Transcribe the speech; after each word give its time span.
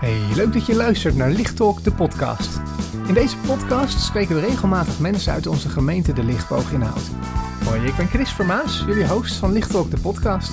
Hey, 0.00 0.20
leuk 0.34 0.52
dat 0.52 0.66
je 0.66 0.74
luistert 0.74 1.16
naar 1.16 1.30
Lichttalk, 1.30 1.84
de 1.84 1.92
podcast. 1.92 2.60
In 3.06 3.14
deze 3.14 3.36
podcast 3.36 4.00
spreken 4.00 4.34
we 4.34 4.40
regelmatig 4.40 4.98
mensen 4.98 5.32
uit 5.32 5.46
onze 5.46 5.68
gemeente 5.68 6.12
De 6.12 6.24
Lichtboog 6.24 6.72
in 6.72 6.80
Hout. 6.80 7.10
Hoi, 7.64 7.86
ik 7.86 7.96
ben 7.96 8.06
Chris 8.06 8.30
Vermaas, 8.30 8.84
jullie 8.86 9.06
host 9.06 9.34
van 9.34 9.52
Lichttalk, 9.52 9.90
de 9.90 10.00
podcast. 10.00 10.52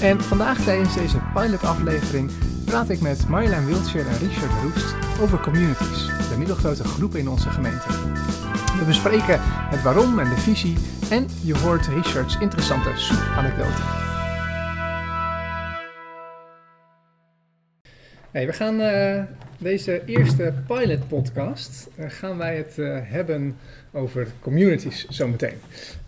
En 0.00 0.20
vandaag 0.20 0.58
tijdens 0.58 0.94
deze 0.94 1.20
pilotaflevering 1.34 2.30
praat 2.64 2.88
ik 2.88 3.00
met 3.00 3.28
Marjolein 3.28 3.66
Wiltshire 3.66 4.08
en 4.08 4.18
Richard 4.18 4.52
Roest 4.62 4.94
over 5.22 5.40
communities, 5.40 6.06
de 6.06 6.38
middelgrote 6.38 6.84
groepen 6.84 7.18
in 7.18 7.28
onze 7.28 7.50
gemeente. 7.50 7.86
We 8.78 8.84
bespreken 8.86 9.40
het 9.42 9.82
waarom 9.82 10.18
en 10.18 10.28
de 10.28 10.40
visie 10.40 10.76
en 11.10 11.28
je 11.42 11.58
hoort 11.58 11.86
Richards 11.86 12.36
interessante 12.38 12.90
soep-anekdote. 12.94 14.09
Hey, 18.30 18.46
we 18.46 18.52
gaan 18.52 18.80
uh, 18.80 19.22
deze 19.58 20.02
eerste 20.04 20.54
pilot 20.66 21.08
podcast 21.08 21.88
uh, 21.98 22.04
gaan 22.08 22.36
wij 22.36 22.56
het 22.56 22.78
uh, 22.78 22.98
hebben 23.02 23.56
over 23.92 24.28
communities 24.40 25.06
zometeen. 25.08 25.54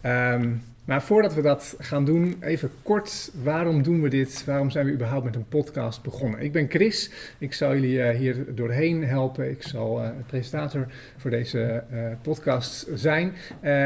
Um, 0.03 0.63
maar 0.85 1.03
voordat 1.03 1.35
we 1.35 1.43
dat 1.43 1.77
gaan 1.79 2.05
doen, 2.05 2.37
even 2.41 2.71
kort, 2.83 3.31
waarom 3.43 3.83
doen 3.83 4.03
we 4.03 4.09
dit? 4.09 4.45
Waarom 4.45 4.71
zijn 4.71 4.87
we 4.87 4.93
überhaupt 4.93 5.25
met 5.25 5.35
een 5.35 5.49
podcast 5.49 6.03
begonnen? 6.03 6.41
Ik 6.41 6.53
ben 6.53 6.71
Chris, 6.71 7.11
ik 7.39 7.53
zal 7.53 7.75
jullie 7.75 8.13
hier 8.13 8.55
doorheen 8.55 9.05
helpen. 9.05 9.51
Ik 9.51 9.63
zal 9.63 10.01
presentator 10.27 10.87
voor 11.17 11.31
deze 11.31 11.85
podcast 12.23 12.87
zijn. 12.95 13.33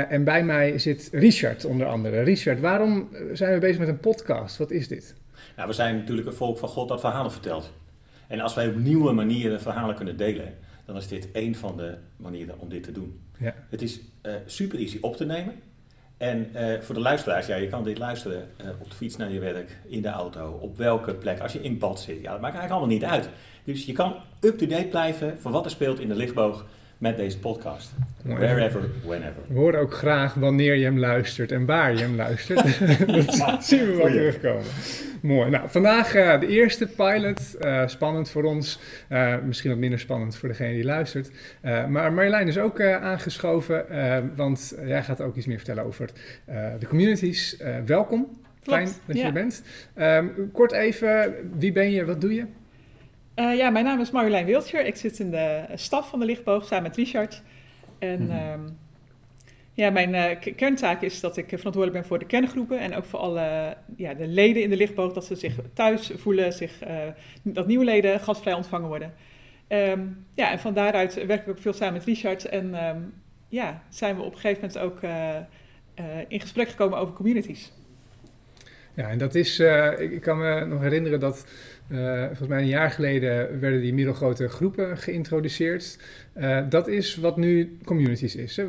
en 0.08 0.24
bij 0.24 0.44
mij 0.44 0.78
zit 0.78 1.08
Richard 1.12 1.64
onder 1.64 1.86
andere. 1.86 2.22
Richard, 2.22 2.60
waarom 2.60 3.08
zijn 3.32 3.54
we 3.54 3.60
bezig 3.60 3.78
met 3.78 3.88
een 3.88 4.00
podcast? 4.00 4.56
Wat 4.56 4.70
is 4.70 4.88
dit? 4.88 5.14
Nou, 5.56 5.68
we 5.68 5.74
zijn 5.74 5.96
natuurlijk 5.96 6.26
een 6.26 6.34
volk 6.34 6.58
van 6.58 6.68
God 6.68 6.88
dat 6.88 7.00
verhalen 7.00 7.32
vertelt. 7.32 7.72
En 8.28 8.40
als 8.40 8.54
wij 8.54 8.68
op 8.68 8.76
nieuwe 8.76 9.12
manieren 9.12 9.60
verhalen 9.60 9.94
kunnen 9.94 10.16
delen, 10.16 10.54
dan 10.84 10.96
is 10.96 11.08
dit 11.08 11.32
één 11.32 11.54
van 11.54 11.76
de 11.76 11.94
manieren 12.16 12.58
om 12.58 12.68
dit 12.68 12.82
te 12.82 12.92
doen. 12.92 13.20
Ja. 13.38 13.54
Het 13.70 13.82
is 13.82 14.00
uh, 14.22 14.32
super 14.46 14.78
easy 14.78 14.98
op 15.00 15.16
te 15.16 15.24
nemen. 15.24 15.54
En 16.16 16.50
uh, 16.54 16.80
voor 16.80 16.94
de 16.94 17.00
luisteraars, 17.00 17.46
ja, 17.46 17.56
je 17.56 17.68
kan 17.68 17.84
dit 17.84 17.98
luisteren 17.98 18.48
uh, 18.60 18.68
op 18.80 18.90
de 18.90 18.96
fiets 18.96 19.16
naar 19.16 19.32
je 19.32 19.40
werk, 19.40 19.78
in 19.88 20.02
de 20.02 20.08
auto, 20.08 20.58
op 20.60 20.76
welke 20.76 21.14
plek, 21.14 21.40
als 21.40 21.52
je 21.52 21.62
in 21.62 21.78
bad 21.78 22.00
zit. 22.00 22.22
Ja, 22.22 22.32
dat 22.32 22.40
maakt 22.40 22.56
eigenlijk 22.56 22.70
allemaal 22.70 22.88
niet 22.88 23.04
uit. 23.04 23.28
Dus 23.64 23.86
je 23.86 23.92
kan 23.92 24.14
up-to-date 24.40 24.86
blijven 24.86 25.40
van 25.40 25.52
wat 25.52 25.64
er 25.64 25.70
speelt 25.70 26.00
in 26.00 26.08
de 26.08 26.14
lichtboog 26.14 26.66
met 26.98 27.16
deze 27.16 27.38
podcast. 27.38 27.92
Wherever, 28.22 28.80
whenever. 29.04 29.42
We 29.48 29.58
horen 29.58 29.80
ook 29.80 29.92
graag 29.92 30.34
wanneer 30.34 30.74
je 30.74 30.84
hem 30.84 30.98
luistert 30.98 31.52
en 31.52 31.66
waar 31.66 31.92
je 31.92 31.98
hem 31.98 32.16
luistert. 32.16 32.78
dat 33.38 33.64
zien 33.64 33.86
we 33.86 33.94
wel 33.96 34.06
terugkomen. 34.06 34.64
Mooi. 35.22 35.50
Nou, 35.50 35.68
vandaag 35.68 36.16
uh, 36.16 36.40
de 36.40 36.46
eerste 36.46 36.86
pilot. 36.86 37.56
Uh, 37.60 37.86
spannend 37.86 38.30
voor 38.30 38.44
ons. 38.44 38.78
Uh, 39.08 39.34
misschien 39.44 39.70
wat 39.70 39.78
minder 39.78 39.98
spannend 39.98 40.36
voor 40.36 40.48
degene 40.48 40.72
die 40.72 40.84
luistert. 40.84 41.30
maar 41.62 42.12
Marjolein 42.12 42.48
is 42.48 42.58
ook 42.58 42.80
aangeschoven, 42.80 43.84
want 44.36 44.74
jij 44.84 45.02
gaat 45.02 45.20
ook 45.20 45.36
iets 45.36 45.46
meer 45.46 45.56
vertellen 45.56 45.84
over 45.84 46.10
de 46.78 46.86
communities. 46.86 47.56
welkom. 47.86 48.28
Klopt, 48.62 48.80
Fijn 48.82 48.96
dat 49.06 49.16
ja. 49.16 49.22
je 49.22 49.26
er 49.26 49.32
bent. 49.32 49.62
Um, 49.96 50.50
kort 50.52 50.72
even, 50.72 51.34
wie 51.58 51.72
ben 51.72 51.90
je, 51.90 52.04
wat 52.04 52.20
doe 52.20 52.34
je? 52.34 52.44
Uh, 53.36 53.56
ja, 53.56 53.70
mijn 53.70 53.84
naam 53.84 54.00
is 54.00 54.10
Marjolein 54.10 54.46
Wildtjer. 54.46 54.86
Ik 54.86 54.96
zit 54.96 55.18
in 55.18 55.30
de 55.30 55.64
staf 55.74 56.08
van 56.08 56.18
de 56.18 56.24
Lichtboog 56.24 56.66
samen 56.66 56.82
met 56.82 56.96
Richard. 56.96 57.42
En 57.98 58.22
mm 58.22 58.30
-hmm. 58.30 58.78
ja, 59.72 59.90
mijn 59.90 60.14
uh, 60.14 60.54
kerntaak 60.56 61.02
is 61.02 61.20
dat 61.20 61.36
ik 61.36 61.46
verantwoordelijk 61.46 61.92
ben 61.92 62.04
voor 62.04 62.18
de 62.18 62.26
kerngroepen 62.26 62.78
en 62.78 62.94
ook 62.94 63.04
voor 63.04 63.18
alle 63.18 63.76
ja, 63.96 64.14
de 64.14 64.26
leden 64.26 64.62
in 64.62 64.70
de 64.70 64.76
Lichtboog, 64.76 65.12
dat 65.12 65.24
ze 65.24 65.34
zich 65.34 65.58
thuis 65.72 66.12
voelen, 66.14 66.52
zich, 66.52 66.86
uh, 66.88 66.96
dat 67.42 67.66
nieuwe 67.66 67.84
leden 67.84 68.20
gastvrij 68.20 68.54
ontvangen 68.54 68.88
worden. 68.88 69.14
Um, 69.68 70.26
ja, 70.34 70.50
en 70.50 70.58
van 70.58 70.74
daaruit 70.74 71.26
werk 71.26 71.42
ik 71.42 71.48
ook 71.48 71.58
veel 71.58 71.72
samen 71.72 71.94
met 71.94 72.04
Richard 72.04 72.44
en 72.44 72.86
um, 72.88 73.14
ja, 73.48 73.82
zijn 73.88 74.16
we 74.16 74.22
op 74.22 74.32
een 74.32 74.38
gegeven 74.38 74.70
moment 74.72 74.78
ook 74.78 75.10
in 76.28 76.40
gesprek 76.40 76.68
gekomen 76.68 76.98
over 76.98 77.14
communities. 77.14 77.72
Ja, 78.96 79.08
en 79.08 79.18
dat 79.18 79.34
is, 79.34 79.60
ik, 79.98 80.10
ik 80.10 80.20
kan 80.20 80.38
me 80.38 80.64
nog 80.64 80.80
herinneren 80.80 81.20
dat 81.20 81.46
uh, 81.92 82.24
volgens 82.26 82.48
mij 82.48 82.60
een 82.60 82.66
jaar 82.66 82.90
geleden 82.90 83.60
werden 83.60 83.80
die 83.80 83.94
middelgrote 83.94 84.48
groepen 84.48 84.98
geïntroduceerd. 84.98 85.98
Uh, 86.36 86.60
dat 86.68 86.88
is 86.88 87.16
wat 87.16 87.36
nu 87.36 87.78
communities 87.84 88.36
is. 88.36 88.60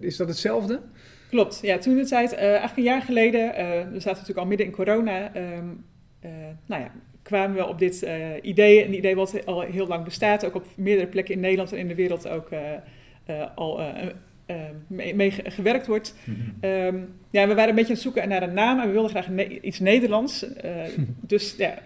Is 0.00 0.16
dat 0.16 0.28
hetzelfde? 0.28 0.80
Klopt, 1.28 1.58
ja, 1.62 1.78
toen 1.78 1.96
de 1.96 2.04
tijd, 2.04 2.34
eigenlijk 2.34 2.76
een 2.76 2.82
jaar 2.82 3.02
geleden, 3.02 3.48
we 3.92 4.00
zaten 4.00 4.10
natuurlijk 4.10 4.38
al 4.38 4.46
midden 4.46 4.66
in 4.66 4.72
corona, 4.72 5.36
um, 5.36 5.84
nou 6.66 6.82
ja, 6.82 6.90
kwamen 7.22 7.56
we 7.56 7.66
op 7.66 7.78
dit 7.78 8.06
idee, 8.42 8.84
een 8.84 8.94
idee 8.94 9.14
wat 9.14 9.46
al 9.46 9.60
heel 9.60 9.86
lang 9.86 10.04
bestaat, 10.04 10.44
ook 10.44 10.54
op 10.54 10.66
meerdere 10.76 11.06
plekken 11.06 11.34
in 11.34 11.40
Nederland 11.40 11.72
en 11.72 11.78
in 11.78 11.88
de 11.88 11.94
wereld 11.94 12.28
ook 12.28 12.48
al 13.54 13.80
mee, 14.86 15.14
mee, 15.14 15.30
gewerkt 15.30 15.86
wordt. 15.86 16.14
-hmm. 16.24 16.70
um, 16.70 17.14
ja, 17.30 17.48
we 17.48 17.54
waren 17.54 17.68
een 17.68 17.74
beetje 17.74 17.88
aan 17.88 17.94
het 17.94 18.02
zoeken 18.02 18.28
naar 18.28 18.42
een 18.42 18.54
naam 18.54 18.80
en 18.80 18.86
we 18.86 18.92
wilden 18.92 19.10
graag 19.10 19.28
ne 19.28 19.60
iets 19.60 19.80
Nederlands. 19.80 20.46
dus 21.32 21.54
ja, 21.58 21.78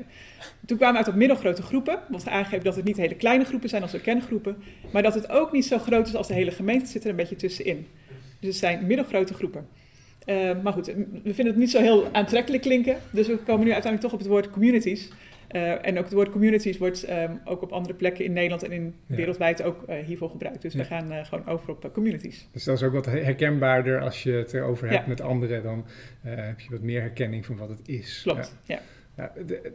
toen 0.66 0.76
kwamen 0.76 1.00
we 1.00 1.06
uit 1.06 1.14
op 1.14 1.18
middelgrote 1.18 1.62
groepen. 1.62 1.98
Wat 2.08 2.28
aangegeven 2.28 2.64
dat 2.64 2.76
het 2.76 2.84
niet 2.84 2.96
hele 2.96 3.14
kleine 3.14 3.44
groepen 3.44 3.68
zijn 3.68 3.82
als 3.82 4.00
kerngroepen. 4.00 4.56
Maar 4.92 5.02
dat 5.02 5.14
het 5.14 5.30
ook 5.30 5.52
niet 5.52 5.64
zo 5.64 5.78
groot 5.78 6.06
is 6.06 6.14
als 6.14 6.28
de 6.28 6.34
hele 6.34 6.50
gemeente. 6.50 6.86
Zit 6.86 7.04
er 7.04 7.10
een 7.10 7.16
beetje 7.16 7.36
tussenin. 7.36 7.86
Dus 8.40 8.48
het 8.48 8.58
zijn 8.58 8.86
middelgrote 8.86 9.34
groepen. 9.34 9.66
Uh, 10.26 10.50
maar 10.62 10.72
goed, 10.72 10.86
we 11.22 11.34
vinden 11.34 11.46
het 11.46 11.56
niet 11.56 11.70
zo 11.70 11.80
heel 11.80 12.08
aantrekkelijk 12.12 12.62
klinken. 12.62 12.96
Dus 13.12 13.26
we 13.26 13.36
komen 13.36 13.64
nu 13.64 13.72
uiteindelijk 13.72 14.02
toch 14.02 14.12
op 14.12 14.18
het 14.18 14.28
woord 14.28 14.50
communities. 14.50 15.08
Uh, 15.52 15.86
en 15.86 15.98
ook 15.98 16.04
het 16.04 16.12
woord 16.12 16.30
communities 16.30 16.78
wordt 16.78 17.10
um, 17.10 17.40
ook 17.44 17.62
op 17.62 17.72
andere 17.72 17.94
plekken 17.94 18.24
in 18.24 18.32
Nederland 18.32 18.62
en 18.62 18.72
in 18.72 18.94
ja. 19.06 19.16
wereldwijd 19.16 19.62
ook 19.62 19.84
uh, 19.88 19.96
hiervoor 19.96 20.30
gebruikt. 20.30 20.62
Dus 20.62 20.72
ja. 20.72 20.78
we 20.78 20.84
gaan 20.84 21.12
uh, 21.12 21.24
gewoon 21.24 21.46
over 21.46 21.70
op 21.70 21.90
communities. 21.92 22.48
Dus 22.52 22.64
dat 22.64 22.76
is 22.76 22.82
ook 22.82 22.92
wat 22.92 23.06
herkenbaarder 23.06 24.00
als 24.00 24.22
je 24.22 24.32
het 24.32 24.54
erover 24.54 24.88
hebt 24.88 25.02
ja. 25.02 25.08
met 25.08 25.20
anderen. 25.20 25.62
Dan 25.62 25.86
heb 26.20 26.60
je 26.60 26.70
wat 26.70 26.80
meer 26.80 27.00
herkenning 27.00 27.46
van 27.46 27.56
wat 27.56 27.68
het 27.68 27.88
is. 27.88 28.20
Klopt, 28.22 28.56
ja. 28.64 28.80
De, 29.46 29.72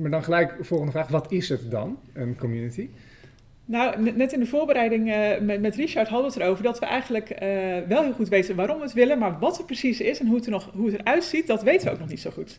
maar 0.00 0.10
dan 0.10 0.24
gelijk 0.24 0.56
volgende 0.60 0.92
vraag, 0.92 1.08
wat 1.08 1.32
is 1.32 1.48
het 1.48 1.70
dan, 1.70 1.98
een 2.12 2.36
community? 2.36 2.88
Nou, 3.64 4.12
net 4.16 4.32
in 4.32 4.40
de 4.40 4.46
voorbereiding 4.46 5.08
uh, 5.08 5.40
met, 5.40 5.60
met 5.60 5.76
Richard 5.76 6.08
hadden 6.08 6.28
we 6.28 6.34
het 6.34 6.42
erover 6.42 6.64
dat 6.64 6.78
we 6.78 6.86
eigenlijk 6.86 7.30
uh, 7.30 7.38
wel 7.88 8.02
heel 8.02 8.12
goed 8.12 8.28
weten 8.28 8.56
waarom 8.56 8.76
we 8.76 8.82
het 8.82 8.92
willen, 8.92 9.18
maar 9.18 9.38
wat 9.38 9.56
het 9.56 9.66
precies 9.66 10.00
is 10.00 10.20
en 10.20 10.26
hoe 10.26 10.36
het, 10.36 10.44
er 10.44 10.50
nog, 10.50 10.70
hoe 10.72 10.90
het 10.90 11.00
eruit 11.00 11.24
ziet, 11.24 11.46
dat 11.46 11.62
weten 11.62 11.86
we 11.86 11.92
ook 11.92 11.98
nog 11.98 12.08
niet 12.08 12.20
zo 12.20 12.30
goed. 12.30 12.58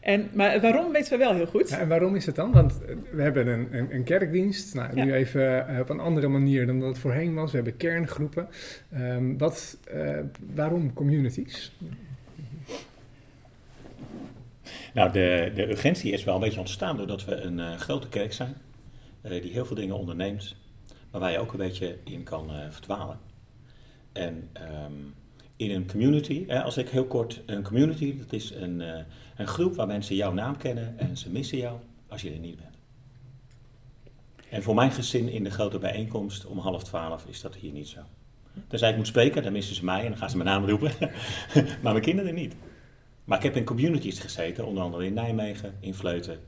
En, 0.00 0.30
maar 0.32 0.60
waarom 0.60 0.92
weten 0.92 1.12
we 1.12 1.18
wel 1.18 1.34
heel 1.34 1.46
goed. 1.46 1.68
Ja, 1.68 1.78
en 1.78 1.88
waarom 1.88 2.14
is 2.14 2.26
het 2.26 2.34
dan? 2.34 2.52
Want 2.52 2.78
we 3.12 3.22
hebben 3.22 3.46
een, 3.46 3.68
een, 3.70 3.94
een 3.94 4.04
kerkdienst, 4.04 4.74
nou, 4.74 4.96
ja. 4.96 5.04
nu 5.04 5.12
even 5.12 5.66
uh, 5.70 5.80
op 5.80 5.88
een 5.88 6.00
andere 6.00 6.28
manier 6.28 6.66
dan 6.66 6.80
dat 6.80 6.88
het 6.88 6.98
voorheen 6.98 7.34
was. 7.34 7.50
We 7.50 7.56
hebben 7.56 7.76
kerngroepen. 7.76 8.48
Um, 8.94 9.38
wat, 9.38 9.78
waarom 10.54 10.92
communities? 10.92 11.72
Nou, 14.94 15.12
de, 15.12 15.52
de 15.54 15.70
urgentie 15.70 16.12
is 16.12 16.24
wel 16.24 16.34
een 16.34 16.40
beetje 16.40 16.60
ontstaan 16.60 16.96
doordat 16.96 17.24
we 17.24 17.34
een 17.34 17.58
uh, 17.58 17.76
grote 17.76 18.08
kerk 18.08 18.32
zijn, 18.32 18.54
uh, 19.22 19.42
die 19.42 19.52
heel 19.52 19.66
veel 19.66 19.76
dingen 19.76 19.98
onderneemt, 19.98 20.56
maar 21.10 21.20
waar 21.20 21.30
je 21.30 21.38
ook 21.38 21.52
een 21.52 21.58
beetje 21.58 21.96
in 22.04 22.22
kan 22.22 22.50
uh, 22.50 22.56
verdwalen. 22.70 23.18
En 24.12 24.50
um, 24.84 25.14
in 25.58 25.70
een 25.70 25.86
community, 25.86 26.52
als 26.52 26.76
ik 26.76 26.88
heel 26.88 27.06
kort, 27.06 27.42
een 27.46 27.62
community, 27.62 28.18
dat 28.18 28.32
is 28.32 28.50
een, 28.50 28.80
een 29.36 29.46
groep 29.46 29.74
waar 29.74 29.86
mensen 29.86 30.16
jouw 30.16 30.32
naam 30.32 30.56
kennen 30.56 30.98
en 30.98 31.16
ze 31.16 31.30
missen 31.30 31.58
jou 31.58 31.78
als 32.08 32.22
je 32.22 32.32
er 32.32 32.38
niet 32.38 32.56
bent. 32.56 32.78
En 34.50 34.62
voor 34.62 34.74
mijn 34.74 34.90
gezin 34.90 35.28
in 35.28 35.44
de 35.44 35.50
grote 35.50 35.78
bijeenkomst 35.78 36.46
om 36.46 36.58
half 36.58 36.84
twaalf 36.84 37.26
is 37.26 37.40
dat 37.40 37.54
hier 37.54 37.72
niet 37.72 37.88
zo. 37.88 38.00
Tenzij 38.66 38.90
ik 38.90 38.96
moet 38.96 39.06
spreken, 39.06 39.42
dan 39.42 39.52
missen 39.52 39.74
ze 39.74 39.84
mij 39.84 40.02
en 40.02 40.08
dan 40.08 40.18
gaan 40.18 40.30
ze 40.30 40.36
mijn 40.36 40.48
naam 40.48 40.64
roepen, 40.64 40.92
maar 41.82 41.92
mijn 41.92 42.00
kinderen 42.00 42.34
niet. 42.34 42.56
Maar 43.24 43.38
ik 43.38 43.44
heb 43.44 43.56
in 43.56 43.64
communities 43.64 44.18
gezeten, 44.18 44.66
onder 44.66 44.82
andere 44.82 45.06
in 45.06 45.14
Nijmegen, 45.14 45.74
in 45.80 45.94
Vleuten. 45.94 46.38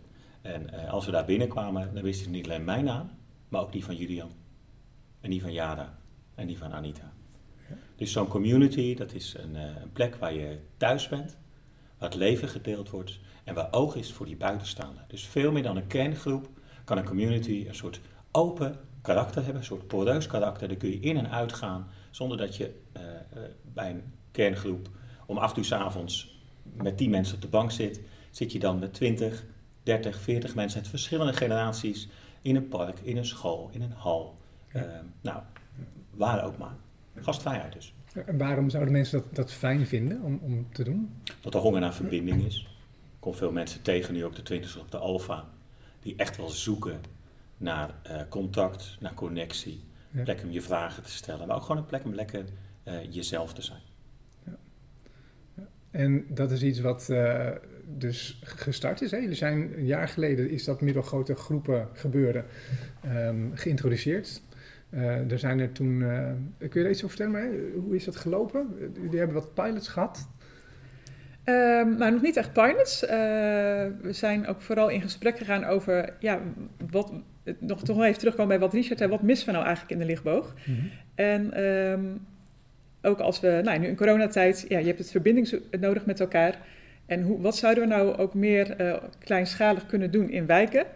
En 0.42 0.66
uh, 0.74 0.92
als 0.92 1.06
we 1.06 1.12
daar 1.12 1.24
binnenkwamen, 1.24 1.94
dan 1.94 2.02
wisten 2.02 2.24
ze 2.24 2.30
niet 2.30 2.44
alleen 2.44 2.64
mijn 2.64 2.84
naam, 2.84 3.10
maar 3.48 3.60
ook 3.60 3.72
die 3.72 3.84
van 3.84 3.96
Julian. 3.96 4.30
En 5.20 5.30
die 5.30 5.40
van 5.40 5.52
Jada. 5.52 5.98
En 6.34 6.46
die 6.46 6.58
van 6.58 6.72
Anita. 6.72 7.12
Dus 7.96 8.12
zo'n 8.12 8.28
community, 8.28 8.94
dat 8.94 9.12
is 9.12 9.34
een, 9.38 9.54
uh, 9.54 9.60
een, 9.60 9.92
plek 9.92 10.16
waar 10.16 10.34
je 10.34 10.58
thuis 10.76 11.08
bent, 11.08 11.36
waar 11.98 12.08
het 12.08 12.18
leven 12.18 12.48
gedeeld 12.48 12.90
wordt 12.90 13.18
en 13.44 13.54
waar 13.54 13.68
oog 13.70 13.94
is 13.94 14.12
voor 14.12 14.26
die 14.26 14.36
buitenstaanden. 14.36 15.04
Dus 15.08 15.26
veel 15.26 15.52
meer 15.52 15.62
dan 15.62 15.76
een 15.76 15.86
kerngroep 15.86 16.48
kan 16.84 16.98
een 16.98 17.04
community 17.04 17.64
een 17.68 17.74
soort 17.74 18.00
open 18.30 18.76
karakter 19.02 19.42
hebben, 19.42 19.60
een 19.60 19.66
soort 19.66 19.86
poreus 19.86 20.26
karakter. 20.26 20.68
Daar 20.68 20.76
kun 20.76 20.90
je 20.90 21.00
in 21.00 21.16
en 21.16 21.30
uit 21.30 21.52
gaan 21.52 21.88
zonder 22.10 22.36
dat 22.36 22.56
je 22.56 22.80
uh, 22.96 23.02
bij 23.72 23.90
een 23.90 24.02
kerngroep 24.30 24.88
om 25.26 25.38
acht 25.38 25.56
uur 25.56 25.64
s 25.64 25.72
avonds 25.72 26.38
met 26.62 26.96
10 26.96 27.10
mensen 27.10 27.34
op 27.34 27.42
de 27.42 27.48
bank 27.48 27.70
zit, 27.70 28.00
zit 28.30 28.52
je 28.52 28.58
dan 28.58 28.78
met 28.78 28.94
20, 28.94 29.44
30, 29.82 30.20
40 30.20 30.54
mensen 30.54 30.80
uit 30.80 30.88
verschillende 30.88 31.32
generaties 31.32 32.08
in 32.42 32.56
een 32.56 32.68
park, 32.68 32.98
in 33.00 33.16
een 33.16 33.26
school, 33.26 33.68
in 33.72 33.82
een 33.82 33.92
hal. 33.92 34.38
Ja. 34.72 34.84
Uh, 34.84 34.98
nou, 35.20 35.42
waar 36.10 36.44
ook 36.44 36.58
maar. 36.58 36.76
Gastvrijheid 37.14 37.72
dus. 37.72 37.94
En 38.26 38.38
waarom 38.38 38.70
zouden 38.70 38.92
mensen 38.92 39.20
dat, 39.20 39.34
dat 39.34 39.52
fijn 39.52 39.86
vinden 39.86 40.22
om, 40.22 40.38
om 40.42 40.72
te 40.72 40.84
doen? 40.84 41.14
Dat 41.40 41.54
er 41.54 41.60
honger 41.60 41.80
naar 41.80 41.94
verbinding 41.94 42.44
is. 42.44 42.60
Ik 43.02 43.16
kom 43.18 43.34
veel 43.34 43.52
mensen 43.52 43.82
tegen, 43.82 44.14
nu 44.14 44.24
ook 44.24 44.34
de 44.34 44.42
twintigers 44.42 44.82
op 44.82 44.90
de 44.90 44.98
Alfa, 44.98 45.48
die 46.02 46.14
echt 46.16 46.36
wel 46.36 46.48
zoeken 46.48 47.00
naar 47.56 47.94
eh, 48.02 48.20
contact, 48.28 48.96
naar 49.00 49.14
connectie. 49.14 49.80
Ja. 50.10 50.22
Plek 50.22 50.42
om 50.42 50.50
je 50.50 50.62
vragen 50.62 51.02
te 51.02 51.10
stellen, 51.10 51.46
maar 51.46 51.56
ook 51.56 51.62
gewoon 51.62 51.76
een 51.76 51.86
plek 51.86 52.04
om 52.04 52.14
lekker 52.14 52.44
eh, 52.82 52.94
jezelf 53.12 53.52
te 53.52 53.62
zijn. 53.62 53.80
En 55.90 56.24
dat 56.28 56.50
is 56.50 56.62
iets 56.62 56.80
wat 56.80 57.08
eh, 57.08 57.48
dus 57.86 58.40
gestart 58.44 59.00
is. 59.00 59.10
Hè? 59.10 59.16
Jullie 59.16 59.34
zijn 59.34 59.78
een 59.78 59.86
jaar 59.86 60.08
geleden 60.08 60.50
is 60.50 60.64
dat 60.64 60.80
middelgrote 60.80 61.34
groepen 61.34 61.88
gebeuren 61.92 62.44
ehm, 63.00 63.54
geïntroduceerd. 63.54 64.42
Eh, 64.90 65.30
er 65.30 65.38
zijn 65.38 65.60
er 65.60 65.72
toen, 65.72 66.02
eh, 66.02 66.68
kun 66.68 66.80
je 66.80 66.86
er 66.86 66.90
iets 66.90 67.04
over 67.04 67.16
vertellen? 67.16 67.32
Maar, 67.32 67.60
hoe 67.82 67.96
is 67.96 68.04
dat 68.04 68.16
gelopen? 68.16 68.68
Jullie 69.02 69.18
hebben 69.18 69.36
wat 69.36 69.54
pilots 69.54 69.88
gehad. 69.88 70.28
Ehm, 71.44 71.96
nou, 71.96 72.12
nog 72.12 72.22
niet 72.22 72.36
echt 72.36 72.52
pilots. 72.52 73.04
Eh, 73.04 73.18
we 74.02 74.12
zijn 74.12 74.46
ook 74.46 74.60
vooral 74.60 74.88
in 74.88 75.00
gesprek 75.00 75.38
gegaan 75.38 75.64
over, 75.64 76.14
ja, 76.18 76.40
wat, 76.90 77.12
nog 77.58 77.82
toch 77.82 78.02
even 78.02 78.18
terugkomen 78.18 78.48
bij 78.48 78.58
wat 78.58 78.72
Richard 78.72 78.98
zei, 78.98 79.10
wat 79.10 79.22
missen 79.22 79.46
we 79.46 79.52
nou 79.52 79.64
eigenlijk 79.64 79.94
in 79.94 79.98
de 79.98 80.10
lichtboog? 80.10 80.54
En 81.14 81.52
ehm, 81.52 82.04
ook 83.02 83.20
als 83.20 83.40
we, 83.40 83.60
nou 83.64 83.78
nu 83.78 83.86
in 83.86 83.96
coronatijd, 83.96 84.64
ja, 84.68 84.78
je 84.78 84.86
hebt 84.86 84.98
het 84.98 85.10
verbinding 85.10 85.60
nodig 85.80 86.06
met 86.06 86.20
elkaar. 86.20 86.58
En 87.06 87.22
hoe, 87.22 87.40
wat 87.40 87.56
zouden 87.56 87.88
we 87.88 87.94
nou 87.94 88.16
ook 88.16 88.34
meer 88.34 88.76
kleinschalig 89.18 89.86
kunnen 89.86 90.10
doen 90.10 90.30
in 90.30 90.46
wijken? 90.46 90.86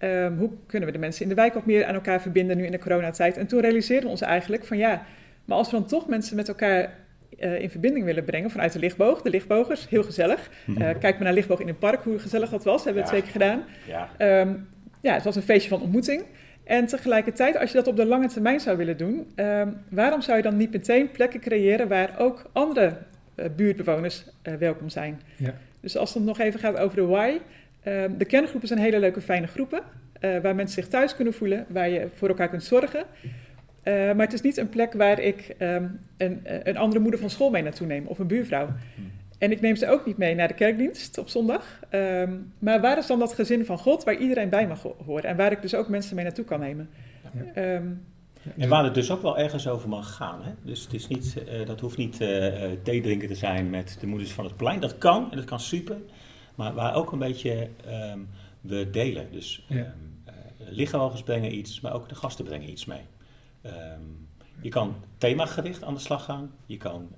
Ehm, 0.00 0.36
hoe 0.36 0.50
kunnen 0.66 0.88
we 0.88 0.94
de 0.94 1.00
mensen 1.00 1.22
in 1.22 1.28
de 1.28 1.34
wijk 1.34 1.56
ook 1.56 1.66
meer 1.66 1.84
aan 1.84 1.94
elkaar 1.94 2.20
verbinden 2.20 2.56
nu 2.56 2.64
in 2.64 2.70
de 2.72 2.78
coronatijd? 2.78 3.36
En 3.36 3.46
toen 3.46 3.60
realiseerden 3.60 4.04
we 4.04 4.10
ons 4.10 4.20
eigenlijk 4.20 4.64
van 4.64 4.76
ja, 4.78 5.02
maar 5.44 5.56
als 5.56 5.70
we 5.70 5.76
dan 5.76 5.86
toch 5.86 6.08
mensen 6.08 6.36
met 6.36 6.48
elkaar 6.48 6.92
eh, 7.38 7.60
in 7.60 7.70
verbinding 7.70 8.04
willen 8.04 8.24
brengen 8.24 8.50
vanuit 8.50 8.72
de 8.72 8.78
lichtboog, 8.78 9.22
de 9.22 9.30
lichtbogers, 9.30 9.88
heel 9.88 10.02
gezellig. 10.02 10.50
Eh, 10.66 10.74
kijk 10.98 11.02
maar 11.14 11.22
naar 11.22 11.32
lichtboog 11.32 11.60
in 11.60 11.68
een 11.68 11.78
park, 11.78 12.02
hoe 12.04 12.18
gezellig 12.18 12.50
dat 12.50 12.64
was, 12.64 12.84
hebben 12.84 13.02
we 13.02 13.08
Ja. 13.08 13.14
twee 13.14 13.22
keer 13.22 13.32
gedaan. 13.40 13.62
Ja, 13.86 14.08
Ehm, 14.16 14.52
ja, 15.00 15.14
het 15.14 15.24
was 15.24 15.36
een 15.36 15.42
feestje 15.42 15.68
van 15.68 15.80
ontmoeting. 15.80 16.22
En 16.64 16.86
tegelijkertijd, 16.86 17.56
als 17.58 17.70
je 17.70 17.76
dat 17.76 17.86
op 17.86 17.96
de 17.96 18.06
lange 18.06 18.28
termijn 18.28 18.60
zou 18.60 18.76
willen 18.76 18.96
doen, 18.96 19.26
ehm, 19.34 19.68
waarom 19.88 20.20
zou 20.22 20.36
je 20.36 20.42
dan 20.42 20.56
niet 20.56 20.72
meteen 20.72 21.10
plekken 21.10 21.40
creëren 21.40 21.88
waar 21.88 22.10
ook 22.18 22.50
andere 22.52 22.92
eh, 23.34 23.46
buurtbewoners 23.56 24.24
welkom 24.58 24.88
zijn? 24.88 25.20
Ja. 25.36 25.54
Dus 25.80 25.96
als 25.96 26.14
het 26.14 26.24
nog 26.24 26.38
even 26.38 26.60
gaat 26.60 26.76
over 26.78 26.96
de 26.96 27.04
why, 27.06 27.38
de 28.16 28.24
kerngroepen 28.26 28.68
zijn 28.68 28.80
hele 28.80 28.98
leuke, 29.00 29.20
fijne 29.20 29.46
groepen, 29.46 29.82
eh, 30.20 30.38
waar 30.42 30.54
mensen 30.54 30.82
zich 30.82 30.88
thuis 30.90 31.14
kunnen 31.16 31.34
voelen, 31.34 31.66
waar 31.68 31.88
je 31.88 32.08
voor 32.14 32.28
elkaar 32.28 32.48
kunt 32.48 32.64
zorgen. 32.64 33.04
Eh, 33.82 33.94
maar 33.94 34.24
het 34.24 34.32
is 34.32 34.40
niet 34.40 34.56
een 34.56 34.68
plek 34.68 34.92
waar 34.92 35.20
ik 35.20 35.54
ehm, 35.58 35.84
een, 36.16 36.40
een 36.44 36.76
andere 36.76 37.00
moeder 37.02 37.20
van 37.20 37.30
school 37.30 37.50
mee 37.50 37.62
naartoe 37.62 37.86
neem 37.86 38.06
of 38.06 38.18
een 38.18 38.26
buurvrouw. 38.26 38.68
En 39.38 39.50
ik 39.50 39.60
neem 39.60 39.76
ze 39.76 39.88
ook 39.88 40.06
niet 40.06 40.16
mee 40.16 40.34
naar 40.34 40.48
de 40.48 40.54
kerkdienst 40.54 41.18
op 41.18 41.28
zondag. 41.28 41.80
Ehm, 41.90 42.32
maar 42.58 42.80
waar 42.80 42.98
is 42.98 43.06
dan 43.06 43.18
dat 43.18 43.32
gezin 43.34 43.64
van 43.64 43.78
God 43.78 44.04
waar 44.04 44.16
iedereen 44.16 44.48
bij 44.48 44.66
mag 44.66 44.82
ho- 44.82 44.96
horen? 45.06 45.24
En 45.24 45.36
waar 45.36 45.52
ik 45.52 45.62
dus 45.62 45.74
ook 45.74 45.88
mensen 45.88 46.14
mee 46.14 46.24
naartoe 46.24 46.44
kan 46.44 46.60
nemen. 46.60 46.88
Ja. 47.22 47.62
Ehm, 47.62 47.86
En 48.58 48.68
waar 48.68 48.84
het 48.84 48.94
dus 48.94 49.10
ook 49.10 49.22
wel 49.22 49.38
ergens 49.38 49.68
over 49.68 49.88
mag 49.88 50.14
gaan. 50.14 50.42
Hè? 50.42 50.50
Dus 50.64 50.82
het 50.84 50.92
is 50.92 51.08
niet, 51.08 51.36
eh, 51.48 51.66
dat 51.66 51.80
hoeft 51.80 51.96
niet 51.96 52.20
eh 52.20 52.64
eh, 52.64 52.70
theedrinken 52.82 53.28
te 53.28 53.34
zijn 53.34 53.70
met 53.70 53.96
de 54.00 54.06
moeders 54.06 54.32
van 54.32 54.44
het 54.44 54.56
plein. 54.56 54.80
Dat 54.80 54.98
kan 54.98 55.30
en 55.30 55.36
dat 55.36 55.44
kan 55.46 55.60
super. 55.60 55.96
Maar 56.60 56.74
waar 56.74 56.94
ook 56.94 57.12
een 57.12 57.18
beetje 57.18 57.68
ehm, 57.86 58.18
we 58.60 58.90
delen. 58.90 59.32
Dus 59.32 59.64
Ja. 59.68 59.76
ehm 59.76 61.12
eh, 61.14 61.22
brengen 61.24 61.54
iets, 61.54 61.80
maar 61.80 61.92
ook 61.92 62.08
de 62.08 62.14
gasten 62.14 62.44
brengen 62.44 62.70
iets 62.70 62.84
mee. 62.84 63.02
Ehm, 63.62 64.00
je 64.60 64.68
kan 64.68 64.94
themagericht 65.18 65.82
aan 65.82 65.94
de 65.94 66.00
slag 66.00 66.24
gaan. 66.24 66.50
Je 66.66 66.76
kan 66.76 67.08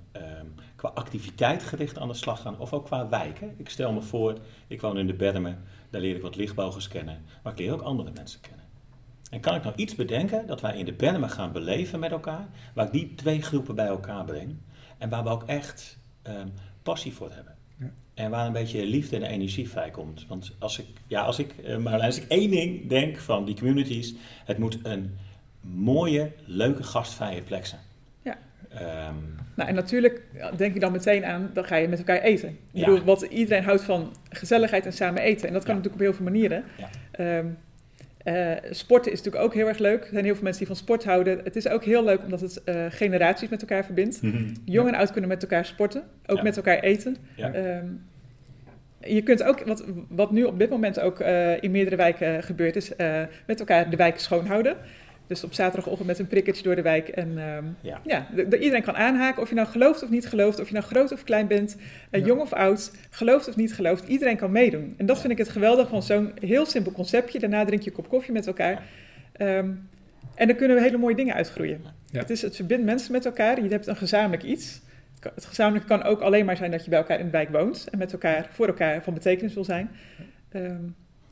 qua 0.75 0.89
activiteit 0.89 1.63
gericht 1.63 1.97
aan 1.97 2.07
de 2.07 2.13
slag 2.13 2.41
gaan. 2.41 2.59
Of 2.59 2.73
ook 2.73 2.85
qua 2.85 3.09
wijken. 3.09 3.53
Ik 3.57 3.69
stel 3.69 3.91
me 3.91 4.01
voor, 4.01 4.37
ik 4.67 4.81
woon 4.81 4.97
in 4.97 5.07
de 5.07 5.13
Bermen. 5.13 5.63
Daar 5.89 6.01
leer 6.01 6.15
ik 6.15 6.21
wat 6.21 6.35
lichtbogers 6.35 6.87
kennen. 6.87 7.23
Maar 7.43 7.53
ik 7.53 7.59
leer 7.59 7.73
ook 7.73 7.81
andere 7.81 8.11
mensen 8.13 8.39
kennen. 8.41 8.65
En 9.31 9.39
kan 9.39 9.55
ik 9.55 9.63
nou 9.63 9.75
iets 9.75 9.95
bedenken 9.95 10.47
dat 10.47 10.61
wij 10.61 10.77
in 10.77 10.85
de 10.85 10.93
Bermen 10.93 11.29
gaan 11.29 11.51
beleven 11.51 11.99
met 11.99 12.11
elkaar, 12.11 12.47
waar 12.73 12.85
ik 12.85 12.91
die 12.91 13.15
twee 13.15 13.41
groepen 13.41 13.75
bij 13.75 13.87
elkaar 13.87 14.25
breng 14.25 14.55
en 14.97 15.09
waar 15.09 15.23
we 15.23 15.29
ook 15.29 15.43
echt 15.43 15.97
passie 16.83 17.13
voor 17.13 17.31
hebben. 17.31 17.52
En 18.13 18.29
waar 18.29 18.45
een 18.45 18.53
beetje 18.53 18.85
liefde 18.85 19.15
en 19.15 19.23
energie 19.23 19.69
vrijkomt. 19.69 20.25
Want 20.27 20.51
als 20.59 20.79
ik, 20.79 20.85
ja, 21.07 21.21
als 21.21 21.39
ik, 21.39 21.53
eh, 21.63 21.77
maar 21.77 21.99
als 22.01 22.17
ik 22.17 22.25
één 22.27 22.49
ding 22.51 22.87
denk 22.89 23.17
van 23.17 23.45
die 23.45 23.55
communities, 23.55 24.13
het 24.45 24.57
moet 24.57 24.79
een 24.83 25.17
mooie, 25.61 26.31
leuke, 26.45 26.83
gastvrije 26.83 27.41
plek 27.41 27.65
zijn. 27.65 27.81
Ja. 28.21 28.37
Ehm, 28.69 29.15
nou, 29.55 29.69
en 29.69 29.75
natuurlijk 29.75 30.21
denk 30.57 30.73
je 30.73 30.79
dan 30.79 30.91
meteen 30.91 31.25
aan, 31.25 31.49
dan 31.53 31.65
ga 31.65 31.75
je 31.75 31.87
met 31.87 31.97
elkaar 31.99 32.21
eten. 32.21 32.49
Ik 32.49 32.55
Ja. 32.71 32.85
bedoel, 32.85 33.03
wat, 33.03 33.21
iedereen 33.21 33.63
houdt 33.63 33.83
van 33.83 34.15
gezelligheid 34.29 34.85
en 34.85 34.93
samen 34.93 35.21
eten. 35.21 35.47
En 35.47 35.53
dat 35.53 35.63
kan 35.63 35.75
Ja. 35.75 35.81
natuurlijk 35.81 35.93
op 36.01 36.07
heel 36.07 36.13
veel 36.13 36.31
manieren. 36.31 36.63
Ja. 36.77 36.89
Ehm, 37.11 37.47
eh, 38.23 38.51
sporten 38.71 39.11
is 39.11 39.17
natuurlijk 39.17 39.45
ook 39.45 39.53
heel 39.53 39.67
erg 39.67 39.77
leuk. 39.77 40.01
Er 40.03 40.09
zijn 40.11 40.23
heel 40.23 40.33
veel 40.33 40.43
mensen 40.43 40.65
die 40.65 40.75
van 40.75 40.83
sport 40.83 41.03
houden. 41.03 41.39
Het 41.43 41.55
is 41.55 41.67
ook 41.67 41.83
heel 41.83 42.03
leuk 42.03 42.23
omdat 42.23 42.41
het 42.41 42.63
eh, 42.63 42.85
generaties 42.89 43.49
met 43.49 43.61
elkaar 43.61 43.85
verbindt. 43.85 44.19
Jong 44.65 44.87
en 44.87 44.95
oud 44.95 45.11
kunnen 45.11 45.29
met 45.29 45.41
elkaar 45.41 45.65
sporten, 45.65 46.03
ook 46.25 46.37
Ja. 46.37 46.43
met 46.43 46.55
elkaar 46.57 46.79
eten. 46.79 47.15
Ja. 47.35 47.53
Ehm, 47.53 47.85
je 48.99 49.21
kunt 49.21 49.43
ook, 49.43 49.63
wat, 49.63 49.83
wat 50.09 50.31
nu 50.31 50.43
op 50.43 50.59
dit 50.59 50.69
moment 50.69 50.99
ook 50.99 51.19
eh, 51.19 51.61
in 51.63 51.71
meerdere 51.71 51.95
wijken 51.95 52.43
gebeurt, 52.43 52.75
is 52.75 52.91
met 53.47 53.59
elkaar 53.59 53.89
de 53.89 53.95
wijk 53.97 54.19
schoonhouden. 54.19 54.75
Dus 55.27 55.43
op 55.43 55.53
zaterdagochtend 55.53 56.07
met 56.07 56.19
een 56.19 56.27
prikketje 56.27 56.63
door 56.63 56.75
de 56.75 56.81
wijk. 56.81 57.07
En 57.07 57.37
ehm, 57.37 57.63
Ja. 57.81 58.01
ja, 58.05 58.27
de- 58.35 58.47
de- 58.47 58.57
iedereen 58.59 58.83
kan 58.83 58.95
aanhaken, 58.95 59.41
of 59.41 59.49
je 59.49 59.55
nou 59.55 59.67
gelooft 59.67 60.03
of 60.03 60.09
niet 60.09 60.27
gelooft, 60.27 60.59
of 60.59 60.67
je 60.67 60.73
nou 60.73 60.85
groot 60.85 61.11
of 61.11 61.23
klein 61.23 61.47
bent, 61.47 61.77
eh, 62.09 62.19
Ja. 62.19 62.25
jong 62.27 62.41
of 62.41 62.53
oud, 62.53 62.91
gelooft 63.09 63.47
of 63.47 63.55
niet 63.55 63.73
gelooft. 63.73 64.07
Iedereen 64.07 64.37
kan 64.37 64.51
meedoen. 64.51 64.93
En 64.97 65.05
dat 65.05 65.19
vind 65.19 65.31
ik 65.31 65.37
het 65.37 65.49
geweldig 65.49 65.87
van 65.89 66.03
zo'n 66.03 66.31
heel 66.39 66.65
simpel 66.65 66.91
conceptje. 66.91 67.39
Daarna 67.39 67.65
drink 67.65 67.81
je 67.81 67.89
een 67.89 67.95
kop 67.95 68.09
koffie 68.09 68.33
met 68.33 68.47
elkaar. 68.47 68.83
Ehm, 69.33 69.69
en 70.35 70.47
dan 70.47 70.55
kunnen 70.55 70.77
we 70.77 70.83
hele 70.83 70.97
mooie 70.97 71.15
dingen 71.15 71.33
uitgroeien. 71.35 71.81
Ja. 72.11 72.19
Het, 72.19 72.29
is, 72.29 72.41
het 72.41 72.55
verbindt 72.55 72.85
mensen 72.85 73.11
met 73.11 73.25
elkaar. 73.25 73.63
Je 73.63 73.69
hebt 73.69 73.87
een 73.87 73.95
gezamenlijk 73.95 74.43
iets. 74.43 74.81
Het 75.35 75.45
gezamenlijke 75.45 75.87
kan 75.87 76.03
ook 76.03 76.21
alleen 76.21 76.45
maar 76.45 76.57
zijn 76.57 76.71
dat 76.71 76.83
je 76.83 76.89
bij 76.89 76.99
elkaar 76.99 77.19
in 77.19 77.25
de 77.25 77.31
wijk 77.31 77.49
woont 77.49 77.87
en 77.91 77.97
met 77.97 78.11
elkaar 78.13 78.47
voor 78.51 78.67
elkaar 78.67 79.03
van 79.03 79.13
betekenis 79.13 79.53
wil 79.53 79.63
zijn. 79.63 79.89
Ehm, 80.51 80.81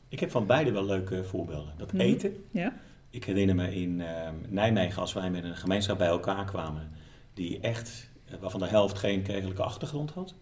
Ik 0.08 0.20
heb 0.20 0.30
van 0.30 0.46
beide 0.46 0.72
wel 0.72 0.84
leuke 0.84 1.24
voorbeelden. 1.24 1.72
Dat 1.78 1.92
Mhm. 1.92 2.02
eten, 2.02 2.32
ja. 2.50 2.72
Ik 3.12 3.24
herinner 3.24 3.54
me 3.54 3.74
in 3.74 4.00
ehm, 4.00 4.34
Nijmegen, 4.48 5.00
als 5.00 5.12
wij 5.12 5.30
met 5.30 5.44
een 5.44 5.56
gemeenschap 5.56 5.98
bij 5.98 6.08
elkaar 6.08 6.44
kwamen, 6.44 6.90
die 7.34 7.60
echt, 7.60 8.10
eh, 8.24 8.34
waarvan 8.40 8.60
de 8.60 8.66
helft 8.66 8.98
geen 8.98 9.22
kerkelijke 9.22 9.62
achtergrond 9.62 10.10
had, 10.10 10.34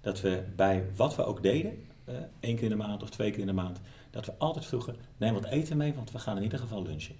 dat 0.00 0.20
we 0.20 0.44
bij 0.56 0.84
wat 0.96 1.16
we 1.16 1.24
ook 1.24 1.42
deden, 1.42 1.86
eh, 2.04 2.14
één 2.40 2.54
keer 2.54 2.64
in 2.64 2.70
de 2.70 2.76
maand 2.76 3.02
of 3.02 3.10
twee 3.10 3.30
keer 3.30 3.40
in 3.40 3.46
de 3.46 3.52
maand, 3.52 3.80
dat 4.10 4.26
we 4.26 4.32
altijd 4.38 4.66
vroegen, 4.66 4.96
neem 5.16 5.34
wat 5.34 5.44
eten 5.44 5.76
mee, 5.76 5.94
want 5.94 6.10
we 6.10 6.18
gaan 6.18 6.36
in 6.36 6.42
ieder 6.42 6.58
geval 6.58 6.82
lunchen. 6.82 7.16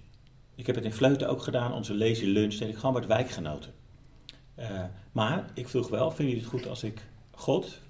Ik 0.54 0.66
heb 0.66 0.74
het 0.74 0.84
in 0.84 0.92
Vleuten 0.92 1.28
ook 1.28 1.42
gedaan, 1.42 1.72
onze 1.72 1.94
lazy 1.94 2.24
lunch, 2.24 2.54
deed 2.54 2.68
ik 2.68 2.76
gewoon 2.76 2.94
met 2.94 3.06
wijkgenoten. 3.06 3.72
Eh, 4.54 4.84
maar 5.12 5.50
ik 5.54 5.68
vroeg 5.68 5.88
wel, 5.88 6.10
vinden 6.10 6.34
jullie 6.34 6.50
het 6.50 6.60
goed 6.60 6.68
als 6.68 6.82
ik 6.82 7.06
God 7.30 7.80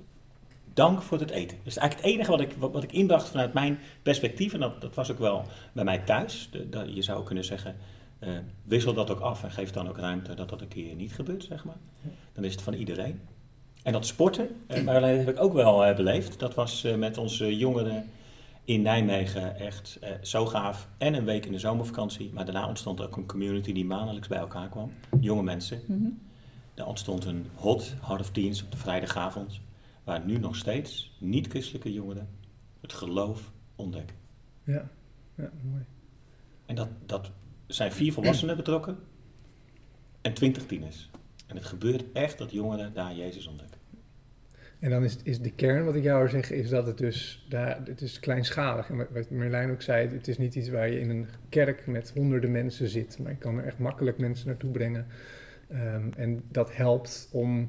dank 0.76 1.02
voor 1.02 1.18
het 1.18 1.30
eten? 1.30 1.56
Dat 1.56 1.66
is 1.66 1.76
eigenlijk 1.76 2.08
het 2.08 2.14
enige 2.14 2.30
wat 2.30 2.40
ik, 2.40 2.52
wat, 2.58 2.72
wat 2.72 2.82
ik 2.82 2.92
inbracht 2.92 3.28
vanuit 3.28 3.52
mijn 3.52 3.78
perspectief. 4.02 4.52
En 4.52 4.60
dat, 4.60 4.80
dat 4.80 4.94
was 4.94 5.10
ook 5.10 5.18
wel 5.18 5.44
bij 5.72 5.84
mij 5.84 5.98
thuis. 5.98 6.48
De, 6.50 6.94
je 6.94 7.02
zou 7.02 7.24
kunnen 7.24 7.44
zeggen, 7.44 7.76
eh, 8.18 8.30
wissel 8.62 8.94
dat 8.94 9.10
ook 9.10 9.20
af 9.20 9.42
en 9.42 9.50
geef 9.50 9.70
dan 9.70 9.88
ook 9.88 9.98
ruimte 9.98 10.34
dat 10.34 10.48
dat 10.48 10.60
een 10.60 10.68
keer 10.68 10.94
niet 10.94 11.12
gebeurt, 11.12 11.44
zeg 11.44 11.64
maar. 11.64 11.76
Dan 12.32 12.44
is 12.44 12.52
het 12.52 12.62
van 12.62 12.74
iedereen. 12.74 13.20
En 13.82 13.92
dat 13.92 14.06
sporten, 14.06 14.48
eh, 14.66 14.82
maar 14.84 15.00
dat 15.00 15.10
heb 15.10 15.28
ik 15.28 15.40
ook 15.40 15.52
wel 15.52 15.84
eh, 15.84 15.96
beleefd. 15.96 16.38
Dat 16.38 16.54
was 16.54 16.82
met 16.96 17.18
onze 17.18 17.56
jongeren 17.56 18.10
in 18.64 18.82
Nijmegen 18.82 19.56
echt 19.58 19.98
zo 20.22 20.46
gaaf. 20.46 20.88
En 20.98 21.14
een 21.14 21.24
week 21.24 21.46
in 21.46 21.52
de 21.52 21.58
zomervakantie. 21.58 22.30
Maar 22.34 22.44
daarna 22.44 22.68
ontstond 22.68 23.00
ook 23.00 23.16
een 23.16 23.26
community 23.26 23.72
die 23.72 23.84
maandelijks 23.84 24.28
bij 24.28 24.38
elkaar 24.38 24.68
kwam. 24.68 24.92
Jonge 25.20 25.42
mensen. 25.42 25.80
Mhm. 25.86 26.08
Er 26.74 26.86
ontstond 26.86 27.24
een 27.24 27.46
hot 27.54 27.94
half 28.00 28.30
teens 28.30 28.62
op 28.62 28.70
de 28.70 28.76
vrijdagavond, 28.76 29.60
waar 30.06 30.24
nu 30.24 30.38
nog 30.38 30.56
steeds 30.56 31.16
niet-christelijke 31.20 31.92
jongeren 31.92 32.28
het 32.80 32.92
geloof 32.92 33.52
ontdekken. 33.74 34.16
Ja, 34.64 34.88
ja 35.34 35.50
mooi. 35.62 35.84
En 36.66 36.74
dat, 36.74 36.88
dat 37.06 37.30
zijn 37.66 37.92
vier 37.92 38.12
volwassenen 38.12 38.56
betrokken 38.56 38.98
en 40.22 40.34
twintig 40.34 40.66
tieners. 40.66 41.10
En 41.46 41.56
het 41.56 41.64
gebeurt 41.64 42.04
echt 42.12 42.38
dat 42.38 42.52
jongeren 42.52 42.92
daar 42.94 43.14
Jezus 43.14 43.46
ontdekken. 43.46 43.80
En 44.78 44.90
dan 44.90 45.04
is, 45.04 45.16
is 45.22 45.40
de 45.40 45.50
kern 45.52 45.84
wat 45.84 45.94
ik 45.94 46.02
jou 46.02 46.18
hoor 46.18 46.28
zeggen, 46.28 46.56
is 46.56 46.68
dat 46.68 46.86
het 46.86 46.98
dus, 46.98 47.46
daar, 47.48 47.80
het 47.84 48.00
is 48.00 48.20
kleinschalig. 48.20 48.88
En 48.90 48.96
wat- 48.96 49.10
wat 49.12 49.30
Merlijn 49.30 49.70
ook 49.70 49.82
zei, 49.82 50.08
het 50.08 50.28
is 50.28 50.38
niet 50.38 50.54
iets 50.54 50.68
waar 50.68 50.90
je 50.90 51.00
in 51.00 51.10
een 51.10 51.26
kerk 51.48 51.86
met 51.86 52.10
honderden 52.14 52.50
mensen 52.52 52.88
zit. 52.88 53.18
Maar 53.18 53.30
je 53.32 53.38
kan 53.38 53.58
er 53.58 53.64
echt 53.64 53.78
makkelijk 53.78 54.18
mensen 54.18 54.46
naartoe 54.46 54.70
brengen. 54.70 55.06
Ehm, 55.68 56.08
en 56.16 56.42
dat 56.50 56.76
helpt 56.76 57.28
om 57.32 57.68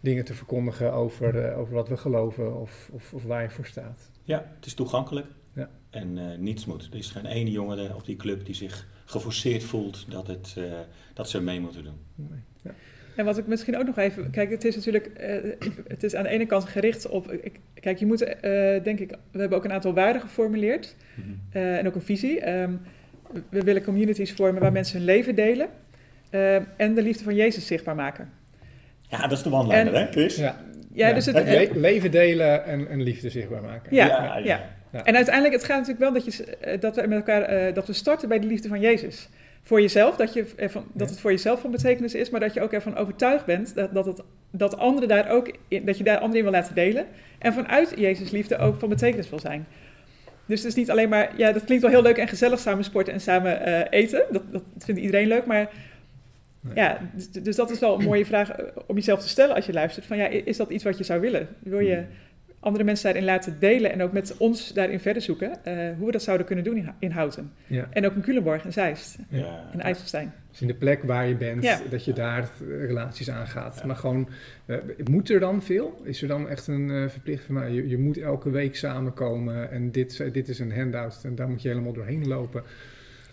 dingen 0.00 0.24
te 0.24 0.34
verkondigen 0.34 0.92
over, 0.92 1.44
eh, 1.44 1.58
over 1.58 1.74
wat 1.74 1.88
we 1.88 1.96
geloven 1.96 2.60
of, 2.60 2.88
of, 2.92 3.12
of 3.12 3.22
waar 3.22 3.42
je 3.42 3.50
voor 3.50 3.66
staat. 3.66 4.10
Ja, 4.22 4.46
het 4.56 4.66
is 4.66 4.74
toegankelijk 4.74 5.26
Ja. 5.54 5.68
en 5.90 6.18
eh, 6.18 6.38
niets 6.38 6.66
moet. 6.66 6.88
Er 6.92 6.98
is 6.98 7.10
geen 7.10 7.26
ene 7.26 7.50
jongere 7.50 7.94
op 7.94 8.04
die 8.04 8.16
club 8.16 8.44
die 8.46 8.54
zich 8.54 8.86
geforceerd 9.04 9.62
voelt 9.64 10.10
dat, 10.10 10.26
het, 10.26 10.54
eh, 10.58 10.64
dat 11.14 11.28
ze 11.30 11.42
mee 11.42 11.60
moeten 11.60 11.84
doen. 11.84 11.98
Mooi. 12.14 12.40
Ja. 12.62 12.70
En 13.16 13.24
wat 13.24 13.38
ik 13.38 13.46
misschien 13.46 13.76
ook 13.78 13.86
nog 13.86 13.96
even... 13.98 14.30
Kijk, 14.30 14.50
het 14.50 14.64
is 14.64 14.76
natuurlijk... 14.76 15.06
eh, 15.06 15.68
het 15.88 16.02
is 16.02 16.14
aan 16.14 16.22
de 16.22 16.28
ene 16.28 16.46
kant 16.46 16.64
gericht 16.64 17.08
op... 17.08 17.32
ik- 17.32 17.60
Kijk, 17.74 17.98
je 17.98 18.06
moet, 18.06 18.22
eh, 18.22 18.82
denk 18.84 18.98
ik... 18.98 19.10
We 19.30 19.38
hebben 19.40 19.58
ook 19.58 19.64
een 19.64 19.72
aantal 19.72 19.94
waarden 19.94 20.20
geformuleerd. 20.22 20.96
Mhm. 21.14 21.28
eh, 21.50 21.78
en 21.78 21.86
ook 21.86 21.94
een 21.94 22.02
visie. 22.02 22.40
Ehm, 22.40 22.72
we 23.48 23.62
willen 23.62 23.82
communities 23.82 24.32
vormen 24.32 24.60
waar 24.62 24.72
mensen 24.72 24.96
hun 24.96 25.06
leven 25.06 25.34
delen. 25.34 25.68
ehm, 26.30 26.62
en 26.76 26.94
de 26.94 27.02
liefde 27.02 27.24
van 27.24 27.34
Jezus 27.34 27.66
zichtbaar 27.66 27.94
maken. 27.94 28.30
Ja, 29.10 29.20
dat 29.26 29.32
is 29.38 29.42
de 29.42 29.52
one-liner, 29.52 29.94
En- 29.94 30.06
hè, 30.06 30.10
Chris? 30.10 30.36
Ja, 30.36 30.56
Ja, 30.92 31.12
dus 31.12 31.26
het... 31.26 31.36
het 31.36 31.46
le- 31.48 31.80
leven 31.80 32.10
delen 32.10 32.64
en, 32.64 32.88
en 32.88 33.02
liefde 33.02 33.30
zichtbaar 33.30 33.62
maken. 33.62 33.94
Ja, 33.96 34.06
ja. 34.44 34.60
ja. 34.92 35.04
En 35.04 35.14
uiteindelijk, 35.16 35.54
het 35.54 35.64
gaat 35.64 35.76
natuurlijk 35.86 35.98
wel 36.00 36.12
dat, 36.12 36.24
je, 36.36 36.44
eh, 36.56 36.80
dat 36.80 36.96
we 36.96 37.00
met 37.06 37.18
elkaar, 37.18 37.42
eh, 37.42 37.74
dat 37.74 37.86
we 37.86 37.92
starten 37.92 38.28
bij 38.28 38.38
de 38.38 38.46
liefde 38.46 38.68
van 38.68 38.80
Jezus. 38.80 39.28
Voor 39.62 39.80
jezelf, 39.80 40.16
dat, 40.16 40.32
je 40.32 40.46
ervan, 40.56 40.84
dat 40.92 41.06
Ja. 41.08 41.12
het 41.14 41.20
voor 41.20 41.30
jezelf 41.30 41.60
van 41.60 41.70
betekenis 41.70 42.14
is, 42.14 42.30
maar 42.30 42.40
dat 42.40 42.54
je 42.54 42.60
ook 42.60 42.72
ervan 42.72 42.96
overtuigd 42.96 43.44
bent 43.44 43.74
dat, 43.74 43.94
dat, 43.94 44.06
het, 44.06 44.22
dat 44.50 44.76
anderen 44.78 45.08
daar 45.08 45.30
ook 45.30 45.52
in, 45.68 45.84
dat 45.84 45.98
je 45.98 46.04
daar 46.04 46.16
anderen 46.18 46.36
in 46.36 46.42
wil 46.42 46.52
laten 46.52 46.74
delen. 46.74 47.06
En 47.38 47.52
vanuit 47.52 47.92
Jezus 47.96 48.30
liefde 48.30 48.58
ook 48.58 48.78
van 48.78 48.88
betekenis 48.88 49.30
wil 49.30 49.40
zijn. 49.40 49.66
Dus 50.46 50.58
het 50.58 50.68
is 50.68 50.74
niet 50.74 50.90
alleen 50.90 51.08
maar, 51.08 51.30
ja, 51.36 51.52
dat 51.52 51.64
klinkt 51.64 51.82
wel 51.84 51.92
heel 51.92 52.02
leuk 52.02 52.16
en 52.18 52.28
gezellig 52.28 52.58
samen 52.58 52.84
sporten 52.84 53.12
en 53.12 53.20
samen 53.20 53.60
eh, 53.64 53.98
eten. 54.00 54.22
Dat, 54.30 54.42
dat 54.52 54.62
vindt 54.78 55.00
iedereen 55.00 55.28
leuk, 55.28 55.46
maar 55.46 55.68
Nee. 56.60 56.74
ja, 56.74 56.98
dus, 57.14 57.30
dus 57.30 57.56
dat 57.56 57.70
is 57.70 57.78
wel 57.78 57.98
een 57.98 58.04
mooie 58.04 58.26
vraag 58.26 58.50
eh, 58.50 58.64
om 58.86 58.94
jezelf 58.96 59.20
te 59.20 59.28
stellen 59.28 59.54
als 59.54 59.66
je 59.66 59.72
luistert. 59.72 60.06
Van 60.06 60.16
ja, 60.16 60.26
is 60.26 60.56
dat 60.56 60.70
iets 60.70 60.84
wat 60.84 60.98
je 60.98 61.04
zou 61.04 61.20
willen? 61.20 61.48
Wil 61.58 61.78
je 61.80 62.04
andere 62.60 62.84
mensen 62.84 63.04
daarin 63.04 63.24
laten 63.24 63.56
delen 63.58 63.92
en 63.92 64.02
ook 64.02 64.12
met 64.12 64.36
ons 64.36 64.72
daarin 64.72 65.00
verder 65.00 65.22
zoeken 65.22 65.64
eh, 65.64 65.74
hoe 65.96 66.06
we 66.06 66.12
dat 66.12 66.22
zouden 66.22 66.46
kunnen 66.46 66.64
doen 66.64 66.76
in, 66.76 66.90
in 66.98 67.10
Houten. 67.10 67.52
Ja. 67.66 67.88
En 67.90 68.06
ook 68.06 68.14
in 68.14 68.20
Culemborg 68.22 68.64
en 68.64 68.72
Zeist 68.72 69.18
Ja. 69.28 69.68
en 69.72 69.80
IJsselstein. 69.80 70.32
Dus 70.50 70.60
in 70.60 70.66
de 70.66 70.74
plek 70.74 71.02
waar 71.02 71.26
je 71.28 71.36
bent, 71.36 71.62
Ja. 71.62 71.80
dat 71.90 72.04
je 72.04 72.12
daar 72.12 72.42
eh, 72.42 72.86
relaties 72.86 73.30
aangaat. 73.30 73.76
Ja. 73.80 73.86
Maar 73.86 73.96
gewoon, 73.96 74.28
moet 75.04 75.30
er 75.30 75.40
dan 75.40 75.62
veel? 75.62 76.00
Is 76.04 76.22
er 76.22 76.28
dan 76.28 76.48
echt 76.48 76.66
een 76.66 77.10
verplichting 77.10 77.46
van, 77.46 77.54
nou, 77.54 77.74
je, 77.74 77.88
je 77.88 77.98
moet 77.98 78.18
elke 78.18 78.50
week 78.50 78.76
samenkomen 78.76 79.70
en 79.70 79.90
dit, 79.90 80.32
dit 80.32 80.48
is 80.48 80.58
een 80.58 80.72
handout 80.72 81.20
en 81.24 81.34
daar 81.34 81.48
moet 81.48 81.62
je 81.62 81.68
helemaal 81.68 81.92
doorheen 81.92 82.28
lopen. 82.28 82.62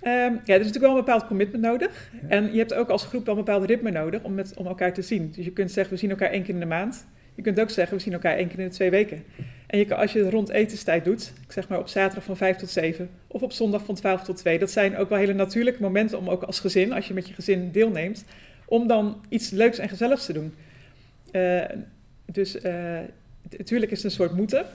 Ehm, 0.07 0.33
ja, 0.33 0.53
er 0.53 0.59
is 0.59 0.65
natuurlijk 0.65 0.79
wel 0.79 0.89
een 0.89 1.05
bepaald 1.05 1.27
commitment 1.27 1.63
nodig. 1.63 2.11
Ja. 2.21 2.27
En 2.27 2.51
je 2.51 2.57
hebt 2.57 2.73
ook 2.73 2.89
als 2.89 3.05
groep 3.05 3.25
wel 3.25 3.37
een 3.37 3.43
bepaald 3.43 3.65
ritme 3.65 3.91
nodig 3.91 4.23
om, 4.23 4.33
met, 4.33 4.53
om 4.57 4.65
elkaar 4.65 4.93
te 4.93 5.01
zien. 5.01 5.31
Dus 5.35 5.45
je 5.45 5.51
kunt 5.51 5.71
zeggen, 5.71 5.93
we 5.93 5.99
zien 5.99 6.09
elkaar 6.09 6.29
één 6.29 6.43
keer 6.43 6.53
in 6.53 6.59
de 6.59 6.65
maand. 6.65 7.05
Je 7.35 7.41
kunt 7.41 7.59
ook 7.59 7.69
zeggen, 7.69 7.97
we 7.97 8.03
zien 8.03 8.13
elkaar 8.13 8.37
één 8.37 8.47
keer 8.47 8.59
in 8.59 8.65
de 8.65 8.73
twee 8.73 8.89
weken. 8.89 9.23
En 9.67 9.77
je 9.77 9.85
kan, 9.85 9.97
als 9.97 10.13
je 10.13 10.19
het 10.19 10.33
rond 10.33 10.49
etenstijd 10.49 11.05
doet, 11.05 11.33
ik 11.45 11.51
zeg 11.51 11.67
maar 11.67 11.79
op 11.79 11.87
zaterdag 11.87 12.23
van 12.23 12.37
5 12.37 12.57
tot 12.57 12.69
7 12.69 13.09
of 13.27 13.41
op 13.41 13.51
zondag 13.51 13.85
van 13.85 13.95
12 13.95 14.23
tot 14.23 14.37
2, 14.37 14.59
dat 14.59 14.71
zijn 14.71 14.97
ook 14.97 15.09
wel 15.09 15.17
hele 15.17 15.33
natuurlijke 15.33 15.81
momenten 15.81 16.17
om 16.17 16.29
ook 16.29 16.43
als 16.43 16.59
gezin, 16.59 16.93
als 16.93 17.07
je 17.07 17.13
met 17.13 17.27
je 17.27 17.33
gezin 17.33 17.71
deelneemt, 17.71 18.25
om 18.65 18.87
dan 18.87 19.21
iets 19.29 19.49
leuks 19.49 19.77
en 19.77 19.89
gezelligs 19.89 20.25
te 20.25 20.33
doen. 20.33 20.53
Eh, 21.31 21.63
dus 22.25 22.61
eh, 22.61 22.99
natuurlijk 23.57 23.91
is 23.91 24.03
het 24.03 24.05
een 24.05 24.17
soort 24.17 24.35
moeten, 24.35 24.65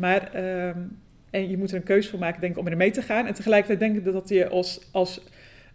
maar 0.00 0.32
ehm, 0.32 0.78
en 1.36 1.48
je 1.50 1.56
moet 1.58 1.70
er 1.70 1.76
een 1.76 1.82
keuze 1.82 2.08
voor 2.10 2.18
maken, 2.18 2.40
denk 2.40 2.52
ik, 2.52 2.58
om 2.58 2.66
er 2.66 2.76
mee 2.76 2.90
te 2.90 3.02
gaan. 3.02 3.26
En 3.26 3.34
tegelijkertijd 3.34 3.78
denk 3.80 3.96
ik 3.96 4.04
dat 4.04 4.12
dat 4.12 4.28
je 4.28 4.48
als, 4.48 4.80
als 4.90 5.20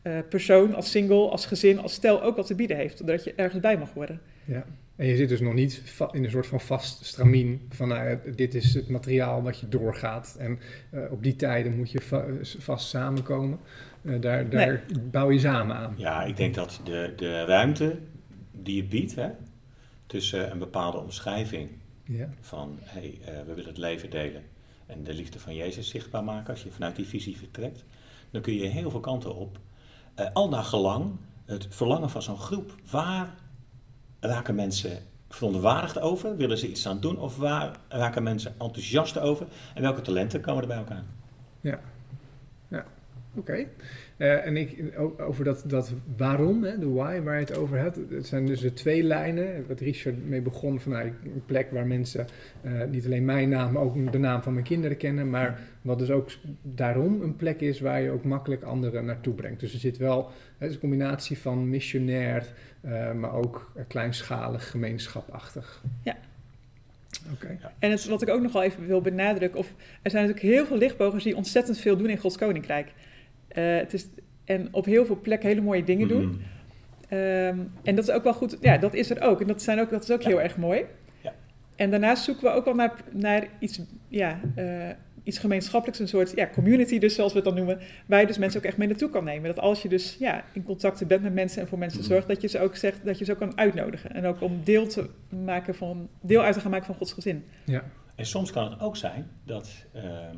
eh, 0.02 0.18
persoon, 0.30 0.74
als 0.76 0.92
single, 0.92 1.30
als 1.30 1.46
gezin, 1.46 1.80
als 1.80 1.94
stel 1.94 2.24
ook 2.24 2.36
wat 2.36 2.48
te 2.48 2.56
bieden 2.56 2.78
heeft, 2.78 2.98
zodat 2.98 3.24
je 3.24 3.34
ergens 3.36 3.62
bij 3.62 3.78
mag 3.78 3.94
worden. 3.94 4.22
Ja. 4.46 4.66
En 4.96 5.08
je 5.08 5.16
zit 5.16 5.30
dus 5.30 5.40
nog 5.40 5.54
niet 5.54 5.82
in 6.12 6.24
een 6.24 6.30
soort 6.30 6.48
van 6.48 6.62
vast 6.62 7.06
stramien 7.06 7.62
van 7.70 7.88
nou, 7.88 8.18
dit 8.36 8.54
is 8.56 8.74
het 8.74 8.90
materiaal 8.90 9.42
wat 9.44 9.60
je 9.60 9.68
doorgaat. 9.68 10.36
En 10.40 10.60
eh, 10.90 11.12
op 11.12 11.24
die 11.24 11.36
tijden 11.36 11.76
moet 11.78 11.92
je 11.92 12.02
va- 12.02 12.26
vast 12.58 12.88
samenkomen. 12.90 13.60
Eh, 14.02 14.14
daar 14.20 14.50
daar 14.50 14.84
bouw 15.12 15.32
je 15.32 15.40
samen 15.40 15.76
aan. 15.76 15.94
Ja, 15.98 16.24
ik 16.24 16.38
denk 16.38 16.56
dat 16.56 16.82
de, 16.84 17.14
de 17.16 17.46
ruimte 17.46 17.98
die 18.52 18.76
je 18.76 18.84
biedt, 18.84 19.16
hè, 19.16 19.28
tussen 20.06 20.52
een 20.52 20.60
bepaalde 20.60 20.98
omschrijving 20.98 21.70
Ja. 22.04 22.30
van 22.42 22.78
hey, 22.82 23.18
eh, 23.26 23.34
we 23.46 23.54
willen 23.54 23.70
het 23.70 23.78
leven 23.78 24.10
delen 24.10 24.42
en 24.92 25.04
de 25.04 25.14
liefde 25.14 25.40
van 25.40 25.56
Jezus 25.56 25.90
zichtbaar 25.90 26.24
maken, 26.24 26.54
als 26.54 26.64
je 26.64 26.72
vanuit 26.72 26.96
die 26.96 27.08
visie 27.08 27.38
vertrekt, 27.38 27.84
dan 28.32 28.42
kun 28.42 28.54
je 28.54 28.68
heel 28.68 28.90
veel 28.90 29.00
kanten 29.00 29.36
op. 29.36 29.60
Eh, 30.16 30.26
al 30.34 30.50
naar 30.50 30.64
gelang 30.64 31.12
het 31.46 31.68
verlangen 31.70 32.10
van 32.10 32.22
zo'n 32.22 32.38
groep. 32.38 32.76
Waar 32.92 33.36
raken 34.20 34.56
mensen 34.56 35.00
verontwaardigd 35.30 36.00
over? 36.00 36.38
Willen 36.38 36.58
ze 36.58 36.70
iets 36.70 36.88
aan 36.88 37.00
doen? 37.00 37.20
Of 37.20 37.38
waar 37.38 37.80
raken 37.90 38.24
mensen 38.24 38.56
enthousiast 38.60 39.20
over? 39.20 39.48
En 39.74 39.82
welke 39.82 40.02
talenten 40.02 40.42
komen 40.42 40.62
er 40.62 40.68
bij 40.68 40.78
elkaar? 40.78 41.04
Oké. 43.36 43.66
Eh, 44.18 44.46
en 44.46 44.58
ik, 44.58 44.84
over 45.18 45.44
dat, 45.44 45.64
dat 45.66 45.92
waarom, 46.18 46.64
hè, 46.64 46.80
de 46.80 46.90
why, 46.90 47.22
waar 47.22 47.34
je 47.34 47.46
het 47.46 47.58
over 47.58 47.78
hebt. 47.78 48.00
Het 48.10 48.28
zijn 48.28 48.46
dus 48.46 48.60
de 48.60 48.74
twee 48.74 49.04
lijnen, 49.04 49.68
wat 49.68 49.80
Richard 49.80 50.28
mee 50.28 50.42
begon, 50.42 50.80
van 50.80 50.92
nou, 50.92 51.06
een 51.06 51.44
plek 51.46 51.72
waar 51.72 51.88
mensen 51.88 52.28
eh, 52.62 52.72
niet 52.90 53.06
alleen 53.06 53.26
mijn 53.26 53.50
naam, 53.50 53.72
maar 53.72 53.82
ook 53.82 54.12
de 54.12 54.18
naam 54.18 54.42
van 54.42 54.54
mijn 54.54 54.66
kinderen 54.66 54.98
kennen. 54.98 55.30
Maar 55.30 55.60
wat 55.82 56.00
dus 56.00 56.12
ook 56.12 56.30
daarom 56.62 57.22
een 57.22 57.36
plek 57.36 57.62
is 57.62 57.80
waar 57.80 58.02
je 58.02 58.12
ook 58.12 58.24
makkelijk 58.24 58.64
anderen 58.64 59.06
naartoe 59.06 59.34
brengt. 59.34 59.60
Dus 59.60 59.74
er 59.74 59.80
zit 59.80 59.98
wel, 59.98 60.32
het 60.58 60.68
is 60.70 60.74
een 60.74 60.82
combinatie 60.82 61.38
van 61.38 61.70
missionair, 61.70 62.46
eh, 62.82 63.12
maar 63.12 63.34
ook 63.34 63.72
kleinschalig, 63.88 64.70
gemeenschapachtig. 64.70 65.84
Ja. 66.04 66.16
Oké. 67.34 67.58
En 67.80 67.92
het, 67.92 68.06
wat 68.06 68.22
ik 68.22 68.30
ook 68.30 68.42
nog 68.42 68.52
wel 68.52 68.64
even 68.64 68.88
wil 68.88 69.02
benadrukken, 69.02 69.60
of, 69.60 69.74
er 70.02 70.12
zijn 70.12 70.28
natuurlijk 70.28 70.54
heel 70.54 70.66
veel 70.66 70.78
lichtbogers 70.78 71.24
die 71.24 71.36
ontzettend 71.36 71.78
veel 71.78 71.98
doen 71.98 72.10
in 72.10 72.18
Gods 72.18 72.38
Koninkrijk. 72.38 72.92
Eh, 73.54 73.76
het 73.78 73.94
is, 73.94 74.08
en 74.46 74.68
op 74.72 74.86
heel 74.86 75.06
veel 75.06 75.20
plekken 75.22 75.50
hele 75.50 75.62
mooie 75.62 75.84
dingen 75.84 76.08
doen. 76.08 76.26
Mhm. 76.26 76.40
Ehm, 77.08 77.58
en 77.84 77.96
dat 77.96 78.08
is 78.08 78.12
ook 78.14 78.24
wel 78.24 78.34
goed. 78.34 78.58
Ja, 78.62 78.78
dat 78.78 78.94
is 78.94 79.10
er 79.10 79.22
ook. 79.22 79.42
En 79.42 79.48
dat, 79.48 79.62
zijn 79.62 79.80
ook, 79.80 79.90
dat 79.90 80.04
is 80.04 80.12
ook 80.12 80.22
Ja. 80.22 80.28
heel 80.28 80.42
erg 80.42 80.58
mooi. 80.58 80.86
Ja. 81.22 81.34
En 81.76 81.90
daarnaast 81.92 82.24
zoeken 82.24 82.44
we 82.44 82.50
ook 82.50 82.66
wel 82.66 82.74
naar, 82.76 82.94
naar 83.12 83.48
iets, 83.60 83.82
ja, 84.08 84.40
eh, 84.56 84.90
iets 85.24 85.38
gemeenschappelijks, 85.40 86.00
een 86.02 86.08
soort 86.08 86.32
ja, 86.36 86.50
community, 86.54 87.00
dus 87.00 87.16
zoals 87.16 87.32
we 87.32 87.38
het 87.38 87.48
dan 87.48 87.56
noemen, 87.58 87.80
waar 88.06 88.20
je 88.22 88.28
dus 88.28 88.38
mensen 88.38 88.60
ook 88.60 88.66
echt 88.66 88.78
mee 88.78 88.88
naartoe 88.88 89.10
kan 89.10 89.24
nemen. 89.24 89.44
Dat 89.56 89.60
als 89.64 89.82
je 89.82 89.90
dus 89.90 90.16
ja, 90.20 90.44
in 90.54 90.64
contact 90.64 91.08
bent 91.08 91.22
met 91.24 91.34
mensen 91.34 91.62
en 91.62 91.68
voor 91.68 91.78
mensen 91.78 92.00
Mhm. 92.00 92.08
zorgt, 92.10 92.28
dat 92.28 92.42
je 92.42 92.48
ze 92.48 92.60
ook 92.60 92.76
zegt, 92.76 93.06
dat 93.06 93.20
je 93.20 93.26
ze 93.26 93.32
ook 93.32 93.38
kan 93.38 93.58
uitnodigen. 93.58 94.14
En 94.14 94.26
ook 94.26 94.42
om 94.42 94.60
deel, 94.64 94.88
te 94.88 95.10
maken 95.46 95.76
van, 95.76 96.10
deel 96.22 96.42
uit 96.42 96.54
te 96.54 96.60
gaan 96.60 96.72
maken 96.72 96.86
van 96.86 96.96
Gods 96.96 97.14
gezin. 97.14 97.44
Ja. 97.66 97.84
En 98.16 98.26
soms 98.26 98.52
kan 98.52 98.72
het 98.72 98.80
ook 98.80 98.98
zijn 98.98 99.28
dat 99.46 99.86
ehm, 99.94 100.38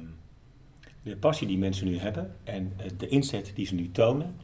de 1.04 1.16
passie 1.16 1.48
die 1.48 1.58
mensen 1.58 1.88
nu 1.88 1.98
hebben 1.98 2.36
en 2.44 2.74
eh, 2.78 2.90
de 2.98 3.08
inzet 3.08 3.52
die 3.56 3.66
ze 3.66 3.76
nu 3.76 3.92
tonen, 3.92 4.36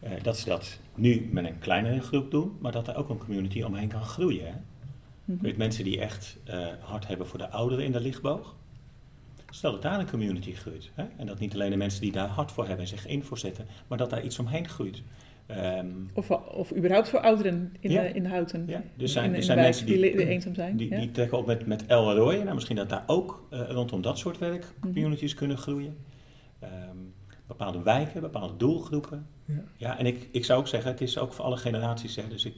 eh, 0.00 0.10
dat 0.22 0.38
ze 0.38 0.48
dat 0.48 0.78
nu 0.94 1.28
met 1.30 1.44
een 1.44 1.58
kleinere 1.58 2.00
groep 2.00 2.30
doen, 2.30 2.56
maar 2.60 2.72
dat 2.72 2.88
er 2.88 2.96
ook 2.96 3.08
een 3.08 3.18
community 3.18 3.62
omheen 3.62 3.88
kan 3.88 4.04
groeien. 4.04 4.46
Hè? 4.46 4.52
Mhm. 5.24 5.42
Weet 5.42 5.56
mensen 5.56 5.84
die 5.84 6.00
echt 6.00 6.36
eh, 6.44 6.66
hard 6.80 7.06
hebben 7.06 7.26
voor 7.26 7.38
de 7.38 7.48
ouderen 7.48 7.84
in 7.84 7.92
de 7.92 8.00
lichtboog. 8.00 8.54
Stel 9.50 9.72
dat 9.72 9.82
daar 9.82 9.98
een 9.98 10.10
community 10.10 10.52
groeit. 10.52 10.90
Hè? 10.94 11.04
En 11.16 11.26
dat 11.26 11.38
niet 11.38 11.54
alleen 11.54 11.70
de 11.70 11.76
mensen 11.76 12.00
die 12.00 12.12
daar 12.12 12.28
hard 12.28 12.52
voor 12.52 12.66
hebben 12.66 12.84
en 12.84 12.88
zich 12.88 13.06
in 13.06 13.24
voor 13.24 13.38
zetten, 13.38 13.66
maar 13.86 13.98
dat 13.98 14.10
daar 14.10 14.24
iets 14.24 14.38
omheen 14.38 14.68
groeit. 14.68 15.02
Ehm, 15.46 15.86
Of, 16.14 16.30
of 16.30 16.76
überhaupt 16.76 17.08
voor 17.08 17.20
ouderen 17.20 17.72
in, 17.80 17.90
Ja. 17.90 18.02
de, 18.02 18.08
in 18.08 18.24
Houten. 18.24 18.64
Ja, 18.66 18.82
er 18.98 19.08
zijn- 19.08 19.24
in, 19.24 19.30
er 19.30 19.36
in 19.36 19.42
zijn 19.42 19.58
mensen 19.58 19.86
die- 19.86 20.00
die, 20.00 20.26
eenzaam 20.26 20.54
zijn. 20.54 20.76
die, 20.76 20.90
ja. 20.90 20.98
die 20.98 21.10
trekken 21.10 21.38
op 21.38 21.46
met, 21.46 21.66
met 21.66 21.86
El 21.86 22.14
Roy. 22.16 22.34
Nou, 22.36 22.54
misschien 22.54 22.76
dat 22.76 22.88
daar 22.88 23.04
ook 23.06 23.46
eh, 23.50 23.60
rondom 23.68 24.02
dat 24.02 24.18
soort 24.18 24.38
werk 24.38 24.64
Mhm. 24.80 24.92
communities 24.92 25.34
kunnen 25.34 25.58
groeien. 25.58 25.96
Ehm, 26.60 26.72
bepaalde 27.46 27.82
wijken, 27.82 28.20
bepaalde 28.20 28.56
doelgroepen. 28.56 29.26
Ja. 29.44 29.62
Ja, 29.76 29.98
en 29.98 30.06
ik, 30.06 30.28
ik 30.32 30.44
zou 30.44 30.60
ook 30.60 30.68
zeggen, 30.68 30.90
het 30.90 31.00
is 31.00 31.18
ook 31.18 31.32
voor 31.32 31.44
alle 31.44 31.56
generaties. 31.56 32.16
Hè. 32.16 32.22
Dus 32.28 32.44
ik, 32.44 32.54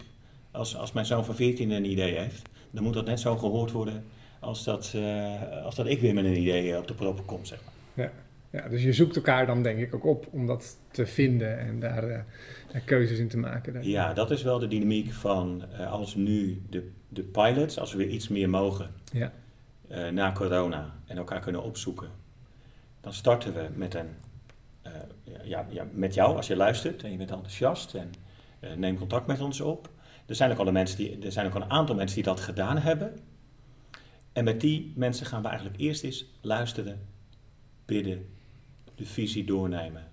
als, 0.51 0.77
als 0.77 0.93
mijn 0.93 1.07
zoon 1.07 1.25
van 1.25 1.35
14 1.35 1.71
een 1.71 1.91
idee 1.91 2.15
heeft, 2.19 2.49
dan 2.71 2.83
moet 2.83 2.95
dat 2.95 3.07
net 3.07 3.21
zo 3.21 3.37
gehoord 3.37 3.71
worden 3.73 4.05
als 4.41 4.65
dat, 4.65 4.93
eh, 4.97 5.65
als 5.65 5.75
dat 5.75 5.87
ik 5.87 6.01
weer 6.01 6.15
met 6.15 6.25
een 6.25 6.41
idee 6.41 6.73
eh, 6.73 6.79
op 6.79 6.89
de 6.89 6.95
proppen 6.95 7.25
kom, 7.25 7.45
zeg 7.45 7.59
maar. 7.65 7.75
Ja, 8.51 8.69
dus 8.69 8.83
je 8.83 8.93
zoekt 8.93 9.17
elkaar 9.17 9.47
dan 9.47 9.63
denk 9.63 9.79
ik 9.79 9.95
ook 9.95 10.05
op 10.05 10.27
om 10.31 10.47
dat 10.47 10.79
te 10.91 11.07
vinden 11.07 11.59
en 11.59 11.81
daar 11.81 12.03
eh, 12.05 12.09
daar 12.09 12.25
keuzes 12.85 13.19
in 13.19 13.29
te 13.29 13.37
maken. 13.39 13.85
Ja, 13.89 14.13
dat 14.13 14.31
is 14.31 14.43
wel 14.43 14.59
de 14.59 14.69
dynamiek 14.69 15.13
van 15.13 15.65
eh, 15.73 15.93
als 15.93 16.15
nu 16.15 16.63
de, 16.71 16.91
de 17.09 17.23
pilots, 17.23 17.79
als 17.79 17.93
we 17.93 17.99
weer 17.99 18.09
iets 18.09 18.29
meer 18.29 18.51
mogen 18.51 18.91
Ja. 19.13 19.33
eh, 19.89 20.09
na 20.09 20.33
corona 20.33 20.95
en 21.07 21.17
elkaar 21.17 21.41
kunnen 21.41 21.63
opzoeken, 21.63 22.09
dan 23.01 23.13
starten 23.13 23.55
we 23.55 23.69
met 23.75 23.95
een, 23.95 24.09
eh, 24.83 24.93
ja, 25.43 25.67
ja, 25.71 25.87
met 25.93 26.15
jou 26.15 26.37
als 26.37 26.47
je 26.47 26.57
luistert 26.57 27.03
en 27.03 27.11
je 27.11 27.17
bent 27.17 27.31
enthousiast 27.31 27.95
en 27.95 28.11
neem 28.77 28.99
contact 28.99 29.27
met 29.27 29.41
ons 29.41 29.61
op. 29.61 29.91
Er 30.27 30.35
zijn 30.35 30.53
ook 30.53 30.59
al 30.59 30.65
de 30.65 30.73
mensen 30.73 30.97
die, 30.97 31.19
er 31.25 31.33
zijn 31.33 31.47
ook 31.47 31.55
al 31.55 31.63
een 31.63 31.71
aantal 31.71 31.95
mensen 31.95 32.15
die 32.15 32.25
dat 32.25 32.41
gedaan 32.41 32.79
hebben. 32.79 33.19
En 34.33 34.45
met 34.45 34.61
die 34.61 34.93
mensen 34.97 35.27
gaan 35.27 35.43
we 35.43 35.49
eigenlijk 35.49 35.81
eerst 35.81 36.03
eens 36.05 36.25
luisteren, 36.41 36.99
bidden, 37.85 38.27
de 38.95 39.07
visie 39.07 39.45
doornemen. 39.45 40.06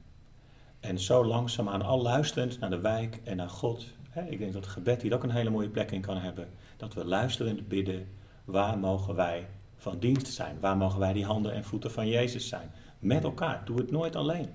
En 0.84 1.00
zo 1.00 1.26
langzaamaan 1.26 1.82
al 1.82 2.02
luisterend 2.02 2.60
naar 2.60 2.70
de 2.70 2.80
wijk 2.80 3.20
en 3.24 3.38
naar 3.38 3.50
God. 3.50 3.86
Hè, 4.10 4.22
ik 4.22 4.40
denk 4.40 4.54
dat 4.54 4.68
gebed 4.68 5.02
hier 5.02 5.14
ook 5.14 5.24
een 5.24 5.32
hele 5.32 5.50
mooie 5.50 5.70
plek 5.70 5.92
in 5.92 6.02
kan 6.02 6.18
hebben. 6.18 6.50
Dat 6.78 6.94
we 6.94 7.06
luisterend 7.06 7.68
bidden, 7.68 8.08
waar 8.46 8.78
mogen 8.78 9.16
wij 9.16 9.48
van 9.78 10.00
dienst 10.00 10.28
zijn? 10.28 10.58
Waar 10.60 10.78
mogen 10.78 11.00
wij 11.00 11.14
die 11.14 11.26
handen 11.26 11.54
en 11.54 11.64
voeten 11.64 11.92
van 11.92 12.08
Jezus 12.08 12.48
zijn? 12.48 12.72
Met 13.00 13.24
elkaar, 13.24 13.62
doe 13.66 13.78
het 13.78 13.92
nooit 13.92 14.16
alleen. 14.16 14.50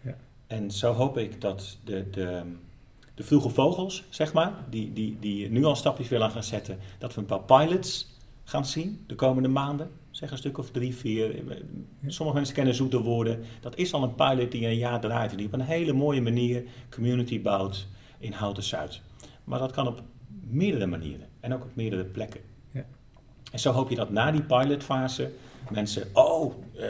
Ja. 0.00 0.16
En 0.46 0.70
zo 0.70 0.92
hoop 0.92 1.18
ik 1.18 1.40
dat 1.40 1.78
de, 1.84 2.10
de, 2.10 2.42
de 3.14 3.22
vroege 3.22 3.50
vogels, 3.50 4.04
zeg 4.10 4.32
maar, 4.32 4.52
die, 4.70 4.92
die, 4.92 5.18
die 5.20 5.50
nu 5.50 5.64
al 5.64 5.76
stapjes 5.76 6.08
willen 6.08 6.30
gaan 6.30 6.42
zetten, 6.42 6.78
dat 6.98 7.14
we 7.14 7.20
een 7.20 7.26
paar 7.26 7.42
pilots 7.42 8.18
gaan 8.44 8.66
zien 8.66 9.04
de 9.06 9.14
komende 9.14 9.48
maanden. 9.48 9.90
Zeg 10.14 10.30
een 10.30 10.38
stuk 10.38 10.58
of 10.58 10.70
drie, 10.70 10.96
vier. 10.96 11.42
Sommige 12.06 12.36
mensen 12.36 12.54
kennen 12.54 12.74
zoete 12.74 13.02
woorden. 13.02 13.44
Dat 13.60 13.76
is 13.76 13.92
al 13.92 14.02
een 14.02 14.14
pilot 14.14 14.52
die 14.52 14.66
een 14.66 14.76
jaar 14.76 15.00
draait 15.00 15.30
en 15.30 15.36
die 15.36 15.46
op 15.46 15.52
een 15.52 15.60
hele 15.60 15.92
mooie 15.92 16.22
manier 16.22 16.64
community 16.90 17.42
bouwt 17.42 17.86
in 18.18 18.32
Houten 18.32 18.62
Zuid. 18.62 19.00
Maar 19.44 19.58
dat 19.58 19.72
kan 19.72 19.86
op 19.86 20.02
meerdere 20.48 20.86
manieren 20.86 21.28
en 21.40 21.54
ook 21.54 21.62
op 21.62 21.74
meerdere 21.74 22.04
plekken. 22.04 22.40
Ja. 22.70 22.84
En 23.52 23.58
zo 23.58 23.72
hoop 23.72 23.90
je 23.90 23.96
dat 23.96 24.10
na 24.10 24.30
die 24.30 24.42
pilotfase 24.42 25.32
mensen, 25.70 26.08
oh, 26.12 26.54
eh, 26.76 26.88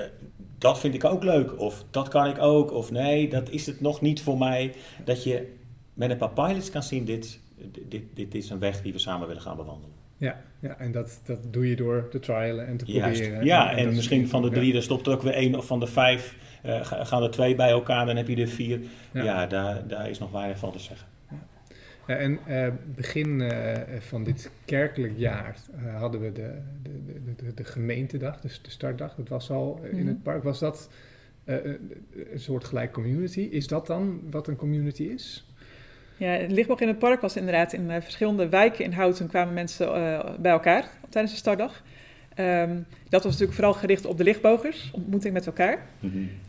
dat 0.59 0.79
vind 0.79 0.95
ik 0.95 1.05
ook 1.05 1.23
leuk, 1.23 1.61
of 1.61 1.85
dat 1.91 2.09
kan 2.09 2.27
ik 2.27 2.39
ook, 2.39 2.73
of 2.73 2.91
nee, 2.91 3.29
dat 3.29 3.51
is 3.51 3.67
het 3.67 3.81
nog 3.81 4.01
niet 4.01 4.23
voor 4.23 4.39
mij. 4.39 4.75
Dat 5.05 5.23
je 5.23 5.55
met 5.95 6.11
een 6.11 6.17
paar 6.17 6.31
pilots 6.31 6.71
kan 6.71 6.83
zien, 6.83 7.05
dit, 7.05 7.41
dit, 7.89 8.03
dit 8.15 8.35
is 8.35 8.51
een 8.51 8.59
weg 8.59 8.83
die 8.83 8.93
we 8.93 8.99
samen 8.99 9.27
willen 9.27 9.43
gaan 9.43 9.57
bewandelen. 9.57 9.94
Ja, 10.17 10.41
ja 10.61 10.79
en 10.79 10.93
dat, 10.93 11.21
dat 11.25 11.39
doe 11.51 11.69
je 11.69 11.77
door 11.77 12.09
te 12.11 12.19
trialen 12.19 12.67
en 12.67 12.77
te 12.77 12.93
Juist. 12.93 13.21
proberen. 13.21 13.45
Ja, 13.47 13.77
en, 13.77 13.95
misschien 13.95 14.29
van 14.29 14.43
de 14.43 14.49
ja. 14.49 14.55
drie, 14.55 14.75
er 14.75 14.83
stopt 14.83 15.07
er 15.07 15.13
ook 15.13 15.23
weer 15.23 15.33
één, 15.35 15.55
of 15.55 15.67
van 15.67 15.81
de 15.81 15.87
vijf 15.87 16.37
eh, 16.63 16.85
ga- 16.85 17.05
gaan 17.05 17.23
er 17.23 17.31
twee 17.31 17.55
bij 17.55 17.71
elkaar, 17.71 18.07
dan 18.07 18.17
heb 18.17 18.29
je 18.29 18.37
er 18.37 18.49
vier. 18.49 18.81
Ja. 19.13 19.23
Ja, 19.25 19.47
daar, 19.47 19.87
daar 19.89 20.11
is 20.11 20.19
nog 20.19 20.31
weinig 20.33 20.59
van 20.59 20.73
te 20.73 20.79
zeggen. 20.79 21.07
Ja, 22.07 22.17
en 22.17 22.39
eh, 22.47 22.69
begin 22.95 23.41
eh, 23.41 24.01
van 24.01 24.25
dit 24.25 24.51
kerkelijk 24.65 25.13
jaar 25.17 25.57
eh, 25.77 25.99
hadden 25.99 26.21
we 26.21 26.33
de, 26.33 26.59
de, 26.83 26.91
de, 27.07 27.45
de, 27.45 27.55
de 27.55 27.65
gemeentedag, 27.65 28.41
dus 28.41 28.63
de 28.63 28.71
startdag. 28.71 29.15
Dat 29.15 29.29
was 29.29 29.51
al 29.51 29.81
in 29.91 29.97
Mhm. 29.99 30.07
het 30.07 30.23
park. 30.23 30.43
Was 30.43 30.59
dat 30.59 30.91
eh, 31.45 31.55
een 32.33 32.41
soort 32.41 32.65
gelijk 32.65 32.93
community? 32.93 33.41
Is 33.41 33.67
dat 33.67 33.87
dan 33.87 34.21
wat 34.31 34.49
een 34.49 34.57
community 34.57 35.03
is? 35.03 35.47
Ja, 36.17 36.29
het 36.31 36.51
lichtboog 36.53 36.81
in 36.81 36.89
het 36.89 36.99
park 36.99 37.21
was 37.21 37.37
inderdaad 37.37 37.73
in 37.73 37.91
eh, 37.91 38.01
verschillende 38.03 38.49
wijken 38.49 38.85
in 38.85 38.93
Houten 38.93 39.29
kwamen 39.29 39.55
mensen 39.55 39.95
eh, 39.95 40.25
bij 40.39 40.53
elkaar 40.53 40.85
tijdens 41.09 41.33
de 41.33 41.39
startdag. 41.39 41.83
Ehm, 42.35 42.77
dat 43.09 43.23
was 43.23 43.33
natuurlijk 43.33 43.53
vooral 43.59 43.73
gericht 43.75 44.07
op 44.07 44.17
de 44.19 44.25
lichtbogers, 44.25 44.91
ontmoeting 44.95 45.33
met 45.35 45.47
elkaar. 45.47 45.79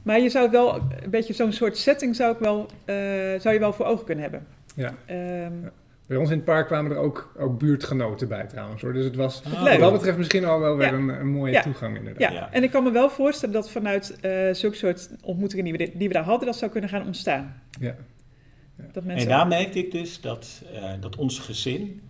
Maar 0.03 0.19
je 0.19 0.29
zou 0.29 0.49
wel 0.51 0.75
een 0.75 1.09
beetje 1.09 1.33
zo'n 1.33 1.51
soort 1.51 1.77
setting 1.77 2.15
zou, 2.15 2.33
ik 2.33 2.39
wel, 2.39 2.65
eh, 2.85 2.95
zou 3.39 3.53
je 3.53 3.59
wel 3.59 3.73
voor 3.73 3.85
ogen 3.85 4.05
kunnen 4.05 4.23
hebben. 4.23 4.45
Ja. 4.75 4.93
Ehm, 5.05 5.51
Bij 6.07 6.17
ons 6.17 6.29
in 6.29 6.35
het 6.35 6.45
park 6.45 6.67
kwamen 6.67 6.91
er 6.91 6.97
ook, 6.97 7.33
ook 7.39 7.59
buurtgenoten 7.59 8.27
bij 8.27 8.45
trouwens. 8.45 8.81
Hoor. 8.81 8.93
Dus 8.93 9.03
het 9.05 9.15
was 9.15 9.43
Ah, 9.53 9.63
wat 9.63 9.79
dat 9.79 9.91
betreft 9.91 10.17
misschien 10.17 10.45
al 10.45 10.59
wel 10.59 10.77
weer 10.77 10.87
Ja. 10.87 10.93
een, 10.93 11.07
een 11.09 11.27
mooie 11.27 11.51
Ja. 11.51 11.61
toegang 11.61 11.97
inderdaad. 11.97 12.21
ja. 12.31 12.31
Ja. 12.39 12.49
en 12.51 12.63
ik 12.63 12.71
kan 12.71 12.83
me 12.83 12.91
wel 12.91 13.09
voorstellen 13.09 13.53
dat 13.55 13.69
vanuit 13.71 14.17
eh 14.21 14.31
zulke 14.51 14.75
soort 14.75 15.09
ontmoetingen 15.21 15.63
die 15.65 15.73
we, 15.73 15.91
die 15.97 16.07
we 16.07 16.13
daar 16.13 16.23
hadden, 16.23 16.45
dat 16.45 16.55
zou 16.57 16.71
kunnen 16.71 16.89
gaan 16.89 17.05
ontstaan. 17.05 17.61
Ja. 17.79 17.95
Dat 18.75 19.03
En 19.03 19.27
daar 19.27 19.47
merkte 19.47 19.79
ik 19.79 19.91
dus 19.91 20.21
dat, 20.21 20.63
eh, 20.73 20.91
dat 20.99 21.15
ons 21.15 21.39
gezin 21.39 22.01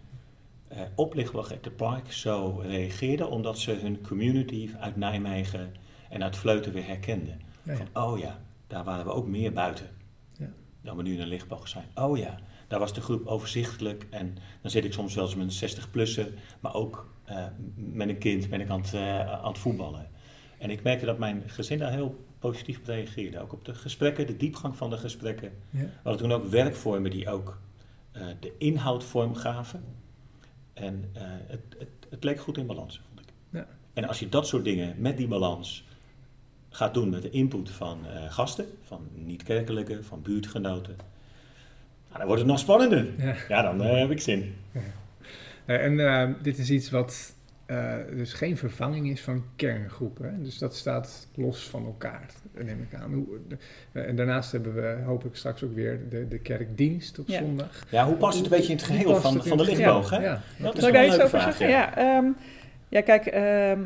eh 0.67 0.81
op 0.95 1.13
Lichtwacht 1.13 1.51
at 1.51 1.63
the 1.63 1.71
Park 1.71 2.11
zo 2.11 2.61
reageerde, 2.65 3.27
omdat 3.27 3.59
ze 3.59 3.71
hun 3.71 4.01
community 4.01 4.69
uit 4.79 4.95
Nijmegen 4.95 5.73
en 6.09 6.23
uit 6.23 6.35
Vleuten 6.35 6.73
weer 6.73 6.87
herkenden. 6.87 7.41
Ja, 7.63 7.71
ja. 7.71 7.77
Van, 7.77 8.03
oh 8.03 8.19
ja, 8.19 8.39
daar 8.67 8.83
waren 8.83 9.05
we 9.05 9.11
ook 9.11 9.27
meer 9.27 9.53
buiten 9.53 9.89
Ja. 10.37 10.47
dan 10.81 10.97
we 10.97 11.03
nu 11.03 11.13
in 11.13 11.19
een 11.19 11.27
lichtboog 11.27 11.67
zijn. 11.67 11.85
Oh 11.95 12.17
ja, 12.17 12.39
daar 12.67 12.79
was 12.79 12.93
de 12.93 13.01
groep 13.01 13.27
overzichtelijk 13.27 14.07
en 14.09 14.37
dan 14.61 14.71
zit 14.71 14.85
ik 14.85 14.93
soms 14.93 15.15
wel 15.15 15.25
eens 15.25 15.35
met 15.35 15.61
een 15.61 15.69
60-plusser, 15.69 16.27
maar 16.59 16.73
ook 16.73 17.13
eh, 17.23 17.45
met 17.75 18.09
een 18.09 18.17
kind 18.17 18.49
ben 18.49 18.61
ik 18.61 18.69
aan 18.69 18.81
het, 18.81 18.95
aan 19.27 19.47
het 19.47 19.57
voetballen. 19.57 20.09
En 20.57 20.69
ik 20.69 20.83
merkte 20.83 21.05
dat 21.05 21.17
mijn 21.17 21.43
gezin 21.45 21.79
daar 21.79 21.91
heel 21.91 22.24
positief 22.49 22.77
op 22.77 22.85
reageerde. 22.85 23.39
Ook 23.39 23.53
op 23.53 23.65
de 23.65 23.73
gesprekken, 23.73 24.27
de 24.27 24.37
diepgang 24.37 24.77
van 24.77 24.89
de 24.89 24.97
gesprekken. 24.97 25.51
Ja. 25.69 25.79
We 25.79 25.89
hadden 26.03 26.21
toen 26.21 26.37
ook 26.37 26.45
werkvormen 26.45 27.11
die 27.11 27.29
ook 27.29 27.57
eh, 28.11 28.25
de 28.39 28.53
inhoud 28.57 29.03
vorm 29.03 29.35
gaven. 29.35 29.83
En 30.73 31.09
eh, 31.13 31.21
het, 31.47 31.75
het, 31.77 31.89
het 32.09 32.23
leek 32.23 32.39
goed 32.39 32.57
in 32.57 32.65
balans, 32.65 33.01
vond 33.07 33.19
ik. 33.19 33.33
Ja. 33.49 33.67
En 33.93 34.07
als 34.07 34.19
je 34.19 34.29
dat 34.29 34.47
soort 34.47 34.63
dingen 34.63 34.95
met 34.97 35.17
die 35.17 35.27
balans 35.27 35.87
gaat 36.69 36.93
doen 36.93 37.09
met 37.09 37.21
de 37.21 37.29
input 37.29 37.69
van 37.69 38.07
eh, 38.07 38.31
gasten, 38.31 38.65
van 38.83 39.07
niet-kerkelijke, 39.13 40.03
van 40.03 40.21
buurtgenoten, 40.21 40.95
nou, 42.07 42.17
dan 42.17 42.25
wordt 42.25 42.41
het 42.41 42.51
nog 42.51 42.59
spannender. 42.59 43.07
Ja. 43.17 43.35
Ja, 43.47 43.61
dan 43.61 43.81
heb 43.81 44.11
ik 44.11 44.21
zin. 44.21 44.55
En 45.65 46.37
dit 46.41 46.57
is 46.57 46.69
iets 46.69 46.89
wat 46.89 47.35
eh, 47.65 47.93
dus 48.15 48.33
geen 48.33 48.57
vervanging 48.57 49.09
is 49.09 49.21
van 49.21 49.43
kerngroepen. 49.55 50.25
Hè? 50.25 50.41
Dus 50.43 50.57
dat 50.57 50.75
staat 50.75 51.27
los 51.35 51.69
van 51.69 51.85
elkaar, 51.85 52.25
neem 52.53 52.87
ik 52.91 52.99
aan. 52.99 53.13
Hoe, 53.13 53.25
eh, 53.91 54.07
en 54.07 54.15
daarnaast 54.15 54.51
hebben 54.51 54.75
we 54.75 54.97
hopelijk 55.05 55.35
straks 55.35 55.63
ook 55.63 55.75
weer 55.75 55.99
de, 56.09 56.27
de 56.27 56.39
kerkdienst 56.39 57.19
op 57.19 57.27
Ja. 57.27 57.39
zondag. 57.39 57.83
Ja, 57.89 58.05
hoe 58.05 58.15
past 58.15 58.35
het 58.35 58.45
een 58.45 58.51
beetje 58.51 58.71
in 58.71 58.77
het 58.77 58.85
geheel 58.85 59.15
van, 59.15 59.43
van 59.43 59.57
de 59.57 59.63
lichtboog? 59.63 60.07
geheel? 60.07 60.23
Hè? 60.23 60.29
Ja. 60.29 60.41
Dat 60.57 60.77
is 60.77 60.83
wel 60.83 60.91
daar 60.91 61.01
een 61.01 61.07
iets 61.07 61.15
over 61.19 61.29
vraag, 61.39 61.55
zeggen? 61.55 61.77
Ja, 61.77 61.97
ehm, 61.97 62.25
ja 62.89 63.01
kijk, 63.01 63.25
ehm, 63.25 63.79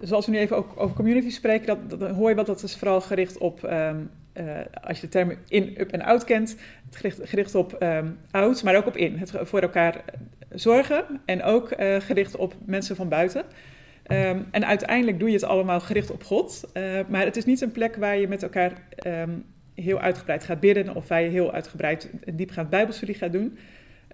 zoals 0.00 0.26
we 0.26 0.32
nu 0.32 0.38
even 0.38 0.56
ook 0.56 0.72
over 0.76 0.96
community 0.96 1.30
spreken, 1.30 1.78
dat, 1.88 2.10
hoor 2.10 2.28
je 2.28 2.34
wel 2.34 2.44
dat 2.44 2.62
is 2.62 2.76
vooral 2.76 3.00
gericht 3.00 3.38
op, 3.38 3.64
ehm, 3.64 3.96
eh, 4.32 4.44
als 4.82 5.00
je 5.00 5.06
de 5.06 5.12
termen 5.12 5.38
in, 5.48 5.74
up 5.80 5.90
en 5.92 6.02
out 6.02 6.24
kent, 6.24 6.56
het 6.86 6.96
gericht, 6.96 7.20
gericht 7.22 7.54
op 7.54 7.72
ehm, 7.72 8.06
out, 8.30 8.62
maar 8.62 8.76
ook 8.76 8.86
op 8.86 8.96
in. 8.96 9.16
Het 9.18 9.32
voor 9.42 9.60
elkaar 9.60 10.04
zorgen 10.58 11.04
en 11.24 11.42
ook 11.42 11.70
eh, 11.70 11.96
gericht 12.00 12.36
op 12.36 12.54
mensen 12.64 12.96
van 12.96 13.08
buiten. 13.08 13.44
Ehm, 14.02 14.42
en 14.50 14.66
uiteindelijk 14.66 15.18
doe 15.18 15.28
je 15.28 15.34
het 15.34 15.44
allemaal 15.44 15.80
gericht 15.80 16.10
op 16.10 16.24
God. 16.24 16.70
Eh, 16.72 16.82
maar 17.08 17.24
het 17.24 17.36
is 17.36 17.44
niet 17.44 17.60
een 17.60 17.72
plek 17.72 17.96
waar 17.96 18.18
je 18.18 18.28
met 18.28 18.42
elkaar 18.42 18.72
ehm, 18.96 19.30
heel 19.74 19.98
uitgebreid 19.98 20.44
gaat 20.44 20.60
bidden 20.60 20.94
of 20.94 21.08
waar 21.08 21.22
je 21.22 21.28
heel 21.28 21.52
uitgebreid 21.52 22.10
diepgaand 22.32 22.70
bijbelstudie 22.70 23.14
gaat 23.14 23.32
doen. 23.32 23.58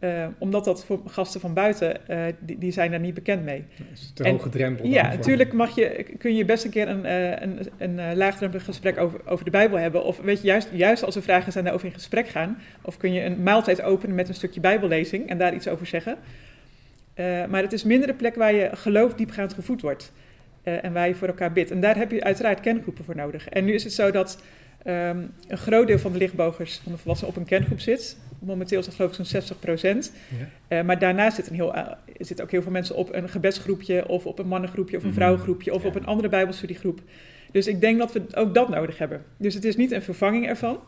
Eh, 0.03 0.27
omdat 0.39 0.65
dat 0.65 0.85
voor 0.85 1.01
gasten 1.07 1.41
van 1.41 1.55
buiten, 1.55 2.09
eh, 2.09 2.19
die, 2.39 2.59
die 2.59 2.73
zijn 2.73 2.91
daar 2.91 3.01
niet 3.01 3.15
bekend 3.15 3.45
mee. 3.45 3.65
Dat 3.77 3.87
is 3.93 4.11
te 4.15 4.25
En- 4.25 4.31
hoge 4.31 4.49
drempel. 4.49 4.87
Ja, 4.87 5.09
natuurlijk 5.09 5.53
mag 5.53 5.75
je, 5.75 6.07
kun 6.19 6.35
je 6.35 6.45
best 6.45 6.65
een 6.65 6.71
keer 6.71 6.89
een, 6.89 7.05
eh, 7.05 7.31
een, 7.41 7.59
een 7.79 8.17
laagdrempelig 8.17 8.65
gesprek 8.65 8.99
over, 8.99 9.21
over 9.27 9.45
de 9.45 9.51
Bijbel 9.51 9.79
hebben. 9.79 10.05
Of 10.05 10.21
weet 10.21 10.41
je, 10.41 10.47
juist, 10.47 10.69
juist 10.73 11.05
als 11.05 11.17
er 11.17 11.23
vragen 11.23 11.53
zijn 11.53 11.65
daarover 11.65 11.87
in 11.89 11.95
gesprek 11.95 12.29
gaan. 12.29 12.59
Of 12.81 12.97
kun 12.97 13.13
je 13.13 13.25
een 13.25 13.43
maaltijd 13.43 13.83
openen 13.83 14.15
met 14.15 14.29
een 14.29 14.35
stukje 14.35 14.61
Bijbellezing 14.61 15.29
en 15.29 15.39
daar 15.39 15.55
iets 15.55 15.69
over 15.69 15.87
zeggen. 15.87 16.17
Maar 17.49 17.63
het 17.63 17.73
is 17.73 17.85
minder 17.85 18.07
de 18.07 18.15
plek 18.15 18.35
waar 18.35 18.55
je 18.55 18.71
geloof 18.73 19.15
diepgaand 19.15 19.53
gevoed 19.53 19.81
wordt. 19.81 20.13
en 20.63 20.93
waar 20.93 21.09
je 21.09 21.15
voor 21.15 21.29
elkaar 21.29 21.53
bidt. 21.53 21.71
En 21.71 21.81
daar 21.81 21.97
heb 21.97 22.11
je 22.11 22.25
uiteraard 22.25 22.61
kerngroepen 22.61 23.05
voor 23.05 23.17
nodig. 23.17 23.49
En 23.49 23.65
nu 23.65 23.73
is 23.73 23.85
het 23.85 23.93
zo 23.93 24.11
dat 24.11 24.43
ehm, 24.83 25.19
een 25.49 25.59
groot 25.59 25.87
deel 25.87 25.99
van 25.99 26.13
de 26.13 26.19
lichtbogers 26.19 26.81
van 26.83 26.93
de 26.93 26.99
volwassenen 26.99 27.35
op 27.35 27.41
een 27.41 27.47
kerngroep 27.49 27.81
zit. 27.81 28.17
Momenteel 28.45 28.79
is 28.79 28.85
dat 28.85 28.95
geloof 28.95 29.11
ik 29.11 29.17
zo'n 29.17 29.25
60 29.25 29.59
procent. 29.59 30.13
Ja. 30.39 30.49
Eh, 30.79 30.85
maar 30.85 30.99
daarnaast 30.99 31.35
zitten 31.37 31.55
heel, 31.55 31.75
eh, 31.75 31.93
zitten 32.19 32.45
ook 32.45 32.51
heel 32.51 32.63
veel 32.63 32.73
mensen 32.73 32.97
op 32.97 33.15
een 33.15 33.29
gebedsgroepje, 33.29 34.09
of 34.09 34.27
op 34.27 34.39
een 34.39 34.47
mannengroepje, 34.47 34.97
of 34.97 35.03
een 35.03 35.09
Mhm. 35.09 35.19
vrouwengroepje, 35.19 35.75
of 35.75 35.83
Ja. 35.83 35.89
op 35.89 35.95
een 35.95 36.07
andere 36.07 36.29
Bijbelstudiegroep. 36.29 37.01
Dus 37.53 37.67
ik 37.67 37.81
denk 37.81 37.99
dat 37.99 38.13
we 38.13 38.23
ook 38.35 38.55
dat 38.55 38.69
nodig 38.69 38.99
hebben. 38.99 39.23
Dus 39.37 39.55
het 39.55 39.65
is 39.65 39.77
niet 39.77 39.91
een 39.91 40.03
vervanging 40.03 40.47
ervan. 40.47 40.79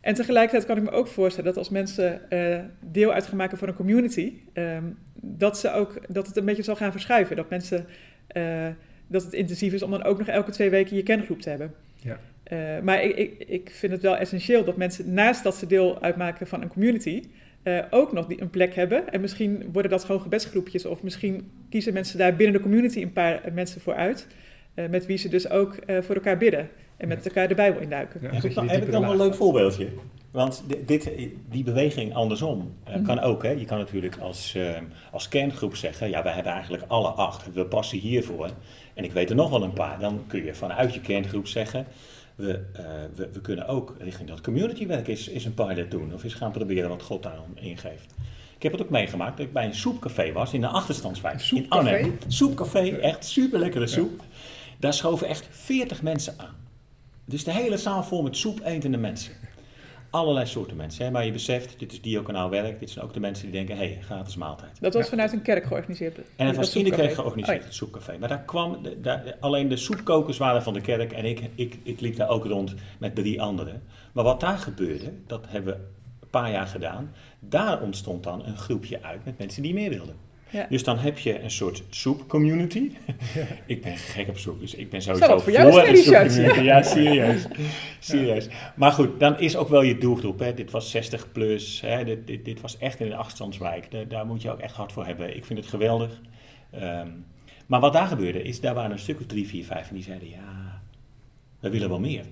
En 0.00 0.14
tegelijkertijd 0.14 0.64
kan 0.66 0.76
ik 0.76 0.82
me 0.82 0.90
ook 0.90 1.06
voorstellen 1.06 1.48
dat 1.48 1.58
als 1.58 1.68
mensen 1.70 2.30
eh, 2.30 2.58
deel 2.80 3.12
uit 3.12 3.26
gaan 3.26 3.36
maken 3.36 3.58
van 3.58 3.68
een 3.68 3.74
community, 3.74 4.32
ehm, 4.52 4.84
dat, 5.20 5.58
ze 5.58 5.72
ook, 5.72 5.98
dat 6.08 6.26
het 6.26 6.36
een 6.36 6.44
beetje 6.44 6.62
zal 6.62 6.76
gaan 6.76 6.92
verschuiven. 6.92 7.36
Dat 7.36 7.50
mensen, 7.50 7.86
dat 9.06 9.22
het 9.24 9.32
intensief 9.32 9.72
is 9.72 9.82
om 9.82 9.90
dan 9.90 10.02
ook 10.04 10.18
nog 10.18 10.28
elke 10.28 10.50
twee 10.50 10.70
weken 10.70 10.96
je 10.96 11.02
kerngroep 11.02 11.40
te 11.40 11.48
hebben. 11.48 11.74
Ja. 11.96 12.18
Eh, 12.44 12.58
maar 12.82 13.02
ik, 13.02 13.16
ik, 13.16 13.44
ik 13.48 13.70
vind 13.74 13.92
het 13.92 14.02
wel 14.02 14.16
essentieel 14.16 14.64
dat 14.64 14.76
mensen 14.76 15.12
naast 15.14 15.42
dat 15.42 15.54
ze 15.56 15.66
deel 15.66 16.02
uitmaken 16.02 16.46
van 16.46 16.62
een 16.62 16.68
community, 16.68 17.22
eh, 17.62 17.78
ook 17.90 18.12
nog 18.12 18.26
die, 18.26 18.40
een 18.40 18.50
plek 18.50 18.74
hebben. 18.74 19.12
En 19.12 19.20
misschien 19.20 19.68
worden 19.72 19.90
dat 19.90 20.04
gewoon 20.04 20.20
gebedsgroepjes, 20.20 20.84
of 20.86 21.02
misschien 21.02 21.50
kiezen 21.70 21.92
mensen 21.92 22.18
daar 22.18 22.36
binnen 22.36 22.56
de 22.56 22.62
community 22.62 23.02
een 23.02 23.12
paar 23.12 23.42
eh, 23.42 23.52
mensen 23.52 23.80
voor 23.80 23.94
uit, 23.94 24.26
eh, 24.74 24.88
met 24.88 25.06
wie 25.06 25.16
ze 25.16 25.28
dus 25.28 25.50
ook 25.50 25.74
eh, 25.74 26.02
voor 26.02 26.14
elkaar 26.14 26.38
bidden 26.38 26.68
en 26.96 27.08
met 27.08 27.26
elkaar 27.26 27.48
de 27.48 27.54
Bijbel 27.54 27.80
induiken. 27.80 28.20
Ja, 28.22 28.26
Heb 28.30 28.34
dat 28.42 28.44
ik, 28.50 28.60
die 28.60 28.70
heb 28.70 28.82
ik 28.82 28.90
nog 28.90 29.00
wel 29.00 29.10
een 29.10 29.16
leuk 29.16 29.34
voorbeeldje? 29.34 29.88
Want 30.30 30.64
di- 30.66 30.84
dit, 30.86 31.10
die 31.50 31.64
beweging 31.64 32.14
andersom 32.14 32.74
eh, 32.84 32.94
Mhm. 32.94 33.04
kan 33.04 33.20
ook. 33.20 33.42
Hè? 33.42 33.50
Je 33.50 33.64
kan 33.64 33.78
natuurlijk 33.78 34.16
als, 34.16 34.56
als 35.10 35.28
kerngroep 35.28 35.76
zeggen, 35.76 36.08
ja, 36.10 36.22
wij 36.22 36.32
hebben 36.32 36.52
eigenlijk 36.52 36.84
alle 36.86 37.08
acht, 37.08 37.52
we 37.52 37.64
passen 37.66 37.98
hiervoor. 37.98 38.50
En 38.94 39.04
ik 39.04 39.12
weet 39.12 39.30
er 39.30 39.36
nog 39.36 39.50
wel 39.50 39.62
een 39.62 39.72
paar. 39.72 39.98
Dan 39.98 40.24
kun 40.26 40.44
je 40.44 40.54
vanuit 40.54 40.94
je 40.94 41.00
kerngroep 41.00 41.46
zeggen, 41.46 41.86
we, 42.34 42.60
eh, 42.72 42.84
we, 43.14 43.28
we 43.32 43.40
kunnen 43.40 43.66
ook 43.66 43.94
richting 43.98 44.28
dat 44.28 44.40
communitywerk 44.40 45.08
eens, 45.08 45.28
eens 45.28 45.44
een 45.44 45.54
pilot 45.54 45.90
doen. 45.90 46.14
Of 46.14 46.24
eens 46.24 46.34
gaan 46.34 46.52
proberen 46.52 46.88
wat 46.88 47.02
God 47.02 47.22
daarom 47.22 47.52
ingeeft. 47.54 48.14
Ik 48.56 48.62
heb 48.62 48.72
het 48.72 48.82
ook 48.82 48.90
meegemaakt 48.90 49.36
dat 49.36 49.46
ik 49.46 49.52
bij 49.52 49.64
een 49.64 49.74
soepcafé 49.74 50.32
was 50.32 50.52
in 50.52 50.60
de 50.60 50.66
achterstandswijk. 50.66 51.50
In? 51.50 51.66
Arnhem. 51.68 52.18
Soepcafé, 52.26 52.88
echt 52.88 53.24
super 53.24 53.58
lekkere 53.58 53.86
soep. 53.86 54.22
Daar 54.78 54.94
schoven 54.94 55.26
echt 55.26 55.48
40 55.50 56.02
mensen 56.02 56.34
aan. 56.36 56.54
Dus 57.24 57.44
de 57.44 57.52
hele 57.52 57.76
zaal 57.76 58.04
vol 58.04 58.22
met 58.22 58.36
soep 58.36 58.60
etende 58.64 58.96
mensen. 58.98 59.32
Allerlei 60.14 60.46
soorten 60.46 60.76
mensen. 60.76 61.04
Hè? 61.04 61.10
Maar 61.10 61.24
je 61.24 61.32
beseft, 61.32 61.78
dit 61.78 61.92
is 61.92 62.00
diaconaal 62.00 62.50
werk. 62.50 62.80
Dit 62.80 62.90
zijn 62.90 63.04
ook 63.04 63.12
de 63.12 63.20
mensen 63.20 63.44
die 63.44 63.52
denken, 63.54 63.76
hé, 63.76 63.92
hey, 63.92 64.02
gratis 64.02 64.36
maaltijd. 64.36 64.80
Dat 64.80 64.94
was 64.94 65.02
Ja. 65.04 65.08
vanuit 65.10 65.32
een 65.32 65.42
kerk 65.42 65.64
georganiseerd. 65.64 66.16
En 66.18 66.22
het 66.46 66.46
dat 66.46 66.56
was 66.56 66.76
in 66.76 66.84
de 66.84 66.90
kerk 66.90 67.14
georganiseerd, 67.14 67.58
Oh 67.58 67.64
het 67.64 67.74
soepcafé. 67.74 68.18
Maar 68.18 68.28
daar 68.28 68.42
kwam, 68.42 68.82
de- 68.82 69.00
daar, 69.00 69.36
alleen 69.40 69.68
de 69.68 69.76
soepkokers 69.76 70.38
waren 70.38 70.62
van 70.62 70.72
de 70.72 70.80
kerk 70.80 71.12
en 71.12 71.24
ik, 71.24 71.40
ik, 71.54 71.78
ik 71.82 72.00
liep 72.00 72.16
daar 72.16 72.28
ook 72.28 72.44
rond 72.44 72.74
met 72.98 73.14
drie 73.14 73.42
anderen. 73.42 73.82
Maar 74.12 74.24
wat 74.24 74.40
daar 74.40 74.58
gebeurde, 74.58 75.12
dat 75.26 75.44
hebben 75.48 75.74
we 75.74 75.80
een 76.20 76.30
paar 76.30 76.50
jaar 76.50 76.66
gedaan. 76.66 77.12
Daar 77.40 77.82
ontstond 77.82 78.22
dan 78.24 78.46
een 78.46 78.56
groepje 78.56 79.02
uit 79.02 79.24
met 79.24 79.38
mensen 79.38 79.62
die 79.62 79.74
meer 79.74 79.90
wilden. 79.90 80.16
Ja. 80.54 80.66
Dus 80.68 80.84
dan 80.84 80.98
heb 80.98 81.18
je 81.18 81.40
een 81.40 81.50
soort 81.50 81.82
soep-community. 81.90 82.90
ik 83.66 83.82
ben 83.82 83.96
gek 83.96 84.28
op 84.28 84.38
soep, 84.38 84.60
dus 84.60 84.74
ik 84.74 84.90
ben 84.90 85.02
sowieso 85.02 85.38
voor 85.38 85.52
jou 85.52 85.72
voor 85.72 85.80
zijn, 85.80 85.90
een 85.90 85.96
soepcommunity. 85.96 86.60
Ja, 86.60 86.82
serieus. 86.82 87.46
serieus. 87.98 88.48
Maar 88.76 88.92
goed, 88.92 89.20
dan 89.20 89.38
is 89.38 89.56
ook 89.56 89.68
wel 89.68 89.82
je 89.82 89.98
doelgroep. 89.98 90.38
Hè. 90.38 90.54
Dit 90.54 90.70
was 90.70 90.90
60 90.90 91.32
plus, 91.32 91.80
hè. 91.80 92.04
Dit, 92.04 92.26
dit, 92.26 92.44
dit 92.44 92.60
was 92.60 92.78
echt 92.78 93.00
in 93.00 93.06
een 93.06 93.16
achterstandswijk. 93.16 93.90
Daar, 93.90 94.08
daar 94.08 94.26
moet 94.26 94.42
je 94.42 94.50
ook 94.50 94.58
echt 94.58 94.74
hard 94.74 94.92
voor 94.92 95.06
hebben. 95.06 95.36
Ik 95.36 95.44
vind 95.44 95.58
het 95.58 95.68
geweldig. 95.68 96.20
Ehm, 96.70 97.08
maar 97.66 97.80
wat 97.80 97.92
daar 97.92 98.06
gebeurde 98.06 98.42
is, 98.42 98.60
daar 98.60 98.74
waren 98.74 98.90
een 98.90 98.98
stuk 98.98 99.20
of 99.20 99.26
drie, 99.26 99.48
vier, 99.48 99.64
vijf 99.64 99.88
en 99.88 99.94
die 99.94 100.04
zeiden, 100.04 100.28
ja, 100.28 100.82
we 101.60 101.70
willen 101.70 101.88
wel 101.88 102.00
meer. 102.00 102.24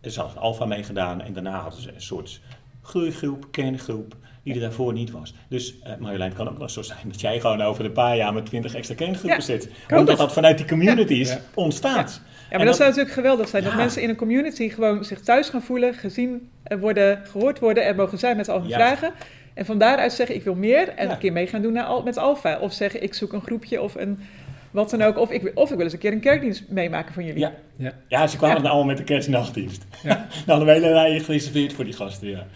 Er 0.00 0.10
is 0.10 0.16
een 0.16 0.36
alfa 0.36 0.64
meegedaan 0.64 1.20
en 1.20 1.32
daarna 1.32 1.60
hadden 1.60 1.82
ze 1.82 1.92
een 1.92 2.00
soort 2.00 2.40
groeigroep, 2.82 3.46
kerngroep, 3.50 4.16
die 4.44 4.54
er 4.54 4.60
daarvoor 4.60 4.92
niet 4.92 5.10
was. 5.10 5.34
Dus 5.48 5.74
uh, 5.86 5.90
Marjolein, 5.98 6.28
het 6.28 6.38
kan 6.38 6.48
ook 6.48 6.58
nog 6.58 6.70
zo 6.70 6.82
zijn 6.82 6.98
dat 7.04 7.20
jij 7.20 7.40
gewoon 7.40 7.62
over 7.62 7.84
een 7.84 7.92
paar 7.92 8.16
jaar 8.16 8.32
met 8.32 8.46
twintig 8.46 8.74
extra 8.74 8.94
kerngroepen 8.94 9.38
Ja, 9.38 9.40
zit. 9.44 9.68
Omdat 9.90 10.08
het. 10.08 10.18
dat 10.18 10.32
vanuit 10.32 10.56
die 10.58 10.66
communities 10.66 11.28
Ja. 11.30 11.40
ontstaat. 11.54 12.20
Ja, 12.24 12.50
En 12.50 12.56
maar 12.56 12.66
dat 12.66 12.76
zou 12.76 12.88
natuurlijk 12.88 13.14
geweldig 13.14 13.48
zijn. 13.48 13.64
Dat 13.64 13.74
mensen 13.74 14.02
in 14.02 14.08
een 14.08 14.16
community 14.16 14.68
gewoon 14.68 15.04
zich 15.04 15.20
thuis 15.20 15.48
gaan 15.48 15.62
voelen, 15.62 15.94
gezien 15.94 16.48
eh, 16.62 16.78
worden, 16.78 17.20
gehoord 17.26 17.58
worden, 17.58 17.84
er 17.84 17.94
mogen 17.94 18.18
zijn 18.18 18.36
met 18.36 18.48
al 18.48 18.60
hun 18.60 18.70
vragen. 18.70 19.12
En 19.54 19.64
van 19.66 19.78
daaruit 19.78 20.12
zeggen, 20.12 20.36
ik 20.36 20.44
wil 20.44 20.54
meer. 20.54 20.88
En 20.88 21.06
Ja. 21.06 21.12
een 21.12 21.18
keer 21.18 21.32
mee 21.32 21.46
gaan 21.46 21.62
doen 21.62 21.72
naar, 21.72 21.84
al- 21.84 22.02
met 22.02 22.16
Alfa. 22.16 22.58
Of 22.58 22.72
zeggen, 22.72 23.02
ik 23.02 23.14
zoek 23.14 23.32
een 23.32 23.42
groepje 23.42 23.80
of 23.82 23.94
een 23.94 24.18
wat 24.74 24.90
dan 24.90 25.02
ook. 25.02 25.18
Of 25.18 25.30
ik, 25.30 25.50
of 25.54 25.70
ik 25.70 25.74
wil 25.76 25.84
eens 25.84 25.92
een 25.92 25.98
keer 25.98 26.12
een 26.12 26.20
kerkdienst 26.20 26.68
meemaken 26.70 27.14
van 27.14 27.24
jullie. 27.24 27.40
Ja. 27.40 27.52
Ja. 27.76 27.92
Ja, 28.08 28.26
ze 28.26 28.36
kwamen 28.36 28.56
Ja. 28.56 28.62
nou 28.62 28.74
allemaal 28.74 28.94
met 28.94 29.06
de 29.06 29.12
kerstnachtdienst. 29.12 29.84
Ja. 30.02 30.08
nou, 30.18 30.26
hadden 30.46 30.66
we 30.66 30.72
hele 30.72 30.92
rijen 30.92 31.20
gereserveerd 31.20 31.72
voor 31.72 31.84
die 31.84 31.92
gasten, 31.94 32.28
ja. 32.28 32.46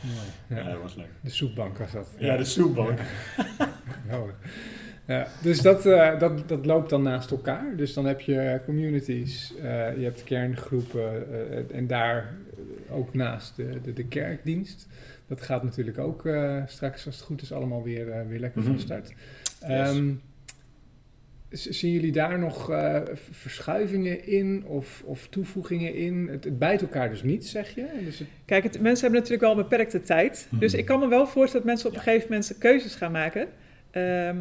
Ja. 0.48 0.56
Ja, 0.56 0.70
dat 0.70 0.80
was 0.82 0.94
leuk. 0.94 1.06
De 1.20 1.30
soepbank 1.30 1.78
was 1.78 1.92
dat. 1.92 2.08
Ja, 2.18 2.36
de 2.36 2.44
soepbank. 2.44 2.98
Ja, 5.06 5.26
dus 5.42 5.60
dat, 5.62 5.86
eh, 5.86 6.18
dat, 6.18 6.48
dat 6.48 6.66
loopt 6.66 6.90
dan 6.90 7.02
naast 7.02 7.30
elkaar. 7.30 7.76
Dus 7.76 7.94
dan 7.94 8.06
heb 8.06 8.20
je 8.20 8.60
communities, 8.64 9.54
eh, 9.56 9.96
je 9.96 10.04
hebt 10.04 10.24
kerngroepen 10.24 11.32
eh, 11.32 11.76
en 11.76 11.86
daar 11.86 12.34
ook 12.90 13.14
naast 13.14 13.56
de, 13.56 13.80
de, 13.82 13.92
de 13.92 14.04
kerkdienst. 14.06 14.86
Dat 15.26 15.42
gaat 15.42 15.62
natuurlijk 15.62 15.98
ook 15.98 16.26
eh, 16.26 16.56
straks, 16.66 17.06
als 17.06 17.14
het 17.16 17.24
goed 17.24 17.42
is, 17.42 17.52
allemaal 17.52 17.82
weer, 17.82 18.26
weer 18.28 18.38
lekker 18.40 18.62
van 18.62 18.72
Mhm. 18.72 18.80
start. 18.80 19.08
Yes. 19.08 19.14
Ehm, 19.60 20.10
zien 21.50 21.92
jullie 21.92 22.12
daar 22.12 22.38
nog 22.38 22.70
eh, 22.70 23.00
verschuivingen 23.30 24.26
in 24.26 24.64
of, 24.66 25.02
of 25.06 25.26
toevoegingen 25.28 25.94
in? 25.94 26.28
Het, 26.30 26.44
het 26.44 26.58
bijt 26.58 26.80
elkaar 26.80 27.08
dus 27.10 27.22
niet, 27.22 27.46
zeg 27.46 27.74
je? 27.74 27.86
Dus 28.04 28.18
het, 28.18 28.28
Kijk, 28.44 28.62
het, 28.62 28.80
mensen 28.80 29.02
hebben 29.02 29.20
natuurlijk 29.20 29.48
wel 29.48 29.50
een 29.62 29.68
beperkte 29.68 30.02
tijd. 30.02 30.46
Mhm. 30.50 30.60
Dus 30.60 30.74
ik 30.74 30.84
kan 30.84 31.00
me 31.00 31.08
wel 31.08 31.26
voorstellen 31.26 31.66
dat 31.66 31.74
mensen 31.74 31.88
op 31.88 31.92
een 31.96 32.02
Ja. 32.04 32.10
gegeven 32.10 32.28
moment 32.30 32.58
keuzes 32.58 32.94
gaan 32.94 33.12
maken. 33.12 33.48
ehm, 33.90 34.36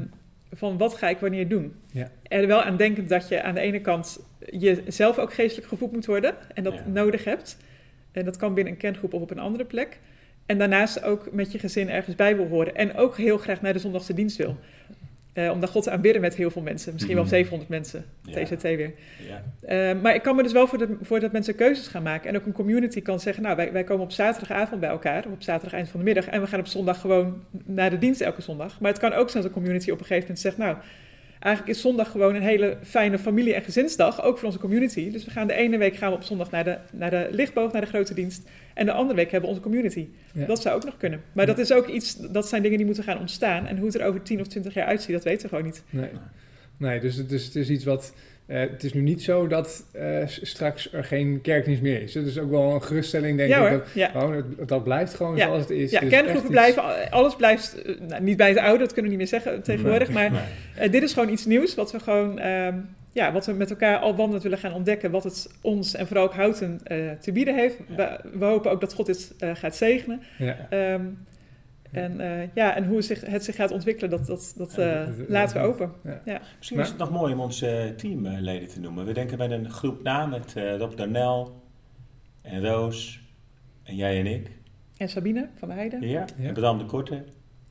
van 0.53 0.77
wat 0.77 0.93
ga 0.93 1.09
ik 1.09 1.17
wanneer 1.17 1.47
doen. 1.47 1.73
Ja. 1.91 2.11
Er 2.23 2.47
wel 2.47 2.61
aan 2.61 2.77
denkend 2.77 3.09
dat 3.09 3.27
je 3.29 3.41
aan 3.43 3.53
de 3.55 3.59
ene 3.61 3.81
kant 3.81 4.19
jezelf 4.51 5.17
ook 5.17 5.33
geestelijk 5.33 5.67
gevoed 5.67 5.91
moet 5.91 6.05
worden. 6.05 6.35
En 6.53 6.63
dat 6.63 6.73
Ja. 6.73 6.83
nodig 6.87 7.23
hebt. 7.23 7.57
En 8.11 8.25
dat 8.25 8.37
kan 8.37 8.53
binnen 8.53 8.73
een 8.73 8.79
kerngroep 8.79 9.13
of 9.13 9.21
op 9.21 9.31
een 9.31 9.39
andere 9.39 9.65
plek. 9.65 9.99
En 10.45 10.57
daarnaast 10.57 11.03
ook 11.03 11.31
met 11.31 11.51
je 11.51 11.59
gezin 11.59 11.89
ergens 11.89 12.15
bij 12.15 12.35
wil 12.35 12.47
horen. 12.47 12.75
En 12.75 12.95
ook 12.95 13.17
heel 13.17 13.37
graag 13.37 13.61
naar 13.61 13.73
de 13.73 13.79
zondagse 13.79 14.13
dienst 14.13 14.37
wil. 14.37 14.57
Eh, 15.37 15.51
om 15.51 15.59
daar 15.59 15.69
God 15.69 15.83
te 15.83 15.91
aanbidden 15.91 16.21
met 16.21 16.35
heel 16.35 16.51
veel 16.51 16.61
mensen. 16.61 16.93
Misschien 16.93 17.13
wel 17.15 17.23
Mhm. 17.23 17.33
700 17.33 17.69
mensen. 17.69 18.05
Ja. 18.21 18.43
TCT 18.43 18.61
weer. 18.61 18.91
Ja. 19.27 19.43
Eh, 19.61 20.01
maar 20.01 20.15
ik 20.15 20.21
kan 20.21 20.35
me 20.35 20.43
dus 20.43 20.51
wel 20.51 20.67
voor, 20.67 20.77
dat 20.77 20.89
voor 21.01 21.19
dat 21.19 21.31
mensen 21.31 21.55
keuzes 21.55 21.87
gaan 21.87 22.03
maken. 22.03 22.29
En 22.29 22.35
ook 22.35 22.45
een 22.45 22.51
community 22.51 23.01
kan 23.01 23.19
zeggen, 23.19 23.43
nou, 23.43 23.55
wij, 23.55 23.71
wij 23.71 23.83
komen 23.83 24.03
op 24.03 24.11
zaterdagavond 24.11 24.79
bij 24.79 24.89
elkaar. 24.89 25.25
Of 25.25 25.31
op 25.31 25.41
zaterdag 25.43 25.73
eind 25.73 25.89
van 25.89 25.99
de 25.99 26.05
middag. 26.05 26.27
En 26.27 26.41
we 26.41 26.47
gaan 26.47 26.59
op 26.59 26.67
zondag 26.67 27.01
gewoon 27.01 27.43
naar 27.65 27.89
de 27.89 27.97
dienst 27.97 28.21
elke 28.21 28.41
zondag. 28.41 28.79
Maar 28.79 28.91
het 28.91 28.99
kan 28.99 29.13
ook 29.13 29.29
zijn 29.29 29.43
dat 29.43 29.51
een 29.51 29.57
community 29.61 29.91
op 29.91 29.99
een 29.99 30.05
gegeven 30.05 30.21
moment 30.23 30.39
zegt, 30.39 30.57
nou... 30.57 30.75
Eigenlijk 31.39 31.75
is 31.75 31.81
zondag 31.81 32.11
gewoon 32.11 32.35
een 32.35 32.41
hele 32.41 32.77
fijne 32.83 33.19
familie- 33.19 33.53
en 33.53 33.61
gezinsdag, 33.61 34.23
ook 34.23 34.37
voor 34.37 34.47
onze 34.47 34.59
community. 34.59 35.11
Dus 35.11 35.25
we 35.25 35.31
gaan 35.31 35.47
de 35.47 35.53
ene 35.53 35.77
week 35.77 35.95
gaan 35.95 36.09
we 36.09 36.15
op 36.15 36.23
zondag 36.23 36.51
naar 36.51 36.63
de, 36.63 36.77
naar 36.91 37.09
de 37.09 37.27
lichtboog, 37.31 37.71
naar 37.71 37.81
de 37.81 37.87
grote 37.87 38.13
dienst. 38.13 38.49
En 38.73 38.85
de 38.85 38.91
andere 38.91 39.15
week 39.15 39.31
hebben 39.31 39.49
we 39.49 39.55
onze 39.55 39.61
community. 39.61 40.07
Ja. 40.33 40.45
Dat 40.45 40.61
zou 40.61 40.75
ook 40.75 40.85
nog 40.85 40.97
kunnen. 40.97 41.21
Maar 41.31 41.45
dat 41.45 41.57
is 41.57 41.71
ook 41.71 41.87
iets, 41.87 42.15
dat 42.15 42.47
zijn 42.47 42.61
dingen 42.61 42.77
die 42.77 42.85
moeten 42.85 43.03
gaan 43.03 43.19
ontstaan. 43.19 43.67
En 43.67 43.77
hoe 43.77 43.85
het 43.85 43.95
er 43.95 44.05
over 44.05 44.21
10 44.21 44.39
of 44.39 44.47
20 44.47 44.73
jaar 44.73 44.87
uitziet, 44.87 45.11
dat 45.11 45.23
weten 45.23 45.41
we 45.41 45.47
gewoon 45.47 45.65
niet. 45.65 45.83
Nee, 45.89 46.09
nee 46.77 46.99
dus, 46.99 47.27
dus 47.27 47.45
het 47.45 47.55
is 47.55 47.69
iets 47.69 47.83
wat. 47.83 48.13
Eh, 48.47 48.59
het 48.59 48.83
is 48.83 48.93
nu 48.93 49.01
niet 49.01 49.23
zo 49.23 49.47
dat 49.47 49.83
eh, 49.91 50.23
straks 50.27 50.93
er 50.93 51.03
geen 51.03 51.39
kerkdienst 51.41 51.81
meer 51.81 52.01
is. 52.01 52.13
Het 52.13 52.25
is 52.25 52.37
ook 52.39 52.49
wel 52.49 52.73
een 52.73 52.83
geruststelling, 52.83 53.37
denk 53.37 53.49
ja 53.49 53.63
ik. 53.63 53.69
hoor, 53.69 53.77
Dat, 53.77 53.87
ja. 53.93 54.09
gewoon, 54.09 54.33
het- 54.33 54.67
dat 54.67 54.83
blijft 54.83 55.13
gewoon 55.13 55.35
Ja. 55.35 55.45
zoals 55.45 55.61
het 55.61 55.69
is. 55.69 55.91
Ja, 55.91 55.99
Dus 55.99 56.09
kerngroepen 56.09 56.51
blijven, 56.51 56.83
alles 57.11 57.35
blijft, 57.35 57.81
eh, 57.81 57.95
nou, 58.07 58.23
niet 58.23 58.37
bij 58.37 58.49
het 58.49 58.57
oude, 58.57 58.79
dat 58.83 58.93
kunnen 58.93 59.11
we 59.11 59.17
niet 59.17 59.29
meer 59.31 59.41
zeggen 59.41 59.63
tegenwoordig, 59.63 60.09
maar 60.11 60.31
Nee. 60.31 60.39
eh, 60.77 60.91
dit 60.91 61.03
is 61.03 61.13
gewoon 61.13 61.29
iets 61.29 61.45
nieuws 61.45 61.75
wat 61.75 61.91
we 61.91 61.99
gewoon, 61.99 62.39
ehm, 62.39 62.75
ja, 63.11 63.31
wat 63.31 63.45
we 63.45 63.51
met 63.53 63.69
elkaar 63.69 63.97
al 63.97 64.15
wandelend 64.15 64.43
willen 64.43 64.57
gaan 64.57 64.73
ontdekken, 64.73 65.11
wat 65.11 65.23
het 65.23 65.49
ons 65.61 65.95
en 65.95 66.07
vooral 66.07 66.25
ook 66.25 66.33
Houten 66.33 66.79
eh, 66.83 66.97
te 67.21 67.31
bieden 67.31 67.55
heeft. 67.55 67.75
Ja. 67.97 68.19
We, 68.31 68.37
we 68.39 68.45
hopen 68.45 68.71
ook 68.71 68.81
dat 68.81 68.93
God 68.93 69.05
dit 69.05 69.33
eh, 69.39 69.49
gaat 69.53 69.75
zegenen. 69.75 70.21
Ja. 70.37 70.67
En, 71.97 72.19
eh, 72.21 72.47
ja, 72.55 72.75
en 72.75 72.85
hoe 72.85 72.95
het 72.95 73.05
zich, 73.05 73.21
het 73.25 73.43
zich 73.43 73.55
gaat 73.55 73.71
ontwikkelen, 73.71 74.09
dat, 74.09 74.25
dat, 74.25 74.53
dat 74.57 74.75
Ja, 74.75 75.03
eh, 75.03 75.09
laten 75.27 75.61
we 75.61 75.67
open. 75.67 75.91
ja. 76.03 76.21
Ja. 76.25 76.41
Misschien 76.57 76.77
Maar- 76.77 76.85
is 76.85 76.91
het 76.91 76.99
nog 77.01 77.11
mooi 77.11 77.33
om 77.33 77.39
onze 77.39 77.67
eh, 77.69 77.89
teamleden 77.95 78.67
te 78.67 78.79
noemen. 78.79 79.05
We 79.05 79.13
denken 79.13 79.37
met 79.37 79.51
een 79.51 79.69
groep 79.69 80.03
na 80.03 80.25
met 80.25 80.55
eh 80.55 80.77
Rob 80.77 80.97
Darnel 80.97 81.61
en 82.41 82.65
Roos 82.65 83.21
en 83.83 83.95
jij 83.95 84.19
en 84.19 84.25
ik. 84.25 84.51
En 84.97 85.09
Sabine 85.09 85.47
van 85.55 85.71
Heijden 85.71 86.01
Ja, 86.01 86.25
Ja. 86.37 86.47
en 86.47 86.53
Bram 86.53 86.77
de 86.77 86.85
Korte, 86.85 87.23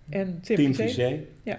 en 0.09 0.41
Tim, 0.41 0.57
Team 0.57 0.75
Vizé. 0.75 1.21
Ja. 1.43 1.59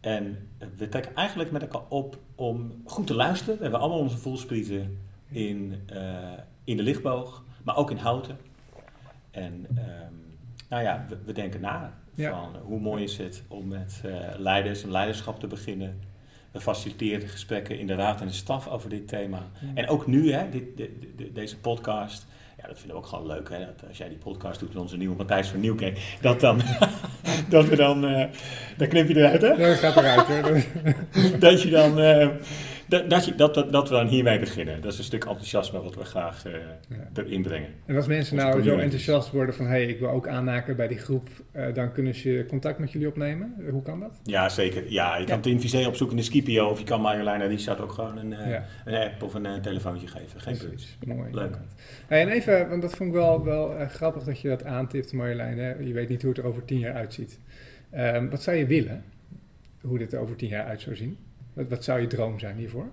En 0.00 0.48
we 0.76 0.88
trekken 0.88 1.14
eigenlijk 1.14 1.50
met 1.50 1.62
elkaar 1.62 1.82
op 1.88 2.18
om 2.34 2.82
goed 2.84 3.06
te 3.06 3.14
luisteren. 3.14 3.56
We 3.56 3.62
hebben 3.62 3.80
allemaal 3.80 3.98
onze 3.98 4.16
voelsprieten 4.18 4.98
in, 5.30 5.74
eh, 5.86 6.32
in 6.64 6.76
de 6.76 6.82
lichtboog, 6.82 7.44
maar 7.62 7.76
ook 7.76 7.90
in 7.90 7.96
houten. 7.96 8.36
En 9.30 9.66
ehm, 9.76 10.12
nou 10.68 10.82
ja, 10.82 11.04
we, 11.08 11.16
we 11.24 11.32
denken 11.32 11.60
na 11.60 11.94
Ja. 12.14 12.30
van 12.30 12.56
hoe 12.62 12.80
mooi 12.80 13.02
is 13.02 13.16
het 13.18 13.42
om 13.48 13.68
met 13.68 14.00
eh, 14.04 14.10
leiders 14.38 14.82
en 14.82 14.90
leiderschap 14.90 15.40
te 15.40 15.46
beginnen. 15.46 15.98
We 16.50 16.60
faciliteren 16.60 17.28
gesprekken 17.28 17.78
in 17.78 17.86
de 17.86 17.94
raad 17.94 18.20
en 18.20 18.26
de 18.26 18.32
staf 18.32 18.68
over 18.68 18.88
dit 18.88 19.08
thema. 19.08 19.42
En 19.74 19.88
ook 19.88 20.06
nu, 20.06 20.32
hè, 20.32 20.48
dit, 20.50 20.76
de- 20.76 20.98
de- 21.00 21.12
de- 21.16 21.32
deze 21.32 21.58
podcast. 21.58 22.26
Ja, 22.60 22.66
dat 22.66 22.78
vinden 22.78 22.96
we 22.96 23.02
ook 23.02 23.08
gewoon 23.08 23.26
leuk. 23.26 23.48
Hè, 23.50 23.58
dat 23.58 23.88
als 23.88 23.98
jij 23.98 24.08
die 24.08 24.18
podcast 24.18 24.60
doet 24.60 24.68
met 24.72 24.82
onze 24.82 24.96
nieuwe 24.96 25.16
Matthijs 25.16 25.48
van 25.48 25.60
Nieuwkerk. 25.60 26.16
Dat, 26.20 26.40
dan, 26.40 26.60
dat 27.48 27.68
we 27.68 27.76
dan. 27.76 28.04
eh 28.06 28.24
dan 28.76 28.88
knip 28.88 29.08
je 29.08 29.16
eruit, 29.16 29.42
hè? 29.42 29.56
Dat 29.56 29.76
gaat 29.78 29.96
eruit. 29.96 30.26
hoor. 30.26 30.62
dat 31.38 31.62
je 31.62 31.70
dan. 31.70 32.00
eh, 32.00 32.28
dat, 32.88 33.10
dat, 33.10 33.32
dat, 33.36 33.72
dat, 33.72 33.88
we 33.88 33.94
dan 33.94 34.06
hiermee 34.06 34.38
beginnen. 34.38 34.80
Dat 34.80 34.92
is 34.92 34.98
een 34.98 35.04
stuk 35.04 35.24
enthousiasme 35.24 35.82
wat 35.82 35.94
we 35.94 36.04
graag 36.04 36.44
eh 36.46 36.52
Ja. 36.88 37.22
erin 37.22 37.42
brengen. 37.42 37.68
En 37.86 37.96
als 37.96 38.06
mensen 38.06 38.36
Onze 38.36 38.50
nou 38.50 38.62
zo 38.62 38.76
enthousiast 38.78 39.30
worden 39.30 39.54
van... 39.54 39.64
hé, 39.64 39.70
hey, 39.70 39.84
ik 39.86 39.98
wil 39.98 40.08
ook 40.08 40.28
aanhaken 40.28 40.76
bij 40.76 40.88
die 40.88 40.98
groep... 40.98 41.28
eh, 41.52 41.74
dan 41.74 41.92
kunnen 41.92 42.14
ze 42.14 42.44
contact 42.48 42.78
met 42.78 42.92
jullie 42.92 43.08
opnemen. 43.08 43.54
Hoe 43.70 43.82
kan 43.82 44.00
dat? 44.00 44.20
Ja, 44.22 44.48
zeker. 44.48 44.92
Ja, 44.92 45.16
je 45.16 45.24
kan 45.24 45.36
het 45.36 45.46
in 45.46 45.86
opzoeken 45.86 46.16
in 46.16 46.22
de 46.22 46.28
Scipio. 46.28 46.68
Of 46.68 46.78
je 46.78 46.84
kan 46.84 47.00
Marjolein 47.00 47.40
en 47.40 47.48
Richard 47.48 47.80
ook 47.80 47.92
gewoon 47.92 48.18
een, 48.18 48.32
eh, 48.32 48.50
Ja. 48.50 48.64
een 48.84 48.94
app 48.94 49.22
of 49.22 49.34
een 49.34 49.46
eh, 49.46 49.54
telefoontje 49.54 50.06
geven. 50.06 50.40
Geen 50.40 50.58
punt. 50.58 50.96
Mooi. 51.06 51.34
Leuk. 51.34 51.58
Hey, 52.06 52.20
en 52.22 52.28
even, 52.28 52.68
want 52.68 52.82
dat 52.82 52.96
vond 52.96 53.08
ik 53.08 53.14
wel, 53.14 53.44
wel 53.44 53.76
eh, 53.76 53.88
grappig 53.88 54.22
dat 54.22 54.40
je 54.40 54.48
dat 54.48 54.64
aantipt, 54.64 55.12
Marjolein. 55.12 55.58
Hè? 55.58 55.74
Je 55.74 55.92
weet 55.92 56.08
niet 56.08 56.20
hoe 56.22 56.30
het 56.30 56.38
er 56.40 56.46
over 56.46 56.64
tien 56.64 56.78
jaar 56.78 56.94
uitziet. 56.94 57.38
Ehm, 57.90 58.28
wat 58.28 58.42
zou 58.42 58.56
je 58.56 58.66
willen? 58.66 59.04
Hoe 59.80 59.98
dit 59.98 60.12
er 60.12 60.18
over 60.20 60.36
tien 60.36 60.48
jaar 60.48 60.64
uit 60.66 60.80
zou 60.80 60.96
zien? 60.96 61.18
Wat, 61.54 61.68
wat 61.68 61.84
zou 61.84 62.00
je 62.00 62.06
droom 62.06 62.38
zijn 62.38 62.56
hiervoor? 62.56 62.86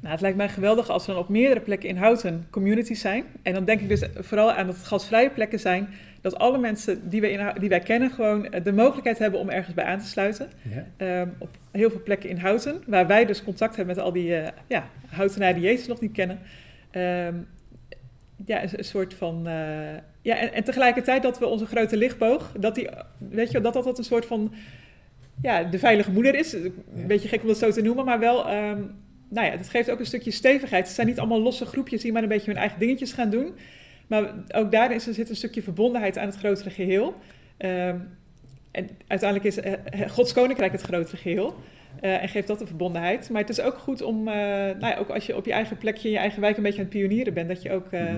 Nou, 0.00 0.12
het 0.16 0.20
lijkt 0.20 0.36
mij 0.36 0.48
geweldig 0.48 0.88
als 0.88 1.06
er 1.06 1.14
dan 1.14 1.22
op 1.22 1.28
meerdere 1.28 1.60
plekken 1.60 1.88
in 1.88 1.96
Houten 1.96 2.46
communities 2.50 3.00
zijn. 3.00 3.24
En 3.42 3.54
dan 3.54 3.64
denk 3.64 3.80
ik 3.80 3.88
dus 3.88 4.04
vooral 4.14 4.52
aan 4.52 4.66
dat 4.66 4.76
het 4.76 4.84
gastvrije 4.84 5.30
plekken 5.30 5.60
zijn. 5.60 5.88
Dat 6.20 6.38
alle 6.38 6.58
mensen 6.58 7.08
die 7.08 7.20
wij, 7.20 7.30
in, 7.30 7.60
die 7.60 7.68
wij 7.68 7.80
kennen 7.80 8.10
gewoon 8.10 8.46
eh, 8.52 8.64
de 8.64 8.72
mogelijkheid 8.72 9.18
hebben 9.18 9.40
om 9.40 9.50
ergens 9.50 9.74
bij 9.74 9.84
aan 9.84 9.98
te 9.98 10.06
sluiten. 10.06 10.48
Ja. 10.62 10.86
Ehm, 10.96 11.28
op 11.38 11.48
heel 11.70 11.90
veel 11.90 12.02
plekken 12.02 12.28
in 12.30 12.36
Houten. 12.36 12.82
Waar 12.86 13.06
wij 13.06 13.24
dus 13.26 13.44
contact 13.44 13.76
hebben 13.76 13.96
met 13.96 14.04
al 14.04 14.12
die 14.12 14.36
eh 14.36 14.48
ja, 14.66 14.88
Houtenaren 15.06 15.54
die 15.54 15.64
Jezus 15.64 15.86
nog 15.86 16.00
niet 16.00 16.12
kennen. 16.12 16.38
Ehm, 16.90 17.34
ja, 18.46 18.62
een, 18.62 18.68
een 18.72 18.84
soort 18.84 19.14
van... 19.14 19.46
eh, 19.46 19.54
ja, 20.22 20.36
en, 20.36 20.52
en 20.52 20.64
tegelijkertijd 20.64 21.22
dat 21.22 21.38
we 21.38 21.46
onze 21.46 21.66
grote 21.66 21.96
lichtboog... 21.96 22.52
Dat, 22.58 22.74
die, 22.74 22.88
weet 23.18 23.50
je, 23.50 23.60
dat 23.60 23.72
dat 23.72 23.84
dat 23.84 23.98
een 23.98 24.04
soort 24.04 24.26
van... 24.26 24.54
Ja, 25.42 25.62
de 25.62 25.78
veilige 25.78 26.10
moeder 26.10 26.34
is. 26.34 26.52
Een 26.52 26.72
Ja. 26.94 27.06
beetje 27.06 27.28
gek 27.28 27.40
om 27.42 27.46
dat 27.48 27.58
zo 27.58 27.70
te 27.70 27.82
noemen, 27.82 28.04
maar 28.04 28.18
wel... 28.18 28.48
ehm, 28.48 28.80
nou 29.28 29.46
ja, 29.46 29.52
het 29.52 29.68
geeft 29.68 29.90
ook 29.90 29.98
een 29.98 30.06
stukje 30.06 30.30
stevigheid. 30.30 30.86
Het 30.86 30.94
zijn 30.94 31.06
niet 31.06 31.18
allemaal 31.18 31.40
losse 31.42 31.64
groepjes 31.66 32.02
die 32.02 32.12
maar 32.12 32.22
een 32.22 32.28
beetje 32.28 32.50
hun 32.50 32.60
eigen 32.60 32.78
dingetjes 32.78 33.12
gaan 33.12 33.30
doen. 33.30 33.52
Maar 34.06 34.32
ook 34.54 34.72
daarin 34.72 34.96
is- 34.96 35.04
zit 35.10 35.28
een 35.28 35.36
stukje 35.36 35.62
verbondenheid 35.62 36.18
aan 36.18 36.26
het 36.26 36.36
grotere 36.36 36.70
geheel. 36.70 37.14
Ehm, 37.56 37.96
en 38.70 38.88
uiteindelijk 39.06 39.48
is 39.56 39.60
eh, 39.60 39.72
eh, 39.72 40.10
Gods 40.10 40.32
koninkrijk 40.32 40.72
het 40.72 40.80
grotere 40.82 41.16
geheel. 41.16 41.54
eh, 42.00 42.22
en 42.22 42.28
geeft 42.28 42.46
dat 42.46 42.60
een 42.60 42.66
verbondenheid. 42.66 43.30
Maar 43.30 43.40
het 43.40 43.50
is 43.50 43.60
ook 43.60 43.78
goed 43.78 44.02
om, 44.02 44.28
eh, 44.28 44.34
nou 44.34 44.86
ja, 44.86 44.96
ook 44.96 45.08
als 45.08 45.26
je 45.26 45.36
op 45.36 45.46
je 45.46 45.52
eigen 45.52 45.76
plekje, 45.78 46.06
in 46.08 46.14
je 46.14 46.20
eigen 46.20 46.40
wijk 46.40 46.56
een 46.56 46.62
beetje 46.62 46.78
aan 46.78 46.84
het 46.84 46.94
pionieren 46.94 47.34
bent, 47.34 47.48
dat 47.48 47.62
je 47.62 47.72
ook 47.72 47.86
eh, 47.92 48.14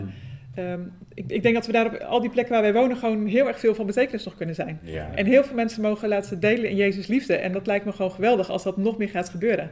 Ehm, 0.57 0.81
ik, 1.14 1.25
ik 1.29 1.42
denk 1.42 1.55
dat 1.55 1.66
we 1.66 1.73
daar 1.73 1.87
op 1.87 1.95
al 1.95 2.21
die 2.21 2.31
plekken 2.31 2.55
waar 2.55 2.62
wij 2.62 2.73
wonen 2.73 2.97
gewoon 2.97 3.27
heel 3.27 3.47
erg 3.47 3.59
veel 3.61 3.75
van 3.75 3.87
betekenis 3.87 4.25
nog 4.25 4.37
kunnen 4.37 4.55
zijn. 4.55 4.79
Ja. 4.83 5.11
En 5.14 5.27
heel 5.27 5.45
veel 5.45 5.55
mensen 5.55 5.83
mogen 5.83 6.09
laten 6.09 6.40
delen 6.40 6.71
in 6.71 6.77
Jezus 6.77 7.07
liefde. 7.07 7.35
En 7.35 7.53
dat 7.53 7.66
lijkt 7.66 7.85
me 7.85 7.92
gewoon 7.92 8.11
geweldig 8.11 8.51
als 8.51 8.62
dat 8.62 8.77
nog 8.77 8.99
meer 8.99 9.09
gaat 9.09 9.29
gebeuren. 9.29 9.71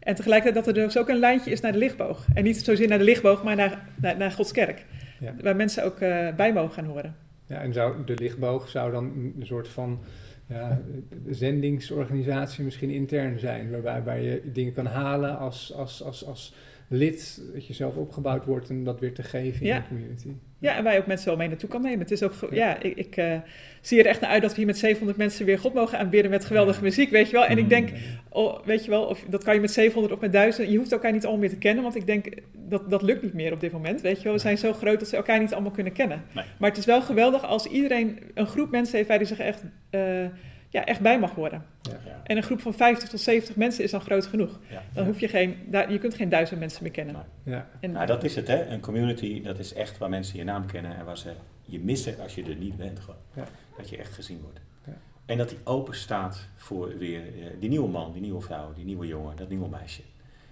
En 0.00 0.14
tegelijkertijd 0.14 0.64
dat 0.64 0.76
er 0.76 0.82
dus 0.82 0.98
ook 0.98 1.08
een 1.08 1.18
lijntje 1.18 1.50
is 1.50 1.60
naar 1.60 1.72
de 1.72 1.78
lichtboog. 1.78 2.26
En 2.34 2.44
niet 2.44 2.64
zozeer 2.64 2.88
naar 2.88 2.98
de 2.98 3.04
lichtboog, 3.04 3.42
maar 3.42 3.56
naar, 3.56 3.88
naar, 4.00 4.16
naar 4.16 4.30
Gods 4.30 4.52
kerk. 4.52 4.84
Ja. 5.20 5.34
Waar 5.42 5.56
mensen 5.56 5.84
ook 5.84 6.00
eh, 6.00 6.34
bij 6.36 6.52
mogen 6.52 6.72
gaan 6.72 6.84
horen. 6.84 7.16
Ja, 7.46 7.60
en 7.60 7.72
zou, 7.72 8.04
de 8.04 8.14
lichtboog 8.14 8.68
zou 8.68 8.92
dan 8.92 9.04
een 9.38 9.46
soort 9.46 9.68
van 9.68 10.00
ja, 10.48 10.80
zendingsorganisatie 11.28 12.64
misschien 12.64 12.90
intern 12.90 13.38
zijn, 13.38 13.70
waarbij 13.70 14.02
waar 14.02 14.20
je 14.20 14.42
dingen 14.52 14.72
kan 14.72 14.86
halen 14.86 15.38
als, 15.38 15.72
als, 15.74 16.02
als, 16.02 16.26
als 16.26 16.54
lid, 16.92 17.42
dat 17.54 17.66
je 17.66 17.72
zelf 17.74 17.96
opgebouwd 17.96 18.44
wordt 18.44 18.68
en 18.68 18.84
dat 18.84 19.00
weer 19.00 19.14
te 19.14 19.22
geven 19.22 19.60
in 19.60 19.66
Ja. 19.66 19.78
de 19.78 19.86
community. 19.88 20.28
Ja, 20.58 20.76
en 20.76 20.84
wij 20.84 20.98
ook 20.98 21.06
mensen 21.06 21.28
wel 21.28 21.36
mee 21.36 21.48
naartoe 21.48 21.68
kan 21.68 21.82
nemen. 21.82 21.98
Het 21.98 22.10
is 22.10 22.22
ook, 22.22 22.32
ge- 22.34 22.48
ja, 22.50 22.82
ik, 22.82 22.96
ik 22.96 23.16
eh, 23.16 23.36
zie 23.80 23.98
er 23.98 24.06
echt 24.06 24.20
naar 24.20 24.30
uit 24.30 24.42
dat 24.42 24.50
we 24.50 24.56
hier 24.56 24.66
met 24.66 24.78
700 24.78 25.18
mensen 25.18 25.46
weer 25.46 25.58
God 25.58 25.74
mogen 25.74 25.98
aanbidden 25.98 26.30
met 26.30 26.44
geweldige 26.44 26.82
muziek, 26.82 27.10
weet 27.10 27.26
je 27.26 27.32
wel. 27.32 27.44
En 27.44 27.58
ik 27.58 27.68
denk, 27.68 27.88
oh, 28.28 28.64
weet 28.64 28.84
je 28.84 28.90
wel, 28.90 29.02
of 29.04 29.24
dat 29.28 29.44
kan 29.44 29.54
je 29.54 29.60
met 29.60 29.70
700 29.70 30.14
of 30.14 30.20
met 30.20 30.32
1000. 30.32 30.70
Je 30.70 30.76
hoeft 30.76 30.92
elkaar 30.92 31.12
niet 31.12 31.22
allemaal 31.22 31.40
meer 31.40 31.50
te 31.50 31.56
kennen, 31.58 31.82
want 31.82 31.96
ik 31.96 32.06
denk 32.06 32.26
dat 32.68 32.90
dat 32.90 33.02
lukt 33.02 33.22
niet 33.22 33.34
meer 33.34 33.52
op 33.52 33.60
dit 33.60 33.72
moment, 33.72 34.00
weet 34.00 34.16
je 34.18 34.24
wel. 34.24 34.32
We 34.32 34.38
zijn 34.38 34.58
zo 34.58 34.72
groot 34.72 34.98
dat 34.98 35.08
ze 35.08 35.16
elkaar 35.16 35.40
niet 35.40 35.52
allemaal 35.52 35.70
kunnen 35.70 35.92
kennen. 35.92 36.22
Nee. 36.34 36.44
Maar 36.58 36.68
het 36.68 36.78
is 36.78 36.84
wel 36.84 37.02
geweldig 37.02 37.44
als 37.44 37.66
iedereen 37.66 38.18
een 38.34 38.46
groep 38.46 38.70
mensen 38.70 38.96
heeft 38.96 39.08
waar 39.08 39.18
die 39.18 39.26
zich 39.26 39.38
echt, 39.38 39.62
eh, 39.90 40.24
ja, 40.70 40.84
echt 40.84 41.00
bij 41.00 41.18
mag 41.18 41.34
horen. 41.34 41.64
Ja. 41.82 42.20
En 42.24 42.36
een 42.36 42.42
groep 42.42 42.60
van 42.60 42.74
50 42.74 43.08
tot 43.08 43.20
70 43.20 43.56
mensen 43.56 43.84
is 43.84 43.90
dan 43.90 44.00
groot 44.00 44.26
genoeg. 44.26 44.60
Ja. 44.70 44.82
Dan 44.92 45.06
hoef 45.06 45.20
je 45.20 45.28
geen, 45.28 45.56
daar, 45.66 45.92
je 45.92 45.98
kunt 45.98 46.14
geen 46.14 46.28
duizend 46.28 46.60
mensen 46.60 46.82
meer 46.82 46.92
kennen. 46.92 47.14
Nee. 47.14 47.54
Ja, 47.54 47.68
En, 47.80 47.90
Nou, 47.90 48.06
dat 48.06 48.24
is 48.24 48.36
het, 48.36 48.46
hè. 48.46 48.66
Een 48.66 48.80
community, 48.80 49.42
dat 49.42 49.58
is 49.58 49.72
echt 49.72 49.98
waar 49.98 50.08
mensen 50.08 50.38
je 50.38 50.44
naam 50.44 50.66
kennen 50.66 50.96
en 50.96 51.04
waar 51.04 51.18
ze 51.18 51.32
je 51.62 51.80
missen 51.80 52.20
als 52.20 52.34
je 52.34 52.42
er 52.42 52.56
niet 52.56 52.76
bent. 52.76 53.00
Gewoon. 53.00 53.20
Ja. 53.34 53.44
Dat 53.76 53.88
je 53.88 53.96
echt 53.96 54.14
gezien 54.14 54.40
wordt. 54.42 54.60
Ja. 54.86 54.96
En 55.26 55.38
dat 55.38 55.48
die 55.48 55.58
open 55.64 55.94
staat 55.94 56.48
voor 56.56 56.98
weer 56.98 57.20
eh, 57.20 57.46
die 57.60 57.68
nieuwe 57.68 57.88
man, 57.88 58.12
die 58.12 58.22
nieuwe 58.22 58.40
vrouw, 58.40 58.72
die 58.74 58.84
nieuwe 58.84 59.06
jongen, 59.06 59.36
dat 59.36 59.48
nieuwe 59.48 59.68
meisje. 59.68 60.02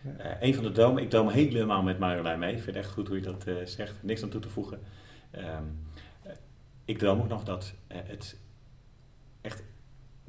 Ja. 0.02 0.24
Eh, 0.24 0.48
een 0.48 0.54
van 0.54 0.64
de 0.64 0.72
dromen, 0.72 1.02
ik 1.02 1.10
droom 1.10 1.28
helemaal 1.28 1.82
met 1.82 1.98
Marjolein 1.98 2.38
mee. 2.38 2.54
Ik 2.54 2.62
vind 2.62 2.76
het 2.76 2.84
echt 2.84 2.94
goed 2.94 3.08
hoe 3.08 3.16
je 3.16 3.22
dat 3.22 3.46
eh, 3.46 3.54
zegt. 3.64 3.94
Niks 4.02 4.22
aan 4.22 4.28
toe 4.28 4.40
te 4.40 4.48
voegen. 4.48 4.80
Ehm, 5.30 5.62
eh, 6.22 6.32
ik 6.84 6.98
droom 6.98 7.20
ook 7.20 7.28
nog 7.28 7.44
dat 7.44 7.74
het 7.86 8.36
echt 9.40 9.62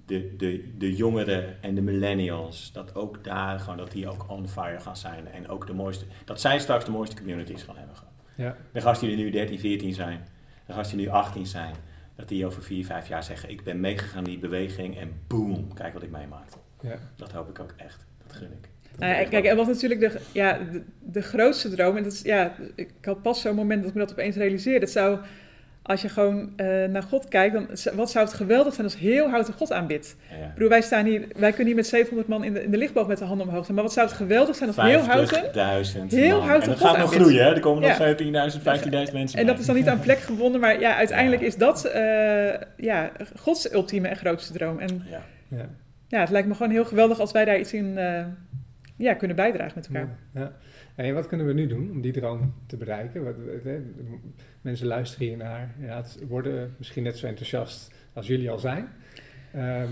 de, 0.09 0.35
de, 0.37 0.77
de 0.77 0.95
jongeren 0.95 1.61
en 1.61 1.75
de 1.75 1.81
millennials, 1.81 2.71
dat 2.73 2.95
ook 2.95 3.23
daar 3.23 3.59
gewoon, 3.59 3.77
dat 3.77 3.91
die 3.91 4.09
ook 4.09 4.29
on 4.29 4.47
fire 4.47 4.79
gaan 4.79 4.97
zijn. 4.97 5.27
En 5.27 5.47
ook 5.47 5.67
de 5.67 5.73
mooiste, 5.73 6.05
dat 6.25 6.41
zij 6.41 6.59
straks 6.59 6.85
de 6.85 6.91
mooiste 6.91 7.15
communities 7.15 7.63
gaan 7.63 7.77
hebben. 7.77 7.95
gewoon. 7.95 8.13
ja, 8.35 8.57
De 8.71 8.81
gasten 8.81 9.07
die 9.07 9.17
er 9.17 9.23
nu 9.23 9.29
13, 9.31 9.59
14 9.59 9.93
zijn, 9.93 10.27
de 10.65 10.73
gasten 10.73 10.97
die 10.97 11.07
nu 11.07 11.13
18 11.13 11.45
zijn, 11.45 11.75
dat 12.15 12.27
die 12.27 12.45
over 12.45 12.63
4, 12.63 12.85
5 12.85 13.07
jaar 13.07 13.23
zeggen: 13.23 13.49
Ik 13.49 13.63
ben 13.63 13.79
meegegaan 13.79 14.23
in 14.23 14.29
die 14.29 14.39
beweging 14.39 14.97
en 14.97 15.11
boom, 15.27 15.73
kijk 15.73 15.93
wat 15.93 16.03
ik 16.03 16.11
meemaakte. 16.11 16.57
ja. 16.81 16.99
Dat 17.15 17.31
hoop 17.31 17.49
ik 17.49 17.59
ook 17.59 17.73
echt. 17.77 18.05
Dat 18.27 18.35
gun 18.35 18.51
ik. 18.51 18.69
Dat 18.91 18.99
Nou 18.99 19.13
ja, 19.13 19.23
kijk, 19.23 19.45
en 19.45 19.55
wat 19.55 19.67
natuurlijk 19.67 19.99
de, 19.99 20.19
ja, 20.31 20.57
de, 20.71 20.83
de 20.99 21.21
grootste 21.21 21.69
droom, 21.69 21.97
en 21.97 22.03
dat 22.03 22.11
is, 22.11 22.21
ja, 22.21 22.55
ik 22.75 22.91
had 23.01 23.21
pas 23.21 23.41
zo'n 23.41 23.55
moment 23.55 23.79
dat 23.79 23.89
ik 23.89 23.95
me 23.95 24.01
dat 24.01 24.11
opeens 24.11 24.35
realiseerde. 24.35 24.79
Het 24.79 24.89
zou, 24.89 25.19
als 25.89 26.01
je 26.01 26.09
gewoon 26.09 26.53
eh, 26.55 26.67
naar 26.85 27.03
God 27.03 27.27
kijkt, 27.27 27.53
dan, 27.53 27.67
wat 27.95 28.11
zou 28.11 28.25
het 28.25 28.33
geweldig 28.33 28.73
zijn 28.73 28.85
als 28.85 28.97
heel 28.97 29.29
houten 29.29 29.53
God 29.53 29.71
aanbidt. 29.71 30.15
Ja. 30.29 30.45
Ik 30.45 30.53
bedoel, 30.53 30.69
wij, 30.69 30.81
staan 30.81 31.05
hier, 31.05 31.27
wij 31.35 31.49
kunnen 31.49 31.67
hier 31.67 31.75
met 31.75 31.87
700 31.87 32.27
man 32.27 32.43
in 32.43 32.53
de, 32.53 32.63
in 32.63 32.71
de 32.71 32.77
lichtboog 32.77 33.07
met 33.07 33.17
de 33.17 33.25
handen 33.25 33.47
omhoog 33.47 33.63
staan. 33.63 33.75
Maar 33.75 33.83
wat 33.83 33.93
zou 33.93 34.07
het 34.07 34.15
geweldig 34.15 34.55
zijn 34.55 34.69
als 34.69 34.87
heel 34.87 34.99
houten... 34.99 35.43
50.000 35.43 36.07
heel 36.07 36.41
houten 36.41 36.63
En 36.63 36.69
dat 36.69 36.87
gaat 36.87 36.97
nog 36.97 37.03
aanbidt. 37.03 37.21
groeien, 37.21 37.43
hè? 37.43 37.53
Er 37.53 37.59
komen 37.59 37.81
nog 37.81 37.97
Ja. 37.97 38.49
17.000, 38.51 38.57
15.000 38.59 39.13
mensen 39.13 39.39
En 39.39 39.45
dat 39.45 39.59
is 39.59 39.65
dan 39.65 39.75
niet 39.75 39.87
aan 39.87 39.99
plek 39.99 40.19
gebonden, 40.19 40.61
maar 40.61 40.79
ja, 40.79 40.95
uiteindelijk 40.95 41.41
Ja. 41.41 41.47
is 41.47 41.55
dat 41.55 41.85
eh, 41.85 42.53
ja, 42.77 43.11
Gods 43.39 43.73
ultieme 43.73 44.07
en 44.07 44.17
grootste 44.17 44.53
droom. 44.53 44.79
En 44.79 45.03
Ja. 45.09 45.21
ja. 45.47 45.65
ja, 46.07 46.19
het 46.19 46.29
lijkt 46.29 46.47
me 46.47 46.53
gewoon 46.53 46.71
heel 46.71 46.85
geweldig 46.85 47.19
als 47.19 47.31
wij 47.31 47.45
daar 47.45 47.59
iets 47.59 47.73
in 47.73 47.97
eh, 47.97 48.25
ja, 48.97 49.13
kunnen 49.13 49.35
bijdragen 49.35 49.73
met 49.75 49.87
elkaar. 49.87 50.17
Ja. 50.33 50.51
En 51.05 51.13
wat 51.13 51.27
kunnen 51.27 51.45
we 51.45 51.53
nu 51.53 51.67
doen 51.67 51.91
om 51.91 52.01
die 52.01 52.11
droom 52.11 52.53
te 52.67 52.77
bereiken? 52.77 53.23
Wat, 53.23 53.35
hè, 53.63 53.77
mensen 54.61 54.87
luisteren 54.87 55.27
hier 55.27 55.37
naar, 55.37 55.75
ja, 55.81 55.95
het 55.95 56.17
worden 56.27 56.75
misschien 56.77 57.03
net 57.03 57.17
zo 57.17 57.27
enthousiast 57.27 57.91
als 58.13 58.27
jullie 58.27 58.51
al 58.51 58.59
zijn. 58.59 58.87
Ehm, 59.53 59.87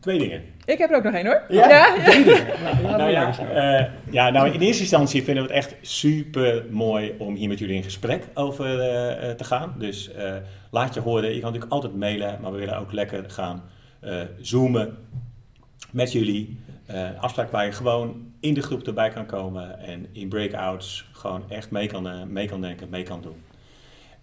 Twee 0.00 0.18
dingen. 0.18 0.42
Ik 0.64 0.78
heb 0.78 0.90
er 0.90 0.96
ook 0.96 1.02
nog 1.02 1.14
één 1.14 1.26
hoor. 1.26 1.42
Ja? 1.48 1.68
ja? 1.68 2.04
drie 2.04 2.24
dingen. 2.24 2.46
Nou, 2.82 2.96
Nou 2.96 3.10
ja, 3.10 3.38
eh, 3.38 3.92
ja, 4.10 4.30
nou 4.30 4.50
in 4.50 4.60
eerste 4.60 4.82
instantie 4.82 5.22
vinden 5.22 5.42
we 5.46 5.48
het 5.54 5.64
echt 5.64 5.76
super 5.80 6.64
mooi 6.70 7.14
om 7.18 7.34
hier 7.34 7.48
met 7.48 7.58
jullie 7.58 7.76
in 7.76 7.82
gesprek 7.82 8.24
over 8.34 8.80
eh, 8.80 9.30
eh, 9.30 9.36
te 9.36 9.44
gaan. 9.44 9.74
Dus 9.78 10.12
eh, 10.12 10.36
laat 10.70 10.94
je 10.94 11.00
horen. 11.00 11.34
Je 11.34 11.40
kan 11.40 11.52
natuurlijk 11.52 11.72
altijd 11.72 11.94
mailen, 11.94 12.38
maar 12.40 12.52
we 12.52 12.58
willen 12.58 12.78
ook 12.78 12.92
lekker 12.92 13.30
gaan 13.30 13.62
eh, 14.00 14.20
zoomen 14.40 14.96
met 15.90 16.12
jullie. 16.12 16.58
Eh 16.88 17.20
afspraak 17.20 17.50
waar 17.50 17.64
je 17.64 17.72
gewoon 17.72 18.32
in 18.40 18.54
de 18.54 18.62
groep 18.62 18.82
erbij 18.82 19.08
kan 19.08 19.26
komen 19.26 19.78
en 19.78 20.06
in 20.12 20.28
breakouts 20.28 21.08
gewoon 21.12 21.50
echt 21.50 21.70
mee 21.70 21.86
kan, 21.86 22.08
eh, 22.08 22.22
mee 22.22 22.46
kan 22.46 22.60
denken, 22.60 22.88
mee 22.88 23.02
kan 23.02 23.20
doen. 23.20 23.42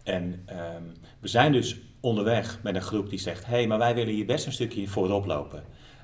En 0.03 0.43
ehm, 0.45 0.83
we 1.19 1.27
zijn 1.27 1.51
dus 1.51 1.77
onderweg 1.99 2.59
met 2.63 2.75
een 2.75 2.81
groep 2.81 3.09
die 3.09 3.19
zegt: 3.19 3.45
hé, 3.45 3.51
hey, 3.51 3.67
maar 3.67 3.77
wij 3.77 3.95
willen 3.95 4.13
hier 4.13 4.25
best 4.25 4.45
een 4.45 4.51
stukje 4.51 4.87
voorop 4.87 5.25
lopen. 5.25 5.63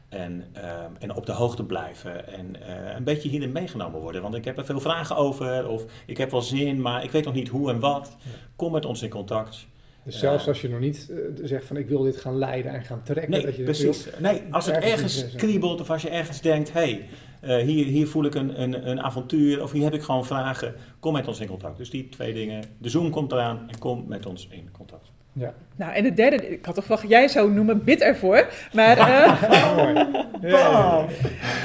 En, 0.10 0.47
ehm, 0.54 0.91
en 1.00 1.15
op 1.15 1.26
de 1.26 1.32
hoogte 1.32 1.63
blijven. 1.63 2.28
En 2.28 2.62
eh, 2.67 2.95
een 2.95 3.04
beetje 3.04 3.30
hierin 3.30 3.52
meegenomen 3.52 4.00
worden. 4.00 4.21
Want 4.21 4.36
ik 4.36 4.45
heb 4.45 4.58
er 4.58 4.65
veel 4.65 4.80
vragen 4.80 5.15
over. 5.15 5.67
Of 5.67 5.86
ik 6.06 6.17
heb 6.17 6.32
wel 6.32 6.41
zin, 6.41 6.82
maar 6.82 7.04
ik 7.04 7.12
weet 7.12 7.26
nog 7.26 7.34
niet 7.34 7.47
hoe 7.47 7.71
en 7.71 7.80
wat. 7.80 8.17
Kom 8.56 8.71
met 8.71 8.86
ons 8.86 9.02
in 9.02 9.10
contact. 9.10 9.67
Dus 10.04 10.14
ja. 10.14 10.20
zelfs 10.20 10.48
als 10.48 10.62
je 10.62 10.70
nog 10.70 10.80
niet 10.80 11.10
eh, 11.10 11.18
zegt 11.44 11.66
van 11.66 11.78
ik 11.78 11.88
wil 11.88 12.02
dit 12.02 12.18
gaan 12.18 12.38
leiden 12.38 12.72
en 12.72 12.84
gaan 12.84 13.04
trekken. 13.04 13.32
Nee, 13.32 13.46
dat 13.46 13.56
je 13.56 13.64
precies. 13.64 14.08
Nee, 14.20 14.42
als 14.52 14.66
het 14.66 14.78
ergens 14.78 15.36
kriebelt 15.36 15.82
of 15.82 15.90
als 15.90 16.02
je 16.02 16.10
ergens 16.10 16.42
denkt: 16.42 16.74
hé, 16.74 16.80
hey, 16.80 17.08
eh, 17.42 17.66
hier, 17.66 17.86
hier 17.86 18.08
voel 18.08 18.26
ik 18.26 18.36
een, 18.36 18.62
een, 18.62 18.90
een 18.90 19.02
avontuur. 19.02 19.64
Of 19.64 19.72
hier 19.72 19.84
heb 19.84 19.94
ik 19.94 20.02
gewoon 20.02 20.26
vragen. 20.26 20.76
Kom 21.00 21.14
met 21.14 21.28
ons 21.28 21.40
in 21.40 21.48
contact. 21.48 21.78
Dus 21.78 21.90
die 21.90 22.10
twee 22.10 22.34
dingen. 22.34 22.64
De 22.78 22.90
Zoom 22.90 23.10
komt 23.10 23.32
eraan 23.32 23.66
en 23.70 23.80
kom 23.80 24.06
met 24.08 24.26
ons 24.26 24.48
in 24.52 24.70
contact. 24.72 25.12
Ja, 25.34 25.54
Nou, 25.76 25.94
en 25.94 26.04
de 26.04 26.14
derde, 26.14 26.50
ik 26.50 26.66
had 26.66 26.76
toch 26.76 26.84
verwacht 26.84 27.02
dat 27.02 27.12
jij 27.12 27.28
zou 27.28 27.52
noemen, 27.52 27.84
bid 27.84 28.02
ervoor. 28.02 28.48
Maar, 28.74 28.98
eh, 29.08 29.42
ja. 30.42 31.06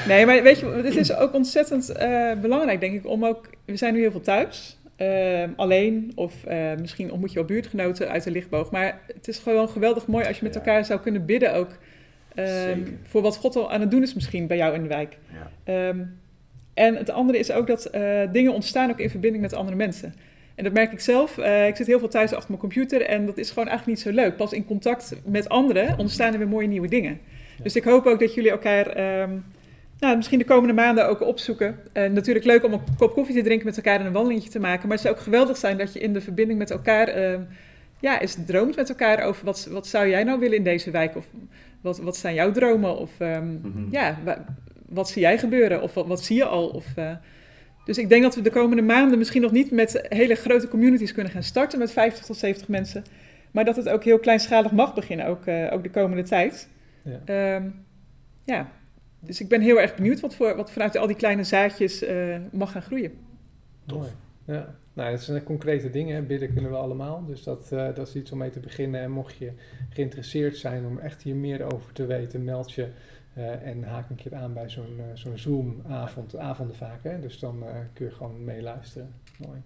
nee, 0.07 0.27
maar 0.27 0.43
weet 0.43 0.59
je, 0.59 0.67
het 0.67 0.97
is 0.97 1.15
ook 1.15 1.35
ontzettend 1.35 1.91
eh, 1.91 2.33
belangrijk, 2.41 2.81
denk 2.81 2.95
ik, 2.95 3.07
om 3.07 3.25
ook, 3.25 3.51
we 3.65 3.77
zijn 3.77 3.95
nu 3.95 4.01
heel 4.01 4.11
veel 4.11 4.21
thuis, 4.21 4.79
eh, 4.97 5.43
alleen, 5.57 6.13
of 6.15 6.45
eh, 6.45 6.75
misschien 6.81 7.11
ontmoet 7.11 7.31
je 7.33 7.37
wel 7.39 7.45
buurtgenoten 7.45 8.09
uit 8.09 8.23
de 8.25 8.31
lichtboog. 8.31 8.71
Maar 8.71 9.01
het 9.15 9.29
is 9.29 9.39
gewoon 9.39 9.69
geweldig 9.69 10.07
mooi 10.07 10.27
als 10.27 10.39
je 10.39 10.45
met 10.45 10.55
Ja. 10.55 10.61
elkaar 10.61 10.85
zou 10.85 11.01
kunnen 11.01 11.25
bidden 11.25 11.55
ook. 11.55 11.69
eh, 12.35 12.47
Zeker. 12.47 12.93
voor 13.03 13.23
wat 13.23 13.37
God 13.37 13.57
al 13.57 13.73
aan 13.73 13.81
het 13.81 13.91
doen 13.91 14.03
is 14.03 14.15
misschien 14.15 14.47
bij 14.47 14.57
jou 14.57 14.75
in 14.75 14.83
de 14.83 14.89
wijk. 14.89 15.19
Ja. 15.33 15.51
Ehm, 15.65 16.01
en 16.75 16.97
het 16.97 17.11
andere 17.11 17.39
is 17.39 17.51
ook 17.53 17.67
dat 17.67 17.85
eh, 17.85 18.21
dingen 18.33 18.53
ontstaan 18.53 18.91
ook 18.91 18.99
in 19.01 19.11
verbinding 19.11 19.43
met 19.43 19.55
andere 19.55 19.77
mensen. 19.77 20.15
En 20.55 20.65
dat 20.65 20.73
merk 20.73 20.93
ik 20.93 21.01
zelf. 21.01 21.39
Eh, 21.39 21.67
ik 21.67 21.77
zit 21.77 21.87
heel 21.87 21.99
veel 21.99 22.09
thuis 22.09 22.31
achter 22.33 22.49
mijn 22.49 22.61
computer 22.61 23.03
en 23.03 23.27
dat 23.27 23.39
is 23.39 23.49
gewoon 23.51 23.69
eigenlijk 23.69 23.99
niet 23.99 24.07
zo 24.07 24.23
leuk. 24.23 24.37
Pas 24.37 24.53
in 24.53 24.65
contact 24.65 25.15
met 25.25 25.49
anderen 25.49 25.99
ontstaan 25.99 26.33
er 26.33 26.39
weer 26.39 26.49
mooie 26.49 26.67
nieuwe 26.69 26.89
dingen. 26.89 27.19
Ja. 27.57 27.63
Dus 27.63 27.77
ik 27.77 27.85
hoop 27.85 28.07
ook 28.07 28.21
dat 28.21 28.35
jullie 28.35 28.51
elkaar 28.51 28.87
ehm, 28.87 29.31
nou, 30.01 30.17
misschien 30.17 30.39
de 30.39 30.45
komende 30.45 30.75
maanden 30.75 31.09
ook 31.09 31.21
opzoeken. 31.21 31.79
En 31.93 32.13
natuurlijk 32.13 32.45
leuk 32.47 32.65
om 32.65 32.73
een 32.73 32.81
kop 32.99 33.13
koffie 33.13 33.35
te 33.35 33.43
drinken 33.43 33.67
met 33.67 33.77
elkaar 33.77 34.01
en 34.01 34.07
een 34.07 34.13
wandelingetje 34.13 34.51
te 34.51 34.59
maken. 34.61 34.83
Maar 34.89 34.97
het 34.97 35.07
zou 35.07 35.15
ook 35.17 35.21
geweldig 35.23 35.57
zijn 35.57 35.79
dat 35.79 35.93
je 35.93 35.99
in 35.99 36.13
de 36.13 36.21
verbinding 36.21 36.59
met 36.59 36.71
elkaar 36.71 37.09
ehm, 37.09 37.41
ja, 38.01 38.21
eens 38.21 38.37
droomt 38.47 38.77
met 38.77 38.89
elkaar 38.89 39.23
over 39.23 39.45
wat, 39.45 39.69
wat 39.71 39.87
zou 39.87 40.09
jij 40.09 40.25
nou 40.25 40.39
willen 40.39 40.57
in 40.57 40.65
deze 40.65 40.91
wijk? 40.91 41.17
Of 41.17 41.27
wat, 41.81 41.99
wat 41.99 42.17
zijn 42.17 42.35
jouw 42.35 42.51
dromen? 42.53 42.99
Of 42.99 43.11
ehm, 43.19 43.53
Mhm. 43.53 43.87
ja, 43.91 44.19
wa- 44.25 44.45
wat 44.89 45.09
zie 45.09 45.23
jij 45.23 45.39
gebeuren? 45.39 45.83
Of 45.83 45.95
wat, 45.95 46.07
wat 46.07 46.25
zie 46.25 46.37
je 46.37 46.45
al? 46.45 46.67
Of, 46.69 46.87
eh, 46.97 47.11
dus 47.85 47.99
ik 47.99 48.09
denk 48.09 48.23
dat 48.23 48.35
we 48.35 48.41
de 48.43 48.51
komende 48.51 48.83
maanden 48.83 49.19
misschien 49.19 49.43
nog 49.43 49.53
niet 49.53 49.71
met 49.71 50.07
hele 50.09 50.35
grote 50.35 50.69
communities 50.69 51.13
kunnen 51.13 51.33
gaan 51.33 51.43
starten 51.43 51.79
met 51.79 51.93
50 51.93 52.25
tot 52.25 52.37
70 52.37 52.69
mensen. 52.69 53.05
Maar 53.51 53.65
dat 53.65 53.77
het 53.77 53.89
ook 53.89 54.05
heel 54.05 54.19
kleinschalig 54.19 54.73
mag 54.73 54.95
beginnen, 54.95 55.27
ook, 55.27 55.47
eh, 55.47 55.73
ook 55.73 55.83
de 55.83 55.91
komende 55.91 56.23
tijd. 56.23 56.69
Ja. 57.03 57.21
Ehm, 57.25 57.63
ja, 58.45 58.69
dus 59.27 59.41
ik 59.41 59.49
ben 59.49 59.61
heel 59.61 59.81
erg 59.81 59.95
benieuwd 59.95 60.21
wat, 60.21 60.35
voor, 60.35 60.57
wat 60.57 60.71
vanuit 60.71 60.97
al 60.97 61.07
die 61.07 61.17
kleine 61.17 61.45
zaadjes 61.45 62.03
eh, 62.03 62.37
mag 62.53 62.73
gaan 62.73 62.83
groeien. 62.83 63.13
Tof. 63.87 63.99
Mooi. 63.99 64.11
Ja. 64.45 64.75
Nou, 64.93 65.11
dat 65.11 65.21
zijn 65.21 65.43
concrete 65.43 65.91
dingen. 65.91 66.15
hè. 66.15 66.23
Bidden 66.23 66.53
kunnen 66.53 66.71
we 66.71 66.77
allemaal. 66.77 67.25
Dus 67.27 67.43
dat, 67.43 67.73
eh, 67.73 67.95
dat 67.95 68.09
is 68.09 68.15
iets 68.15 68.33
om 68.33 68.39
mee 68.39 68.51
te 68.51 68.61
beginnen. 68.61 69.01
En 69.01 69.11
mocht 69.11 69.37
je 69.37 69.53
geïnteresseerd 69.89 70.57
zijn 70.57 70.87
om 70.87 70.99
echt 70.99 71.23
hier 71.23 71.37
meer 71.37 71.75
over 71.75 71.93
te 71.93 72.07
weten, 72.07 72.45
meld 72.45 72.73
je 72.73 72.89
eh, 73.35 73.67
en 73.67 73.83
haak 73.83 74.11
een 74.11 74.17
keer 74.17 74.35
aan 74.35 74.53
bij 74.53 74.69
zo'n 74.69 75.01
zo'n 75.15 75.39
Zoom-avond. 75.39 76.37
Avonden 76.37 76.77
vaak, 76.77 77.03
hè? 77.03 77.21
Dus 77.21 77.39
dan 77.39 77.63
eh, 77.67 77.75
kun 77.93 78.07
je 78.07 78.13
gewoon 78.13 78.45
meeluisteren. 78.45 79.15
Mooi. 79.47 79.59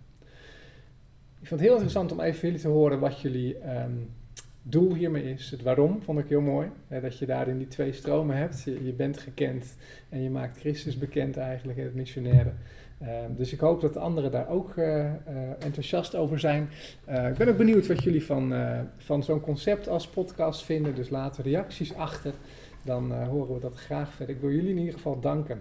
Ik 1.41 1.47
vond 1.47 1.61
het 1.61 1.61
heel 1.61 1.73
interessant 1.73 2.13
om 2.13 2.21
even 2.21 2.39
van 2.39 2.49
jullie 2.49 2.63
te 2.63 2.69
horen 2.69 2.99
wat 2.99 3.21
jullie 3.21 3.59
ehm, 3.59 3.93
doel 4.71 4.95
hiermee 4.95 5.23
is. 5.33 5.51
Het 5.51 5.63
waarom 5.63 6.03
vond 6.03 6.19
ik 6.19 6.29
heel 6.29 6.41
mooi. 6.41 6.69
Hè, 6.89 7.01
dat 7.01 7.19
je 7.19 7.27
daarin 7.27 7.59
die 7.59 7.69
twee 7.69 7.93
stromen 7.93 8.37
hebt. 8.37 8.63
Je, 8.63 8.85
je 8.85 8.93
bent 8.93 9.19
gekend 9.19 9.77
en 10.09 10.23
je 10.23 10.31
maakt 10.31 10.59
Christus 10.59 10.99
bekend 10.99 11.37
eigenlijk, 11.37 11.79
het 11.79 11.95
missionaire. 11.95 12.53
Ehm, 13.01 13.35
dus 13.37 13.53
ik 13.53 13.61
hoop 13.61 13.81
dat 13.81 13.93
de 13.93 13.99
anderen 13.99 14.31
daar 14.31 14.49
ook 14.49 14.77
eh, 14.77 15.05
eh, 15.05 15.15
enthousiast 15.59 16.15
over 16.15 16.39
zijn. 16.39 16.69
Eh, 17.05 17.29
ik 17.29 17.35
ben 17.35 17.49
ook 17.49 17.57
benieuwd 17.57 17.87
wat 17.87 18.03
jullie 18.03 18.25
van, 18.25 18.55
eh, 18.55 18.81
van 18.97 19.23
zo'n 19.23 19.41
concept 19.41 19.89
als 19.89 20.09
podcast 20.09 20.65
vinden. 20.65 20.95
Dus 20.95 21.09
laat 21.11 21.39
reacties 21.39 21.95
achter. 21.95 22.33
Dan 22.85 23.13
eh, 23.13 23.29
horen 23.29 23.55
we 23.55 23.61
dat 23.61 23.75
graag 23.75 24.13
verder. 24.13 24.35
Ik 24.35 24.41
wil 24.41 24.51
jullie 24.51 24.71
in 24.71 24.79
ieder 24.79 24.95
geval 24.95 25.21
danken 25.21 25.61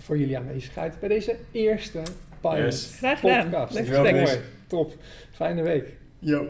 voor 0.00 0.18
jullie 0.18 0.38
aanwezigheid 0.38 1.00
bij 1.00 1.08
deze 1.08 1.36
eerste 1.52 2.02
pilot 2.40 2.56
Yes. 2.58 2.94
Graag 2.96 3.20
gedaan. 3.20 3.50
podcast. 3.50 3.74
Leuk. 3.88 4.40
Top. 4.66 4.92
Fijne 5.30 5.62
week. 5.62 5.96
Yo. 6.18 6.46